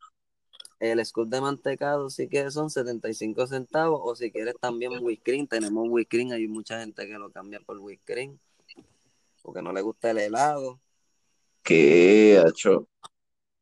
El 0.80 1.04
scoop 1.04 1.28
de 1.28 1.38
mantecado 1.38 2.08
sí 2.08 2.28
que 2.28 2.50
son 2.50 2.70
75 2.70 3.46
centavos, 3.46 4.00
o 4.02 4.16
si 4.16 4.30
quieres 4.30 4.54
también 4.58 5.04
whipped 5.04 5.48
tenemos 5.50 5.86
whipped 5.90 6.32
hay 6.32 6.48
mucha 6.48 6.80
gente 6.80 7.06
que 7.06 7.18
lo 7.18 7.30
cambia 7.30 7.60
por 7.60 7.76
whipped 7.76 8.30
porque 9.42 9.60
no 9.60 9.74
le 9.74 9.82
gusta 9.82 10.12
el 10.12 10.18
helado. 10.18 10.80
¿Qué, 11.62 12.42
hacho? 12.42 12.88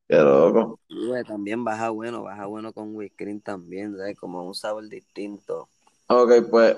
Qué 0.09 0.18
loco. 0.18 0.78
También 1.26 1.64
baja 1.64 1.90
bueno, 1.90 2.22
baja 2.22 2.47
bueno 2.47 2.72
con 2.72 2.95
whipped 2.95 3.40
también, 3.43 3.97
¿sabes? 3.97 4.16
Como 4.20 4.47
un 4.47 4.55
sabor 4.55 4.88
distinto. 4.88 5.68
Ok, 6.07 6.49
pues 6.49 6.76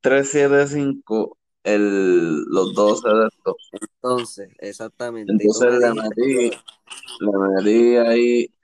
375, 0.00 1.38
el, 1.64 2.44
los 2.44 2.74
12 2.74 3.08
de 3.08 3.26
estos. 3.26 3.54
Entonces, 3.72 4.50
exactamente. 4.58 5.32
Entonces 5.32 5.72
le 5.80 5.94
metí, 5.94 6.50
que- 6.50 6.58
le 7.20 7.38
metí 7.56 7.96
ahí 7.96 8.54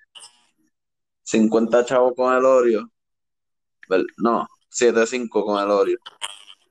50 1.24 1.84
chavos 1.84 2.12
con 2.16 2.34
el 2.34 2.44
Oreo. 2.44 2.90
No, 4.18 4.46
75 4.68 5.44
con 5.44 5.62
el 5.62 5.70
Oreo. 5.70 5.98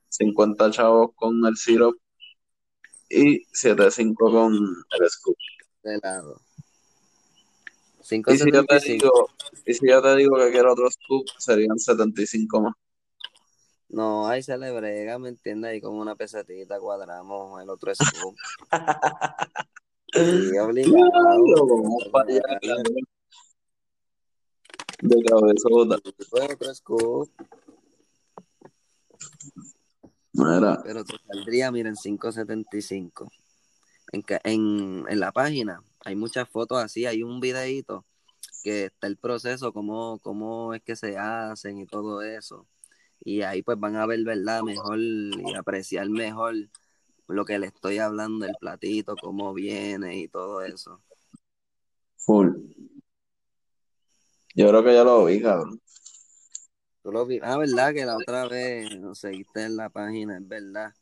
50 0.10 0.72
chavos 0.72 1.12
con 1.16 1.46
el 1.46 1.56
syrup 1.58 1.96
y 3.10 3.44
75 3.52 4.32
con 4.32 4.54
el 4.54 5.10
scoop. 5.10 5.36
de 5.84 5.96
helado. 5.96 6.42
Y 8.02 8.38
si 8.38 8.52
yo 8.52 8.66
te 8.66 8.76
5.75. 8.80 8.82
digo, 8.86 9.30
y 9.66 9.74
si 9.74 9.88
yo 9.88 10.02
te 10.02 10.16
digo 10.16 10.38
que 10.38 10.52
quiero 10.52 10.74
otro 10.74 10.90
scoop, 10.90 11.26
serían 11.38 11.78
75 11.78 12.62
más. 12.62 12.74
No, 13.90 14.28
ahí 14.28 14.44
se 14.44 14.58
le 14.58 14.72
brega, 14.72 15.18
¿me 15.18 15.30
entiendes? 15.30 15.72
Ahí 15.72 15.82
con 15.82 15.96
una 15.96 16.16
pesetita 16.16 16.80
cuadramos 16.80 17.62
el 17.62 17.70
otro 17.70 17.94
scoop. 17.96 18.36
Sí, 20.12 20.58
obligado. 20.58 20.96
Diablo, 20.96 21.68
vamos 21.68 22.10
para 22.12 22.30
allá, 22.30 22.42
cabrón. 22.62 22.96
De 25.02 25.24
cabezota. 25.24 25.98
Pues 26.02 26.52
otro 26.52 26.74
scoop. 26.74 27.30
Mira, 30.34 30.82
Pero 30.84 31.04
te 31.04 31.14
saldría, 31.28 31.72
miren, 31.72 31.96
5.75. 31.96 33.30
En, 34.12 34.24
en, 34.44 35.06
en 35.08 35.20
la 35.20 35.32
página 35.32 35.84
hay 36.06 36.16
muchas 36.16 36.48
fotos 36.50 36.84
así, 36.84 37.06
hay 37.06 37.24
un 37.24 37.40
videíto 37.40 38.06
que 38.64 38.86
está 38.86 39.08
el 39.08 39.18
proceso, 39.18 39.74
cómo, 39.74 40.20
cómo 40.20 40.74
es 40.74 40.82
que 40.82 40.96
se 40.96 41.18
hacen 41.18 41.78
y 41.80 41.86
todo 41.86 42.22
eso. 42.22 42.68
Y 43.22 43.42
ahí 43.42 43.62
pues 43.62 43.80
van 43.80 43.96
a 43.96 44.06
ver, 44.06 44.24
¿verdad? 44.24 44.64
Mejor 44.64 45.00
y 45.00 45.54
apreciar 45.56 46.10
mejor 46.10 46.56
lo 47.28 47.46
que 47.46 47.60
le 47.60 47.68
estoy 47.68 48.00
hablando, 48.00 48.46
el 48.46 48.56
platito, 48.60 49.16
cómo 49.16 49.54
viene 49.54 50.18
y 50.18 50.28
todo 50.28 50.64
eso. 50.64 51.02
full. 52.18 52.50
Yo 54.56 54.68
creo 54.70 54.84
que 54.84 54.94
ya 54.94 55.04
lo 55.04 55.26
vi, 55.26 55.42
cabrón. 55.42 55.80
Tú 57.04 57.12
lo 57.12 57.26
vi- 57.26 57.40
Ah, 57.42 57.58
¿verdad? 57.58 57.94
Que 57.94 58.06
la 58.06 58.18
otra 58.18 58.48
vez 58.48 59.00
nos 59.00 59.20
seguiste 59.20 59.64
en 59.64 59.78
la 59.78 59.90
página, 59.90 60.38
es 60.38 60.48
verdad. 60.48 60.94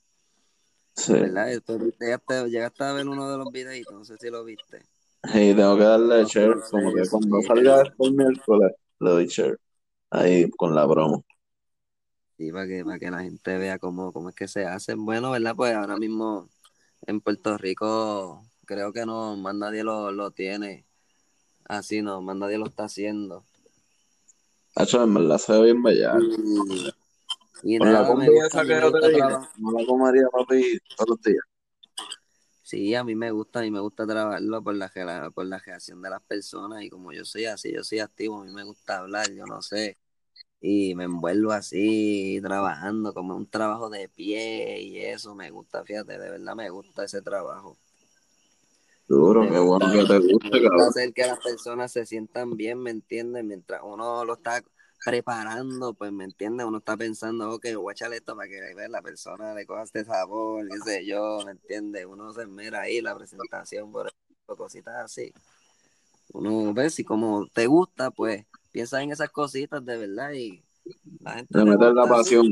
Sí. 0.93 1.13
¿Verdad? 1.13 1.61
Llegaste, 1.99 2.49
llegaste 2.49 2.83
a 2.83 2.93
ver 2.93 3.07
uno 3.07 3.31
de 3.31 3.37
los 3.37 3.51
videitos, 3.51 3.93
no 3.93 4.05
sé 4.05 4.17
si 4.17 4.29
lo 4.29 4.43
viste. 4.43 4.83
Y 5.23 5.53
tengo 5.53 5.77
que 5.77 5.83
darle 5.83 6.21
Los 6.21 6.31
share, 6.31 6.55
como 6.71 6.93
que 6.93 7.09
cuando 7.09 7.41
sí, 7.41 7.47
salga 7.47 7.81
el 7.99 8.13
miércoles, 8.13 8.71
le 8.99 9.09
doy 9.09 9.27
share. 9.27 9.59
Ahí 10.09 10.49
con 10.51 10.73
la 10.75 10.87
promo. 10.87 11.25
Sí, 12.37 12.51
para 12.51 12.67
que, 12.67 12.85
para 12.85 12.99
que 12.99 13.09
la 13.09 13.21
gente 13.21 13.57
vea 13.57 13.79
cómo, 13.79 14.13
cómo 14.13 14.29
es 14.29 14.35
que 14.35 14.47
se 14.47 14.65
hacen. 14.65 15.03
Bueno, 15.05 15.31
¿verdad? 15.31 15.55
Pues 15.55 15.75
ahora 15.75 15.97
mismo 15.97 16.49
en 17.05 17.19
Puerto 17.21 17.57
Rico 17.57 18.43
creo 18.65 18.93
que 18.93 19.05
no, 19.05 19.35
más 19.37 19.55
nadie 19.55 19.83
lo, 19.83 20.11
lo 20.11 20.31
tiene 20.31 20.85
así, 21.67 22.01
no, 22.01 22.21
más 22.21 22.35
nadie 22.35 22.57
lo 22.57 22.67
está 22.67 22.85
haciendo. 22.85 23.43
Hacho, 24.75 25.03
en 25.03 25.13
verdad 25.13 25.37
se 25.37 25.53
ve 25.53 25.63
bien 25.63 25.83
bellaco. 25.83 26.19
Y, 27.63 27.75
y 27.75 27.77
Con 27.79 27.91
la 27.91 28.01
nada, 28.01 28.13
gusta, 28.13 28.47
esa 28.47 28.61
que 28.61 28.75
te 28.75 28.81
no 29.57 29.71
la 29.71 29.85
comería 29.85 30.27
papi 30.29 30.79
todos 30.95 31.09
los 31.09 31.21
días. 31.21 31.43
Sí, 32.61 32.93
a 32.95 33.03
mí 33.03 33.15
me 33.15 33.31
gusta, 33.31 33.59
a 33.59 33.61
mí 33.63 33.71
me 33.71 33.79
gusta 33.79 34.05
trabajarlo 34.05 34.61
por 34.61 34.75
la, 34.75 35.31
por 35.33 35.45
la 35.45 35.57
reacción 35.57 36.01
de 36.01 36.09
las 36.09 36.21
personas 36.21 36.83
y 36.83 36.89
como 36.89 37.13
yo 37.13 37.23
soy 37.23 37.45
así, 37.45 37.73
yo 37.73 37.83
soy 37.83 37.99
activo, 37.99 38.41
a 38.41 38.43
mí 38.43 38.51
me 38.51 38.63
gusta 38.63 38.99
hablar, 38.99 39.31
yo 39.31 39.45
no 39.45 39.61
sé, 39.61 39.97
y 40.61 40.95
me 40.95 41.05
envuelvo 41.05 41.51
así 41.51 42.39
trabajando 42.43 43.13
como 43.13 43.35
un 43.35 43.49
trabajo 43.49 43.89
de 43.89 44.09
pie 44.09 44.81
y 44.81 44.99
eso, 44.99 45.35
me 45.35 45.51
gusta, 45.51 45.83
fíjate, 45.83 46.17
de 46.19 46.29
verdad 46.31 46.55
me 46.55 46.69
gusta 46.69 47.03
ese 47.05 47.21
trabajo. 47.21 47.77
Duro, 49.09 49.41
Me 49.41 49.49
qué 49.49 49.59
bueno 49.59 49.87
gusta, 49.87 49.91
que 49.91 50.05
te 50.05 50.19
me 50.27 50.33
guste, 50.33 50.61
gusta 50.61 50.61
cabrón. 50.61 50.89
hacer 50.89 51.13
que 51.13 51.25
las 51.25 51.39
personas 51.39 51.91
se 51.91 52.05
sientan 52.05 52.57
bien, 52.57 52.79
¿me 52.81 52.91
entiendes? 52.91 53.43
Mientras 53.43 53.81
uno 53.83 54.25
lo 54.25 54.33
está 54.35 54.63
preparando, 55.05 55.93
pues, 55.93 56.11
¿me 56.11 56.23
entiendes? 56.25 56.65
Uno 56.65 56.79
está 56.79 56.97
pensando, 56.97 57.51
ok, 57.53 57.65
voy 57.77 57.91
a 57.91 57.93
echarle 57.93 58.17
esto 58.17 58.35
para 58.35 58.49
que 58.49 58.59
vea 58.75 58.89
la 58.89 59.01
persona 59.01 59.53
le 59.53 59.65
coja 59.65 59.83
este 59.83 60.03
sabor, 60.05 60.67
qué 60.69 60.81
sé 60.81 61.05
yo, 61.05 61.43
¿me 61.45 61.51
entiendes? 61.51 62.05
Uno 62.05 62.33
se 62.33 62.45
mira 62.47 62.81
ahí 62.81 63.01
la 63.01 63.15
presentación, 63.15 63.91
por 63.91 64.07
ejemplo, 64.07 64.57
cositas 64.57 64.95
así. 64.97 65.31
Uno 66.33 66.73
ve 66.73 66.89
si 66.89 67.03
como 67.03 67.47
te 67.47 67.67
gusta, 67.67 68.11
pues, 68.11 68.45
piensa 68.77 69.01
en 69.01 69.11
esas 69.11 69.31
cositas 69.31 69.83
de 69.83 69.97
verdad 69.97 70.33
y 70.33 70.61
la 71.21 71.33
gente 71.33 71.65
metes 71.65 71.93
la 71.95 72.05
pasión. 72.05 72.45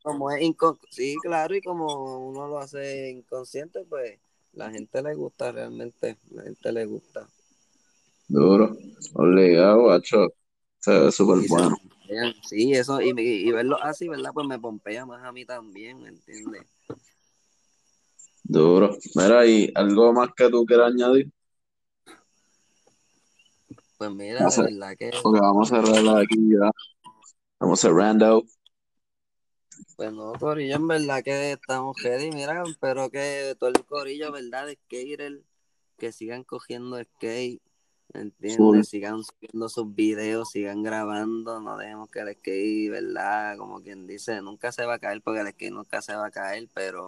Como 0.00 0.30
es 0.30 0.40
incon 0.40 0.78
sí, 0.90 1.16
claro, 1.20 1.56
y 1.56 1.60
como 1.60 2.28
uno 2.28 2.46
lo 2.46 2.58
hace 2.58 3.10
inconsciente, 3.10 3.84
pues 3.88 4.20
la 4.52 4.70
gente 4.70 5.02
le 5.02 5.12
gusta 5.16 5.50
realmente, 5.50 6.18
la 6.30 6.44
gente 6.44 6.70
le 6.70 6.86
gusta. 6.86 7.28
Duro. 8.28 8.76
Obligado, 9.14 9.90
hacho. 9.90 10.28
Se 10.78 10.96
ve 10.96 11.10
súper 11.10 11.48
bueno. 11.48 11.76
Sí, 12.44 12.72
eso, 12.74 13.02
y, 13.02 13.12
y 13.16 13.50
verlo 13.50 13.76
así, 13.82 14.06
¿verdad? 14.06 14.30
Pues 14.32 14.46
me 14.46 14.60
pompea 14.60 15.04
más 15.04 15.24
a 15.24 15.32
mí 15.32 15.44
también, 15.44 16.00
¿me 16.00 16.10
entiendes? 16.10 16.62
Duro. 18.44 18.96
Mira, 19.16 19.44
¿y 19.46 19.72
algo 19.74 20.12
más 20.12 20.28
que 20.36 20.48
tú 20.48 20.64
quieras 20.64 20.92
añadir? 20.92 21.28
Pues 24.02 24.14
mira, 24.16 24.44
de 24.46 24.50
sé, 24.50 24.62
verdad 24.62 24.96
que, 24.98 25.12
vamos 25.22 25.70
a 25.70 25.76
cerrarla 25.76 26.18
aquí 26.18 26.36
ya. 26.50 26.72
Vamos 27.60 27.78
cerrando. 27.78 28.42
pues 29.94 30.12
no, 30.12 30.32
Corillo, 30.32 30.74
en 30.74 30.88
verdad 30.88 31.22
que 31.22 31.52
estamos 31.52 31.96
ready, 32.02 32.32
mira, 32.32 32.64
espero 32.66 33.10
que 33.10 33.54
todo 33.60 33.70
el 33.70 33.84
Corillo, 33.84 34.32
¿verdad? 34.32 34.66
De 34.66 34.74
skater, 34.74 35.44
que 35.98 36.10
sigan 36.10 36.42
cogiendo 36.42 37.00
skate, 37.00 37.62
¿me 38.12 38.22
Full. 38.22 38.22
entiendes? 38.22 38.88
Sigan 38.88 39.22
subiendo 39.22 39.68
sus 39.68 39.94
videos, 39.94 40.50
sigan 40.50 40.82
grabando, 40.82 41.60
no 41.60 41.76
dejemos 41.76 42.10
que 42.10 42.18
el 42.18 42.34
skate, 42.34 42.90
¿verdad? 42.90 43.56
Como 43.56 43.82
quien 43.82 44.08
dice, 44.08 44.42
nunca 44.42 44.72
se 44.72 44.84
va 44.84 44.94
a 44.94 44.98
caer, 44.98 45.22
porque 45.22 45.42
el 45.42 45.50
skate 45.50 45.72
nunca 45.72 46.02
se 46.02 46.16
va 46.16 46.26
a 46.26 46.32
caer, 46.32 46.68
pero 46.74 47.06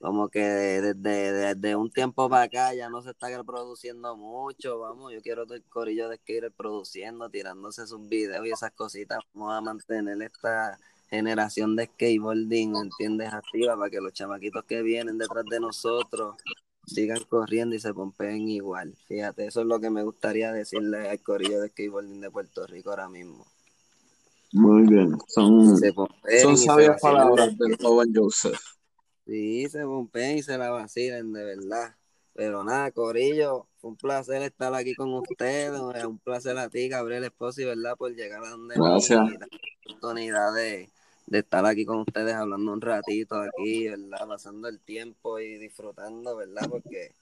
como 0.00 0.28
que 0.28 0.40
desde, 0.40 1.32
desde 1.32 1.76
un 1.76 1.90
tiempo 1.90 2.28
para 2.28 2.44
acá 2.44 2.74
ya 2.74 2.88
no 2.88 3.02
se 3.02 3.10
está 3.10 3.28
produciendo 3.42 4.16
mucho, 4.16 4.78
vamos, 4.78 5.12
yo 5.12 5.20
quiero 5.20 5.42
el 5.42 5.62
corillo 5.64 6.08
de 6.08 6.16
skater 6.16 6.52
produciendo, 6.52 7.28
tirándose 7.28 7.86
sus 7.86 8.08
videos 8.08 8.46
y 8.46 8.50
esas 8.50 8.70
cositas, 8.72 9.18
vamos 9.34 9.54
a 9.54 9.60
mantener 9.60 10.22
esta 10.22 10.78
generación 11.10 11.74
de 11.74 11.86
skateboarding, 11.86 12.72
¿me 12.72 12.80
entiendes? 12.80 13.32
Activa 13.32 13.76
para 13.76 13.90
que 13.90 14.00
los 14.00 14.12
chamaquitos 14.12 14.64
que 14.64 14.82
vienen 14.82 15.18
detrás 15.18 15.44
de 15.50 15.58
nosotros 15.58 16.36
sigan 16.86 17.22
corriendo 17.28 17.74
y 17.74 17.80
se 17.80 17.92
pompeen 17.92 18.48
igual. 18.48 18.94
Fíjate, 19.08 19.46
eso 19.46 19.60
es 19.60 19.66
lo 19.66 19.80
que 19.80 19.90
me 19.90 20.02
gustaría 20.02 20.52
decirle 20.52 21.08
al 21.08 21.20
corillo 21.20 21.60
de 21.60 21.68
skateboarding 21.68 22.20
de 22.20 22.30
Puerto 22.30 22.66
Rico 22.66 22.90
ahora 22.90 23.08
mismo. 23.08 23.46
Muy 24.52 24.86
bien. 24.86 25.16
Son, 25.28 25.76
son 26.42 26.56
sabias 26.56 27.00
palabras 27.00 27.56
de 27.58 27.68
del 27.68 27.76
joven 27.76 28.12
Joseph. 28.14 28.58
Sí, 29.28 29.68
se 29.68 29.84
pompeen 29.84 30.38
y 30.38 30.42
se 30.42 30.56
la 30.56 30.70
vacilen, 30.70 31.34
de 31.34 31.44
verdad. 31.44 31.94
Pero 32.32 32.64
nada, 32.64 32.90
Corillo, 32.92 33.66
fue 33.76 33.90
un 33.90 33.96
placer 33.98 34.40
estar 34.40 34.74
aquí 34.74 34.94
con 34.94 35.12
ustedes. 35.12 35.78
Es 35.96 36.04
un 36.04 36.18
placer 36.18 36.56
a 36.56 36.70
ti, 36.70 36.88
Gabriel 36.88 37.24
Esposi, 37.24 37.66
¿verdad? 37.66 37.94
Por 37.98 38.14
llegar 38.14 38.42
a 38.42 38.48
donde 38.48 38.76
Gracias. 38.76 39.18
dar 39.18 39.28
la 39.28 39.48
oportunidad 39.84 40.54
de, 40.54 40.88
de 41.26 41.38
estar 41.40 41.66
aquí 41.66 41.84
con 41.84 41.98
ustedes 41.98 42.32
hablando 42.32 42.72
un 42.72 42.80
ratito 42.80 43.34
aquí, 43.34 43.88
¿verdad? 43.88 44.26
Pasando 44.26 44.66
el 44.66 44.80
tiempo 44.80 45.38
y 45.38 45.58
disfrutando, 45.58 46.34
¿verdad? 46.34 46.66
Porque 46.70 47.12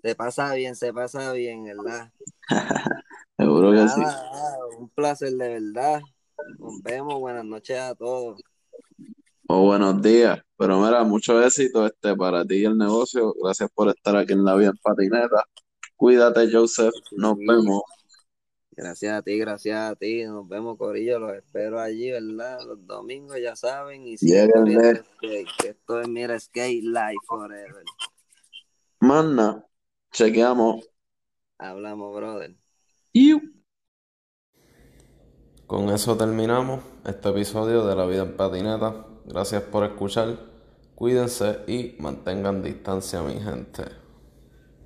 se 0.00 0.14
pasa 0.14 0.54
bien, 0.54 0.74
se 0.74 0.94
pasa 0.94 1.30
bien, 1.34 1.64
¿verdad? 1.64 2.10
Seguro 3.36 3.72
que 3.72 3.86
sí. 3.86 4.00
nada, 4.00 4.30
nada, 4.32 4.66
un 4.78 4.88
placer 4.88 5.32
de 5.32 5.60
verdad. 5.60 6.00
Nos 6.58 6.82
vemos, 6.82 7.20
buenas 7.20 7.44
noches 7.44 7.78
a 7.78 7.94
todos. 7.94 8.40
O 9.52 9.64
buenos 9.64 10.00
días. 10.00 10.40
Pero 10.56 10.78
mira, 10.80 11.02
mucho 11.02 11.42
éxito 11.42 11.84
este 11.84 12.14
para 12.14 12.44
ti 12.44 12.58
y 12.58 12.66
el 12.66 12.78
negocio. 12.78 13.34
Gracias 13.42 13.68
por 13.74 13.88
estar 13.88 14.16
aquí 14.16 14.32
en 14.32 14.44
la 14.44 14.54
vida 14.54 14.68
en 14.68 14.76
patineta. 14.76 15.44
Cuídate, 15.96 16.48
Joseph. 16.52 16.94
Nos 17.16 17.36
Sí. 17.36 17.46
vemos. 17.48 17.82
Gracias 18.70 19.12
a 19.12 19.22
ti, 19.22 19.38
gracias 19.38 19.90
a 19.90 19.96
ti. 19.96 20.22
Nos 20.22 20.46
vemos, 20.46 20.78
Corillo. 20.78 21.18
Los 21.18 21.34
espero 21.34 21.80
allí, 21.80 22.12
¿verdad? 22.12 22.60
Los 22.64 22.86
domingos, 22.86 23.38
ya 23.42 23.56
saben. 23.56 24.06
Y 24.06 24.16
skate. 24.18 25.04
Que 25.20 25.44
esto 25.64 26.00
es 26.00 26.06
Mira 26.06 26.38
Skate 26.38 26.84
Life 26.84 27.18
Forever. 27.26 27.84
Manda. 29.00 29.66
Chequeamos. 30.12 30.88
Hablamos, 31.58 32.14
brother. 32.14 32.54
Con 35.66 35.88
eso 35.88 36.16
terminamos 36.16 36.84
este 37.04 37.30
episodio 37.30 37.84
de 37.84 37.96
La 37.96 38.06
Vida 38.06 38.22
en 38.22 38.36
Patineta. 38.36 39.09
Gracias 39.24 39.62
por 39.62 39.84
escuchar. 39.84 40.36
Cuídense 40.94 41.60
y 41.66 41.96
mantengan 41.98 42.62
distancia, 42.62 43.22
mi 43.22 43.40
gente. 43.40 43.99